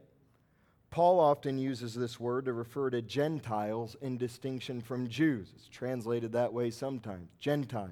Paul 0.92 1.20
often 1.20 1.58
uses 1.58 1.94
this 1.94 2.20
word 2.20 2.46
to 2.46 2.54
refer 2.54 2.90
to 2.90 3.02
Gentiles 3.02 3.96
in 4.02 4.18
distinction 4.18 4.82
from 4.82 5.08
Jews. 5.08 5.52
It's 5.56 5.68
translated 5.68 6.32
that 6.32 6.54
way 6.54 6.72
sometimes 6.72 7.30
Gentiles. 7.40 7.92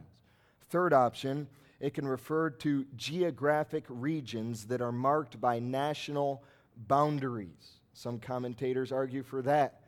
Third 0.70 0.94
option, 0.94 1.48
it 1.80 1.94
can 1.94 2.08
refer 2.08 2.50
to 2.50 2.86
geographic 2.96 3.86
regions 3.88 4.66
that 4.66 4.82
are 4.82 4.92
marked 4.92 5.40
by 5.40 5.60
national 5.60 6.44
boundaries. 6.88 7.80
Some 7.94 8.20
commentators 8.20 8.92
argue 8.92 9.24
for 9.24 9.42
that 9.44 9.82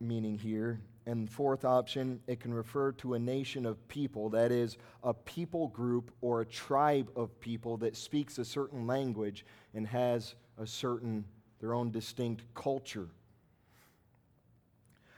meaning 0.00 0.38
here. 0.38 0.80
And 1.06 1.30
fourth 1.30 1.64
option, 1.64 2.20
it 2.26 2.40
can 2.40 2.52
refer 2.52 2.92
to 2.92 3.14
a 3.14 3.18
nation 3.18 3.64
of 3.64 3.88
people, 3.88 4.28
that 4.30 4.52
is, 4.52 4.76
a 5.02 5.14
people 5.14 5.68
group 5.68 6.10
or 6.20 6.40
a 6.40 6.46
tribe 6.46 7.10
of 7.16 7.40
people 7.40 7.78
that 7.78 7.96
speaks 7.96 8.38
a 8.38 8.44
certain 8.44 8.86
language 8.86 9.46
and 9.74 9.86
has 9.86 10.34
a 10.58 10.66
certain, 10.66 11.24
their 11.58 11.72
own 11.72 11.90
distinct 11.90 12.42
culture. 12.54 13.08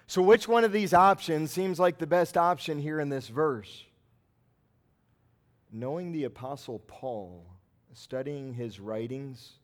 So, 0.07 0.23
which 0.23 0.47
one 0.47 0.63
of 0.63 0.73
these 0.73 0.95
options 0.95 1.51
seems 1.51 1.81
like 1.81 1.99
the 1.99 2.07
best 2.07 2.37
option 2.37 2.79
here 2.79 3.01
in 3.01 3.09
this 3.09 3.29
verse? 3.29 3.85
Knowing 5.73 6.13
the 6.13 6.25
Apostle 6.25 6.81
Paul, 6.81 7.47
studying 7.95 8.53
his 8.53 8.79
writings, 8.79 9.55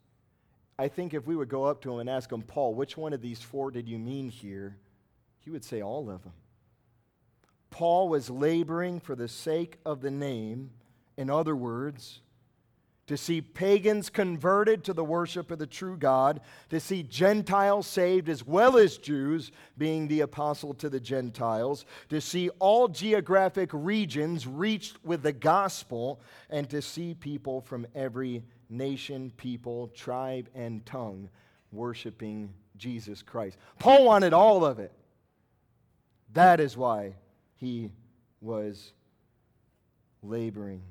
I 0.77 0.87
think 0.87 1.13
if 1.13 1.27
we 1.27 1.35
would 1.35 1.49
go 1.49 1.65
up 1.65 1.81
to 1.81 1.93
him 1.93 1.99
and 1.99 2.09
ask 2.09 2.31
him, 2.31 2.41
Paul, 2.41 2.73
which 2.73 2.97
one 2.97 3.13
of 3.13 3.21
these 3.21 3.41
four 3.41 3.69
did 3.69 3.87
you 3.87 3.99
mean 3.99 4.29
here? 4.29 4.77
He 5.39 5.49
would 5.49 5.63
say 5.63 5.81
all 5.81 6.09
of 6.09 6.23
them. 6.23 6.33
Paul 7.69 8.09
was 8.09 8.29
laboring 8.29 8.99
for 8.99 9.15
the 9.15 9.27
sake 9.27 9.77
of 9.85 10.01
the 10.01 10.11
name. 10.11 10.71
In 11.17 11.29
other 11.29 11.55
words, 11.55 12.21
to 13.07 13.17
see 13.17 13.41
pagans 13.41 14.09
converted 14.09 14.83
to 14.83 14.93
the 14.93 15.03
worship 15.03 15.49
of 15.49 15.57
the 15.57 15.65
true 15.65 15.97
God, 15.97 16.41
to 16.69 16.79
see 16.79 17.01
Gentiles 17.01 17.87
saved 17.87 18.29
as 18.29 18.45
well 18.45 18.77
as 18.77 18.97
Jews, 18.97 19.51
being 19.79 20.07
the 20.07 20.21
apostle 20.21 20.75
to 20.75 20.89
the 20.89 20.99
Gentiles, 20.99 21.85
to 22.09 22.21
see 22.21 22.49
all 22.59 22.87
geographic 22.87 23.71
regions 23.73 24.45
reached 24.45 25.03
with 25.03 25.23
the 25.23 25.33
gospel, 25.33 26.21
and 26.51 26.69
to 26.69 26.83
see 26.83 27.15
people 27.15 27.61
from 27.61 27.87
every 27.95 28.43
nation, 28.69 29.31
people, 29.37 29.87
tribe, 29.95 30.47
and 30.53 30.85
tongue 30.85 31.29
worshiping 31.71 32.53
Jesus 32.77 33.23
Christ. 33.23 33.57
Paul 33.79 34.05
wanted 34.05 34.33
all 34.33 34.63
of 34.63 34.77
it. 34.77 34.91
That 36.33 36.59
is 36.59 36.77
why 36.77 37.15
he 37.55 37.91
was 38.41 38.93
laboring. 40.21 40.81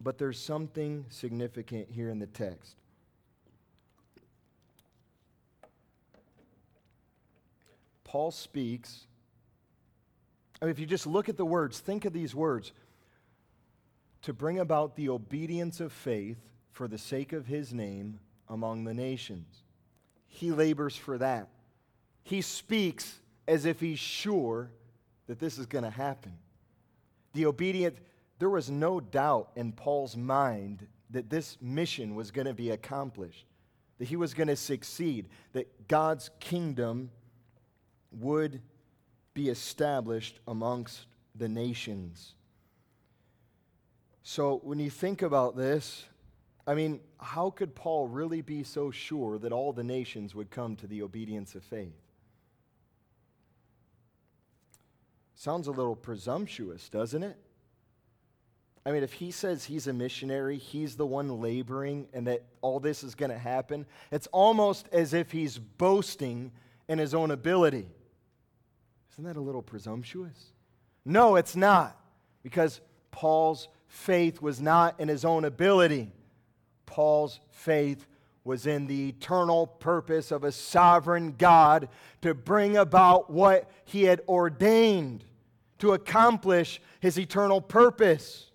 But 0.00 0.18
there's 0.18 0.40
something 0.40 1.04
significant 1.08 1.88
here 1.90 2.08
in 2.08 2.18
the 2.18 2.26
text. 2.26 2.76
Paul 8.04 8.30
speaks. 8.30 9.06
I 10.60 10.64
mean, 10.64 10.72
if 10.72 10.78
you 10.78 10.86
just 10.86 11.06
look 11.06 11.28
at 11.28 11.36
the 11.36 11.44
words, 11.44 11.78
think 11.78 12.04
of 12.04 12.12
these 12.12 12.34
words 12.34 12.72
to 14.22 14.32
bring 14.32 14.58
about 14.58 14.96
the 14.96 15.08
obedience 15.08 15.80
of 15.80 15.92
faith 15.92 16.38
for 16.72 16.88
the 16.88 16.98
sake 16.98 17.32
of 17.32 17.46
his 17.46 17.72
name 17.72 18.18
among 18.48 18.84
the 18.84 18.94
nations. 18.94 19.62
He 20.26 20.50
labors 20.50 20.96
for 20.96 21.18
that. 21.18 21.48
He 22.22 22.42
speaks 22.42 23.20
as 23.50 23.64
if 23.64 23.80
he's 23.80 23.98
sure 23.98 24.70
that 25.26 25.40
this 25.40 25.58
is 25.58 25.66
going 25.66 25.82
to 25.82 25.90
happen. 25.90 26.32
The 27.32 27.46
obedient, 27.46 27.98
there 28.38 28.48
was 28.48 28.70
no 28.70 29.00
doubt 29.00 29.50
in 29.56 29.72
Paul's 29.72 30.16
mind 30.16 30.86
that 31.10 31.28
this 31.28 31.58
mission 31.60 32.14
was 32.14 32.30
going 32.30 32.46
to 32.46 32.54
be 32.54 32.70
accomplished, 32.70 33.44
that 33.98 34.06
he 34.06 34.14
was 34.14 34.34
going 34.34 34.46
to 34.46 34.54
succeed, 34.54 35.28
that 35.52 35.88
God's 35.88 36.30
kingdom 36.38 37.10
would 38.12 38.62
be 39.34 39.48
established 39.48 40.38
amongst 40.46 41.06
the 41.34 41.48
nations. 41.48 42.34
So 44.22 44.60
when 44.62 44.78
you 44.78 44.90
think 44.90 45.22
about 45.22 45.56
this, 45.56 46.04
I 46.68 46.76
mean, 46.76 47.00
how 47.18 47.50
could 47.50 47.74
Paul 47.74 48.06
really 48.06 48.42
be 48.42 48.62
so 48.62 48.92
sure 48.92 49.40
that 49.40 49.50
all 49.50 49.72
the 49.72 49.82
nations 49.82 50.36
would 50.36 50.52
come 50.52 50.76
to 50.76 50.86
the 50.86 51.02
obedience 51.02 51.56
of 51.56 51.64
faith? 51.64 52.09
Sounds 55.40 55.68
a 55.68 55.70
little 55.70 55.96
presumptuous, 55.96 56.90
doesn't 56.90 57.22
it? 57.22 57.34
I 58.84 58.90
mean, 58.90 59.02
if 59.02 59.14
he 59.14 59.30
says 59.30 59.64
he's 59.64 59.86
a 59.86 59.92
missionary, 59.94 60.58
he's 60.58 60.96
the 60.96 61.06
one 61.06 61.40
laboring, 61.40 62.08
and 62.12 62.26
that 62.26 62.42
all 62.60 62.78
this 62.78 63.02
is 63.02 63.14
going 63.14 63.30
to 63.30 63.38
happen, 63.38 63.86
it's 64.12 64.26
almost 64.32 64.86
as 64.92 65.14
if 65.14 65.32
he's 65.32 65.56
boasting 65.56 66.52
in 66.90 66.98
his 66.98 67.14
own 67.14 67.30
ability. 67.30 67.88
Isn't 69.12 69.24
that 69.24 69.38
a 69.38 69.40
little 69.40 69.62
presumptuous? 69.62 70.52
No, 71.06 71.36
it's 71.36 71.56
not, 71.56 71.98
because 72.42 72.82
Paul's 73.10 73.68
faith 73.88 74.42
was 74.42 74.60
not 74.60 75.00
in 75.00 75.08
his 75.08 75.24
own 75.24 75.46
ability. 75.46 76.12
Paul's 76.84 77.40
faith 77.48 78.06
was 78.44 78.66
in 78.66 78.86
the 78.86 79.08
eternal 79.08 79.66
purpose 79.66 80.32
of 80.32 80.44
a 80.44 80.52
sovereign 80.52 81.34
God 81.38 81.88
to 82.20 82.34
bring 82.34 82.76
about 82.76 83.30
what 83.30 83.70
he 83.86 84.02
had 84.02 84.20
ordained 84.28 85.24
to 85.80 85.92
accomplish 85.92 86.80
his 87.00 87.18
eternal 87.18 87.60
purpose. 87.60 88.46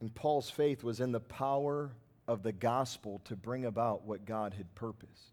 And 0.00 0.14
Paul's 0.14 0.50
faith 0.50 0.84
was 0.84 1.00
in 1.00 1.12
the 1.12 1.20
power 1.20 1.90
of 2.26 2.42
the 2.42 2.52
gospel 2.52 3.20
to 3.24 3.36
bring 3.36 3.64
about 3.64 4.04
what 4.04 4.24
God 4.24 4.54
had 4.54 4.74
purposed. 4.74 5.32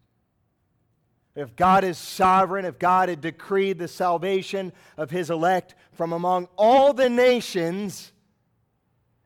If 1.34 1.54
God 1.54 1.84
is 1.84 1.98
sovereign, 1.98 2.64
if 2.64 2.78
God 2.78 3.10
had 3.10 3.20
decreed 3.20 3.78
the 3.78 3.88
salvation 3.88 4.72
of 4.96 5.10
his 5.10 5.28
elect 5.28 5.74
from 5.92 6.12
among 6.12 6.48
all 6.56 6.94
the 6.94 7.10
nations, 7.10 8.10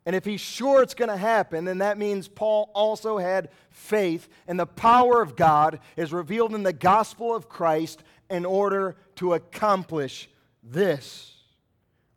and 0.07 0.17
if 0.17 0.25
he's 0.25 0.41
sure 0.41 0.83
it's 0.83 0.95
going 0.95 1.11
to 1.11 1.17
happen, 1.17 1.65
then 1.65 1.79
that 1.79 1.99
means 1.99 2.27
Paul 2.27 2.71
also 2.75 3.19
had 3.19 3.51
faith, 3.71 4.29
and 4.49 4.59
the 4.59 4.67
power 4.67 5.21
of 5.21 5.37
God 5.37 5.81
is 5.97 6.13
revealed 6.13 6.55
in 6.55 6.63
the 6.63 6.73
gospel 6.73 7.35
of 7.35 7.49
Christ 7.49 8.03
in 8.31 8.45
order 8.45 8.97
to 9.17 9.35
accomplish 9.35 10.31
this. 10.63 11.37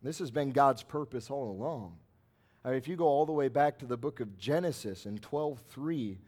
This 0.02 0.18
has 0.18 0.30
been 0.30 0.52
God's 0.52 0.82
purpose 0.82 1.30
all 1.30 1.50
along. 1.50 1.96
I 2.64 2.68
mean, 2.68 2.78
if 2.78 2.88
you 2.88 2.96
go 2.96 3.06
all 3.06 3.26
the 3.26 3.32
way 3.32 3.48
back 3.48 3.78
to 3.78 3.86
the 3.86 3.96
book 3.96 4.20
of 4.20 4.38
Genesis 4.38 5.04
in 5.04 5.18
12:3, 5.18 6.18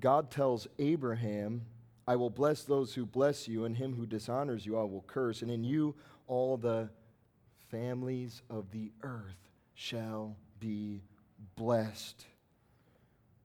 God 0.00 0.30
tells 0.30 0.66
Abraham, 0.78 1.66
I 2.06 2.16
will 2.16 2.30
bless 2.30 2.64
those 2.64 2.94
who 2.94 3.06
bless 3.06 3.46
you, 3.46 3.64
and 3.64 3.76
him 3.76 3.94
who 3.94 4.06
dishonors 4.06 4.66
you 4.66 4.76
I 4.76 4.82
will 4.82 5.04
curse, 5.06 5.42
and 5.42 5.50
in 5.50 5.62
you 5.62 5.94
all 6.26 6.56
the 6.56 6.90
families 7.68 8.42
of 8.50 8.70
the 8.72 8.92
earth 9.02 9.48
shall 9.74 10.36
be 10.64 11.02
blessed. 11.56 12.24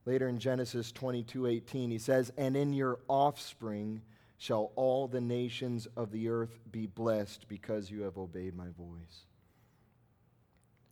Later 0.05 0.29
in 0.29 0.39
Genesis 0.39 0.91
22 0.93 1.47
18, 1.47 1.91
he 1.91 1.97
says, 1.97 2.31
And 2.37 2.55
in 2.55 2.71
your 2.71 2.99
offspring 3.09 4.01
shall 4.37 4.71
all 4.75 5.07
the 5.07 5.19
nations 5.19 5.85
of 5.97 6.11
the 6.11 6.29
earth 6.29 6.59
be 6.71 6.85
blessed 6.85 7.47
because 7.49 7.91
you 7.91 8.03
have 8.03 8.17
obeyed 8.17 8.55
my 8.55 8.69
voice 8.77 9.25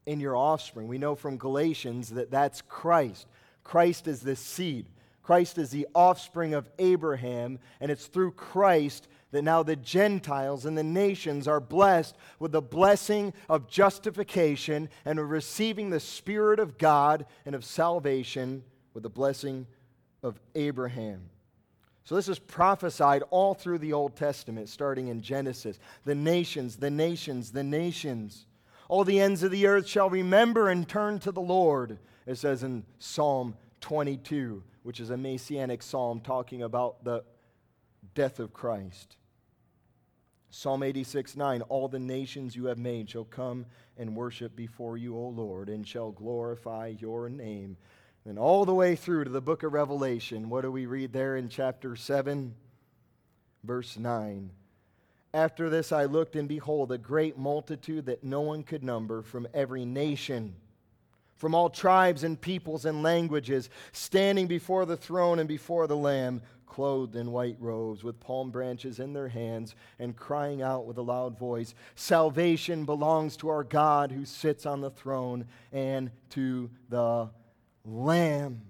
in 0.05 0.19
your 0.19 0.35
offspring. 0.35 0.87
We 0.87 0.97
know 0.97 1.15
from 1.15 1.37
Galatians 1.37 2.09
that 2.09 2.29
that's 2.29 2.61
Christ. 2.61 3.27
Christ 3.63 4.07
is 4.07 4.19
the 4.19 4.35
seed. 4.35 4.87
Christ 5.23 5.57
is 5.57 5.69
the 5.69 5.87
offspring 5.95 6.53
of 6.53 6.69
Abraham, 6.77 7.59
and 7.79 7.89
it's 7.89 8.07
through 8.07 8.31
Christ 8.31 9.07
that 9.31 9.41
now 9.41 9.63
the 9.63 9.75
Gentiles 9.75 10.65
and 10.65 10.77
the 10.77 10.83
nations 10.83 11.47
are 11.47 11.59
blessed 11.59 12.15
with 12.39 12.51
the 12.51 12.61
blessing 12.61 13.33
of 13.49 13.67
justification 13.67 14.89
and 15.05 15.19
of 15.19 15.29
receiving 15.29 15.89
the 15.89 15.99
Spirit 15.99 16.59
of 16.59 16.77
God 16.77 17.25
and 17.45 17.53
of 17.53 17.65
salvation 17.65 18.63
with 18.93 19.03
the 19.03 19.09
blessing 19.09 19.67
of 20.23 20.39
Abraham. 20.55 21.29
So, 22.05 22.15
this 22.15 22.29
is 22.29 22.39
prophesied 22.39 23.23
all 23.31 23.53
through 23.53 23.79
the 23.79 23.91
Old 23.91 24.15
Testament, 24.15 24.69
starting 24.69 25.09
in 25.09 25.21
Genesis. 25.21 25.77
The 26.05 26.15
nations, 26.15 26.77
the 26.77 26.89
nations, 26.89 27.51
the 27.51 27.65
nations. 27.65 28.45
All 28.87 29.03
the 29.03 29.19
ends 29.19 29.43
of 29.43 29.51
the 29.51 29.67
earth 29.67 29.87
shall 29.87 30.09
remember 30.09 30.69
and 30.69 30.87
turn 30.87 31.19
to 31.19 31.33
the 31.33 31.41
Lord, 31.41 31.99
it 32.25 32.35
says 32.35 32.63
in 32.63 32.85
Psalm 32.99 33.57
22, 33.81 34.63
which 34.83 35.01
is 35.01 35.09
a 35.09 35.17
messianic 35.17 35.83
psalm 35.83 36.21
talking 36.21 36.63
about 36.63 37.03
the 37.03 37.23
death 38.17 38.39
of 38.39 38.51
Christ. 38.51 39.15
Psalm 40.49 40.81
86 40.81 41.37
9, 41.37 41.61
all 41.61 41.87
the 41.87 41.99
nations 41.99 42.55
you 42.55 42.65
have 42.65 42.79
made 42.79 43.07
shall 43.07 43.25
come 43.25 43.67
and 43.95 44.15
worship 44.15 44.55
before 44.55 44.97
you, 44.97 45.15
O 45.15 45.27
Lord, 45.27 45.69
and 45.69 45.87
shall 45.87 46.09
glorify 46.09 46.95
your 46.97 47.29
name. 47.29 47.77
And 48.25 48.39
all 48.39 48.65
the 48.65 48.73
way 48.73 48.95
through 48.95 49.25
to 49.25 49.29
the 49.29 49.39
book 49.39 49.61
of 49.61 49.71
Revelation, 49.71 50.49
what 50.49 50.61
do 50.61 50.71
we 50.71 50.87
read 50.87 51.13
there 51.13 51.37
in 51.37 51.47
chapter 51.47 51.95
7, 51.95 52.55
verse 53.63 53.97
9? 53.99 54.49
After 55.31 55.69
this, 55.69 55.91
I 55.91 56.05
looked, 56.05 56.35
and 56.35 56.49
behold, 56.49 56.91
a 56.91 56.97
great 56.97 57.37
multitude 57.37 58.07
that 58.07 58.23
no 58.23 58.41
one 58.41 58.63
could 58.63 58.83
number 58.83 59.21
from 59.21 59.47
every 59.53 59.85
nation, 59.85 60.55
from 61.35 61.53
all 61.53 61.69
tribes 61.69 62.23
and 62.23 62.41
peoples 62.41 62.85
and 62.85 63.03
languages, 63.03 63.69
standing 63.91 64.47
before 64.47 64.87
the 64.87 64.97
throne 64.97 65.37
and 65.37 65.47
before 65.47 65.85
the 65.85 65.95
Lamb, 65.95 66.41
clothed 66.77 67.15
in 67.15 67.31
white 67.31 67.57
robes, 67.59 68.03
with 68.03 68.19
palm 68.19 68.51
branches 68.51 68.99
in 68.99 69.11
their 69.11 69.29
hands, 69.29 69.73
and 69.97 70.15
crying 70.15 70.61
out 70.61 70.85
with 70.85 70.95
a 70.99 71.01
loud 71.01 71.35
voice 71.35 71.73
Salvation 71.95 72.85
belongs 72.85 73.35
to 73.35 73.49
our 73.49 73.63
God 73.63 74.11
who 74.11 74.25
sits 74.25 74.63
on 74.67 74.81
the 74.81 74.91
throne 74.91 75.45
and 75.71 76.11
to 76.29 76.69
the 76.89 77.31
Lamb. 77.83 78.61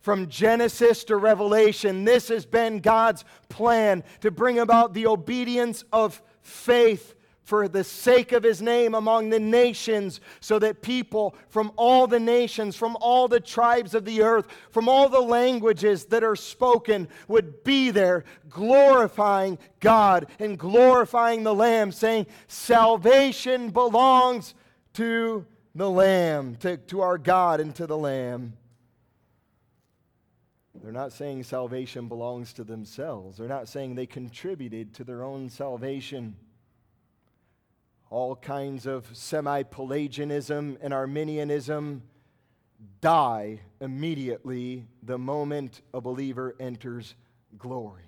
From 0.00 0.28
Genesis 0.28 1.02
to 1.04 1.16
Revelation, 1.16 2.04
this 2.04 2.28
has 2.28 2.44
been 2.44 2.80
God's 2.80 3.24
plan 3.48 4.04
to 4.20 4.30
bring 4.30 4.58
about 4.58 4.92
the 4.92 5.06
obedience 5.06 5.82
of 5.94 6.20
faith 6.42 7.14
for 7.42 7.68
the 7.68 7.82
sake 7.82 8.32
of 8.32 8.42
his 8.42 8.62
name 8.62 8.94
among 8.94 9.30
the 9.30 9.40
nations, 9.40 10.20
so 10.40 10.58
that 10.58 10.82
people 10.82 11.34
from 11.48 11.72
all 11.76 12.06
the 12.06 12.20
nations, 12.20 12.76
from 12.76 12.96
all 13.00 13.28
the 13.28 13.40
tribes 13.40 13.94
of 13.94 14.04
the 14.04 14.22
earth, 14.22 14.46
from 14.70 14.88
all 14.88 15.08
the 15.08 15.20
languages 15.20 16.04
that 16.06 16.22
are 16.22 16.36
spoken 16.36 17.08
would 17.28 17.64
be 17.64 17.90
there, 17.90 18.24
glorifying 18.48 19.58
God 19.80 20.26
and 20.38 20.58
glorifying 20.58 21.42
the 21.42 21.54
Lamb, 21.54 21.92
saying, 21.92 22.26
Salvation 22.46 23.70
belongs 23.70 24.54
to 24.94 25.44
the 25.74 25.90
Lamb, 25.90 26.56
to, 26.56 26.76
to 26.76 27.00
our 27.00 27.18
God 27.18 27.60
and 27.60 27.74
to 27.76 27.86
the 27.86 27.98
Lamb. 27.98 28.54
They're 30.82 30.92
not 30.92 31.12
saying 31.12 31.42
salvation 31.42 32.08
belongs 32.08 32.52
to 32.54 32.64
themselves. 32.64 33.36
They're 33.36 33.48
not 33.48 33.68
saying 33.68 33.94
they 33.94 34.06
contributed 34.06 34.94
to 34.94 35.04
their 35.04 35.22
own 35.22 35.50
salvation. 35.50 36.36
All 38.10 38.36
kinds 38.36 38.86
of 38.86 39.08
semi 39.12 39.62
Pelagianism 39.62 40.78
and 40.82 40.92
Arminianism 40.92 42.02
die 43.00 43.60
immediately 43.80 44.86
the 45.02 45.16
moment 45.18 45.80
a 45.94 46.00
believer 46.00 46.54
enters 46.58 47.14
glory. 47.56 48.02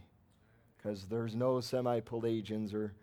Because 0.77 1.05
there's 1.05 1.35
no 1.35 1.61
semi 1.61 2.01
Pelagians 2.01 2.75
or 2.75 2.95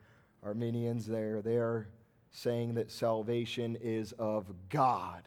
Arminians 0.43 1.05
there. 1.05 1.41
They 1.41 1.55
are 1.55 1.87
saying 2.31 2.75
that 2.75 2.91
salvation 2.91 3.77
is 3.81 4.11
of 4.13 4.45
God. 4.69 5.23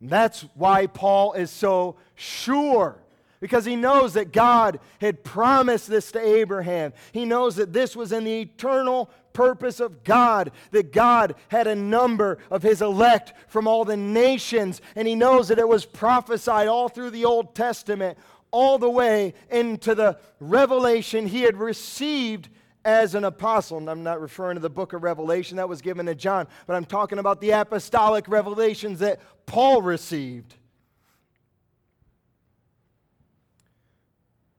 That's 0.00 0.42
why 0.54 0.86
Paul 0.86 1.32
is 1.32 1.50
so 1.50 1.96
sure. 2.14 3.02
Because 3.40 3.64
he 3.64 3.76
knows 3.76 4.14
that 4.14 4.32
God 4.32 4.80
had 5.00 5.22
promised 5.22 5.88
this 5.88 6.10
to 6.12 6.20
Abraham. 6.20 6.92
He 7.12 7.24
knows 7.24 7.56
that 7.56 7.72
this 7.72 7.94
was 7.94 8.10
in 8.10 8.24
the 8.24 8.40
eternal 8.40 9.10
purpose 9.38 9.78
of 9.78 10.02
God, 10.02 10.50
that 10.72 10.92
God 10.92 11.36
had 11.46 11.68
a 11.68 11.76
number 11.76 12.38
of 12.50 12.60
his 12.60 12.82
elect 12.82 13.34
from 13.46 13.68
all 13.68 13.84
the 13.84 13.96
nations. 13.96 14.80
And 14.96 15.06
he 15.06 15.14
knows 15.14 15.46
that 15.46 15.60
it 15.60 15.68
was 15.68 15.84
prophesied 15.84 16.66
all 16.66 16.88
through 16.88 17.10
the 17.10 17.24
Old 17.24 17.54
Testament, 17.54 18.18
all 18.50 18.78
the 18.78 18.90
way 18.90 19.34
into 19.48 19.94
the 19.94 20.18
revelation 20.40 21.28
he 21.28 21.42
had 21.42 21.56
received 21.56 22.48
as 22.84 23.14
an 23.14 23.22
apostle. 23.22 23.78
And 23.78 23.88
I'm 23.88 24.02
not 24.02 24.20
referring 24.20 24.56
to 24.56 24.60
the 24.60 24.68
book 24.68 24.92
of 24.92 25.04
Revelation 25.04 25.58
that 25.58 25.68
was 25.68 25.82
given 25.82 26.06
to 26.06 26.16
John, 26.16 26.48
but 26.66 26.74
I'm 26.74 26.84
talking 26.84 27.20
about 27.20 27.40
the 27.40 27.50
apostolic 27.50 28.26
revelations 28.26 28.98
that 28.98 29.20
Paul 29.46 29.82
received. 29.82 30.56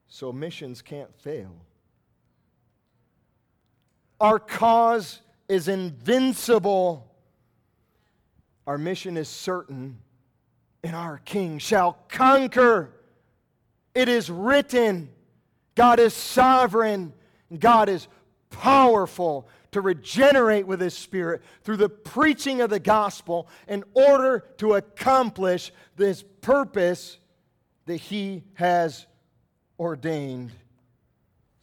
so 0.08 0.34
missions 0.34 0.82
can't 0.82 1.16
fail. 1.16 1.56
Our 4.20 4.40
cause 4.40 5.22
is 5.48 5.68
invincible. 5.68 7.10
Our 8.68 8.78
mission 8.78 9.18
is 9.18 9.30
certain, 9.30 9.98
and 10.84 10.96
our 10.96 11.20
King 11.20 11.58
shall 11.60 11.98
conquer. 12.10 12.92
It 13.96 14.10
is 14.10 14.30
written 14.30 15.10
God 15.76 16.00
is 16.00 16.14
sovereign, 16.14 17.14
God 17.58 17.88
is 17.88 18.08
powerful 18.50 19.48
to 19.72 19.80
regenerate 19.80 20.68
with 20.68 20.82
His 20.82 20.94
Spirit 20.94 21.42
through 21.64 21.78
the 21.78 21.88
preaching 21.88 22.60
of 22.60 22.70
the 22.70 22.80
gospel 22.80 23.48
in 23.68 23.84
order 23.94 24.44
to 24.58 24.74
accomplish 24.74 25.72
this 25.96 26.24
purpose 26.42 27.18
that 27.86 27.98
He 27.98 28.44
has 28.56 29.06
ordained. 29.80 30.52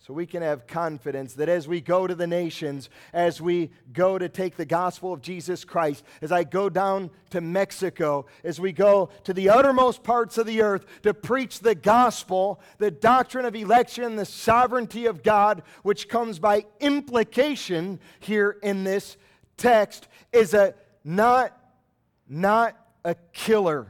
So 0.06 0.14
we 0.14 0.26
can 0.26 0.40
have 0.42 0.68
confidence 0.68 1.34
that 1.34 1.48
as 1.48 1.66
we 1.66 1.80
go 1.80 2.06
to 2.06 2.14
the 2.14 2.28
nations, 2.28 2.90
as 3.12 3.40
we 3.40 3.72
go 3.92 4.18
to 4.18 4.28
take 4.28 4.56
the 4.56 4.64
gospel 4.64 5.12
of 5.12 5.20
Jesus 5.20 5.64
Christ, 5.64 6.04
as 6.22 6.30
I 6.30 6.44
go 6.44 6.68
down 6.68 7.10
to 7.30 7.40
Mexico, 7.40 8.26
as 8.44 8.60
we 8.60 8.70
go 8.70 9.10
to 9.24 9.32
the 9.32 9.48
uttermost 9.48 10.04
parts 10.04 10.38
of 10.38 10.46
the 10.46 10.62
earth 10.62 10.86
to 11.02 11.12
preach 11.12 11.58
the 11.58 11.74
gospel, 11.74 12.60
the 12.78 12.92
doctrine 12.92 13.46
of 13.46 13.56
election, 13.56 14.14
the 14.14 14.24
sovereignty 14.24 15.06
of 15.06 15.24
God, 15.24 15.64
which 15.82 16.08
comes 16.08 16.38
by 16.38 16.66
implication 16.78 17.98
here 18.20 18.58
in 18.62 18.84
this 18.84 19.16
text, 19.56 20.06
is 20.32 20.54
a 20.54 20.76
not, 21.02 21.52
not 22.28 22.76
a 23.04 23.16
killer 23.32 23.88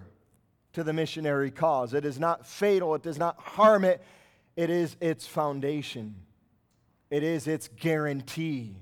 to 0.72 0.82
the 0.82 0.94
missionary 0.94 1.50
cause. 1.50 1.92
It 1.92 2.06
is 2.06 2.18
not 2.18 2.46
fatal, 2.46 2.94
it 2.94 3.02
does 3.02 3.18
not 3.18 3.38
harm 3.38 3.84
it 3.84 4.02
it 4.56 4.70
is 4.70 4.96
its 5.00 5.26
foundation, 5.26 6.16
it 7.10 7.22
is 7.22 7.46
its 7.46 7.68
guarantee. 7.68 8.76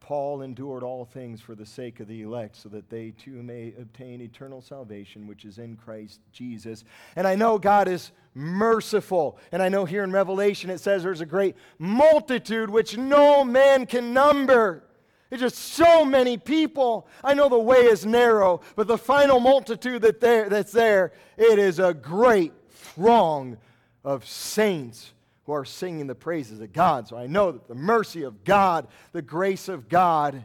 Paul 0.00 0.42
endured 0.42 0.84
all 0.84 1.04
things 1.04 1.40
for 1.40 1.56
the 1.56 1.66
sake 1.66 1.98
of 1.98 2.06
the 2.06 2.22
elect, 2.22 2.54
so 2.54 2.68
that 2.68 2.88
they 2.88 3.10
too 3.10 3.42
may 3.42 3.74
obtain 3.76 4.20
eternal 4.20 4.62
salvation, 4.62 5.26
which 5.26 5.44
is 5.44 5.58
in 5.58 5.74
Christ 5.76 6.20
Jesus. 6.30 6.84
And 7.16 7.26
I 7.26 7.34
know 7.34 7.58
God 7.58 7.88
is 7.88 8.12
merciful. 8.32 9.36
And 9.50 9.60
I 9.60 9.68
know 9.68 9.84
here 9.84 10.04
in 10.04 10.12
Revelation 10.12 10.70
it 10.70 10.78
says 10.78 11.02
there's 11.02 11.22
a 11.22 11.26
great 11.26 11.56
multitude 11.80 12.70
which 12.70 12.96
no 12.96 13.42
man 13.42 13.84
can 13.84 14.12
number. 14.12 14.84
It's 15.28 15.40
just 15.40 15.56
so 15.56 16.04
many 16.04 16.36
people. 16.36 17.08
I 17.24 17.34
know 17.34 17.48
the 17.48 17.58
way 17.58 17.86
is 17.86 18.06
narrow, 18.06 18.60
but 18.76 18.86
the 18.86 18.98
final 18.98 19.40
multitude 19.40 20.02
that 20.02 20.20
there, 20.20 20.48
that's 20.48 20.70
there, 20.70 21.12
it 21.36 21.58
is 21.58 21.80
a 21.80 21.92
great 21.92 22.52
throng 22.96 23.58
of 24.02 24.26
saints 24.26 25.12
who 25.44 25.52
are 25.52 25.64
singing 25.64 26.08
the 26.08 26.14
praises 26.14 26.60
of 26.60 26.72
God. 26.72 27.06
So 27.06 27.16
I 27.16 27.28
know 27.28 27.52
that 27.52 27.68
the 27.68 27.74
mercy 27.76 28.24
of 28.24 28.42
God, 28.42 28.88
the 29.12 29.22
grace 29.22 29.68
of 29.68 29.88
God 29.88 30.42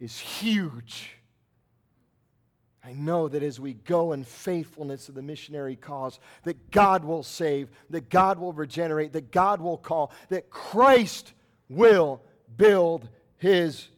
is 0.00 0.18
huge. 0.18 1.10
I 2.84 2.92
know 2.92 3.28
that 3.28 3.42
as 3.42 3.60
we 3.60 3.74
go 3.74 4.12
in 4.12 4.24
faithfulness 4.24 5.06
to 5.06 5.12
the 5.12 5.22
missionary 5.22 5.76
cause, 5.76 6.18
that 6.42 6.70
God 6.70 7.04
will 7.04 7.22
save, 7.22 7.70
that 7.90 8.10
God 8.10 8.38
will 8.38 8.52
regenerate, 8.52 9.12
that 9.12 9.30
God 9.30 9.60
will 9.60 9.78
call, 9.78 10.12
that 10.28 10.50
Christ 10.50 11.32
will 11.68 12.20
build 12.56 13.08
his 13.38 13.88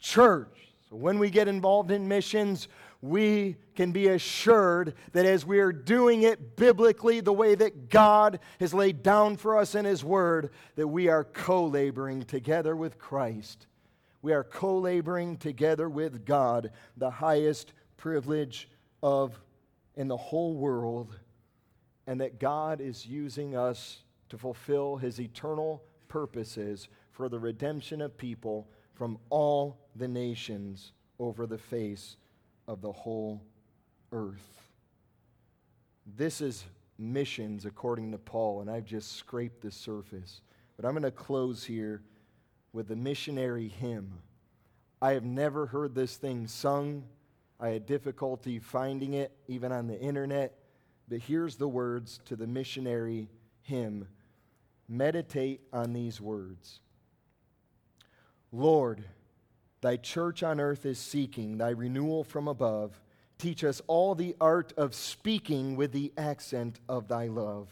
church. 0.00 0.48
So 0.90 0.96
when 0.96 1.18
we 1.18 1.30
get 1.30 1.48
involved 1.48 1.90
in 1.90 2.08
missions, 2.08 2.68
we 3.06 3.56
can 3.74 3.92
be 3.92 4.08
assured 4.08 4.94
that 5.12 5.26
as 5.26 5.44
we 5.44 5.60
are 5.60 5.72
doing 5.72 6.22
it 6.22 6.56
biblically, 6.56 7.20
the 7.20 7.32
way 7.32 7.54
that 7.54 7.88
God 7.88 8.40
has 8.60 8.74
laid 8.74 9.02
down 9.02 9.36
for 9.36 9.58
us 9.58 9.74
in 9.74 9.84
His 9.84 10.04
Word, 10.04 10.50
that 10.76 10.88
we 10.88 11.08
are 11.08 11.24
co 11.24 11.66
laboring 11.66 12.22
together 12.22 12.74
with 12.74 12.98
Christ. 12.98 13.66
We 14.22 14.32
are 14.32 14.44
co 14.44 14.78
laboring 14.78 15.36
together 15.36 15.88
with 15.88 16.24
God, 16.24 16.70
the 16.96 17.10
highest 17.10 17.72
privilege 17.96 18.68
of 19.02 19.38
in 19.94 20.08
the 20.08 20.16
whole 20.16 20.54
world, 20.54 21.18
and 22.06 22.20
that 22.20 22.38
God 22.40 22.80
is 22.80 23.06
using 23.06 23.56
us 23.56 24.02
to 24.28 24.38
fulfill 24.38 24.96
His 24.96 25.20
eternal 25.20 25.82
purposes 26.08 26.88
for 27.12 27.28
the 27.28 27.38
redemption 27.38 28.00
of 28.00 28.16
people 28.16 28.68
from 28.94 29.18
all 29.30 29.78
the 29.94 30.08
nations 30.08 30.92
over 31.18 31.46
the 31.46 31.58
face 31.58 32.16
of 32.68 32.80
the 32.80 32.92
whole 32.92 33.42
earth. 34.12 34.62
This 36.16 36.40
is 36.40 36.64
missions 36.98 37.64
according 37.64 38.12
to 38.12 38.18
Paul, 38.18 38.60
and 38.60 38.70
I've 38.70 38.84
just 38.84 39.16
scraped 39.16 39.60
the 39.60 39.70
surface. 39.70 40.40
But 40.76 40.84
I'm 40.84 40.92
going 40.92 41.02
to 41.02 41.10
close 41.10 41.64
here 41.64 42.02
with 42.72 42.88
the 42.88 42.96
missionary 42.96 43.68
hymn. 43.68 44.12
I 45.00 45.12
have 45.12 45.24
never 45.24 45.66
heard 45.66 45.94
this 45.94 46.16
thing 46.16 46.46
sung. 46.46 47.04
I 47.58 47.68
had 47.68 47.86
difficulty 47.86 48.58
finding 48.58 49.14
it, 49.14 49.32
even 49.48 49.72
on 49.72 49.86
the 49.86 49.98
internet. 49.98 50.58
But 51.08 51.20
here's 51.20 51.56
the 51.56 51.68
words 51.68 52.20
to 52.26 52.36
the 52.36 52.46
missionary 52.46 53.28
hymn 53.62 54.08
Meditate 54.88 55.62
on 55.72 55.92
these 55.92 56.20
words 56.20 56.80
Lord, 58.52 59.04
Thy 59.80 59.96
church 59.96 60.42
on 60.42 60.60
earth 60.60 60.86
is 60.86 60.98
seeking 60.98 61.58
thy 61.58 61.70
renewal 61.70 62.24
from 62.24 62.48
above. 62.48 63.00
Teach 63.38 63.62
us 63.64 63.82
all 63.86 64.14
the 64.14 64.34
art 64.40 64.72
of 64.76 64.94
speaking 64.94 65.76
with 65.76 65.92
the 65.92 66.12
accent 66.16 66.80
of 66.88 67.08
thy 67.08 67.26
love. 67.26 67.68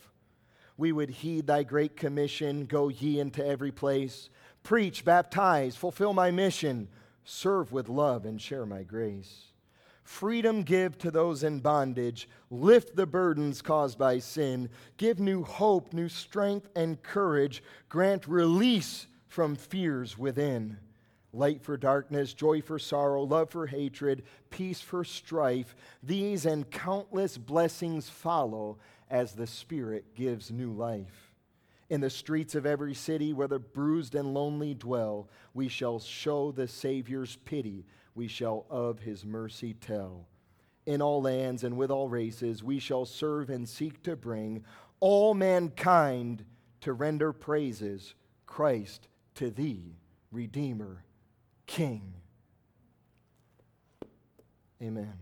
We 0.77 0.93
would 0.93 1.09
heed 1.09 1.47
thy 1.47 1.63
great 1.63 1.97
commission 1.97 2.67
go 2.67 2.89
ye 2.89 3.21
into 3.21 3.45
every 3.45 3.73
place. 3.73 4.29
Preach, 4.63 5.05
baptize, 5.05 5.77
fulfill 5.77 6.13
my 6.13 6.31
mission, 6.31 6.89
serve 7.25 7.73
with 7.73 7.89
love, 7.89 8.27
and 8.27 8.41
share 8.41 8.67
my 8.67 8.83
grace. 8.83 9.53
Freedom 10.03 10.63
give 10.63 10.99
to 10.99 11.11
those 11.11 11.43
in 11.43 11.61
bondage, 11.61 12.29
lift 12.51 12.95
the 12.95 13.07
burdens 13.07 13.63
caused 13.63 13.99
by 13.99 14.19
sin, 14.19 14.69
give 14.99 15.19
new 15.19 15.43
hope, 15.43 15.95
new 15.95 16.11
strength, 16.11 16.69
and 16.77 17.03
courage, 17.03 17.63
grant 17.89 18.29
release 18.29 19.07
from 19.29 19.57
fears 19.57 20.19
within 20.19 20.77
light 21.35 21.63
for 21.63 21.77
darkness, 21.77 22.33
joy 22.33 22.63
for 22.63 22.79
sorrow, 22.79 23.23
love 23.23 23.51
for 23.51 23.67
hatred, 23.67 24.23
peace 24.51 24.81
for 24.81 25.05
strife. 25.05 25.75
These 26.03 26.47
and 26.47 26.71
countless 26.71 27.37
blessings 27.37 28.09
follow 28.09 28.79
as 29.11 29.33
the 29.33 29.47
Spirit 29.47 30.15
gives 30.15 30.51
new 30.51 30.73
life. 30.73 31.33
In 31.91 32.01
the 32.01 32.11
streets 32.11 32.55
of 32.55 32.65
every 32.65 32.95
city 32.95 33.33
where 33.33 33.49
the 33.49 33.59
bruised 33.59 34.15
and 34.15 34.33
lonely 34.33 34.75
dwell, 34.75 35.29
we 35.53 35.69
shall 35.69 35.99
show 36.01 36.51
the 36.51 36.67
Savior's 36.67 37.37
pity, 37.45 37.85
we 38.15 38.27
shall 38.27 38.65
of 38.71 39.01
his 39.01 39.25
mercy 39.25 39.75
tell. 39.75 40.27
In 40.87 41.03
all 41.03 41.23
lands 41.23 41.65
and 41.65 41.77
with 41.77 41.91
all 41.91 42.09
races, 42.09 42.63
we 42.63 42.79
shall 42.79 43.05
serve 43.05 43.51
and 43.51 43.69
seek 43.69 44.03
to 44.03 44.17
bring 44.17 44.65
all 45.01 45.35
mankind 45.35 46.45
to 46.81 46.93
render 46.93 47.33
praises, 47.33 48.15
Christ 48.47 49.09
to 49.35 49.51
thee, 49.51 49.97
Redeemer 50.31 51.05
King. 51.67 52.15
Amen. 54.83 55.13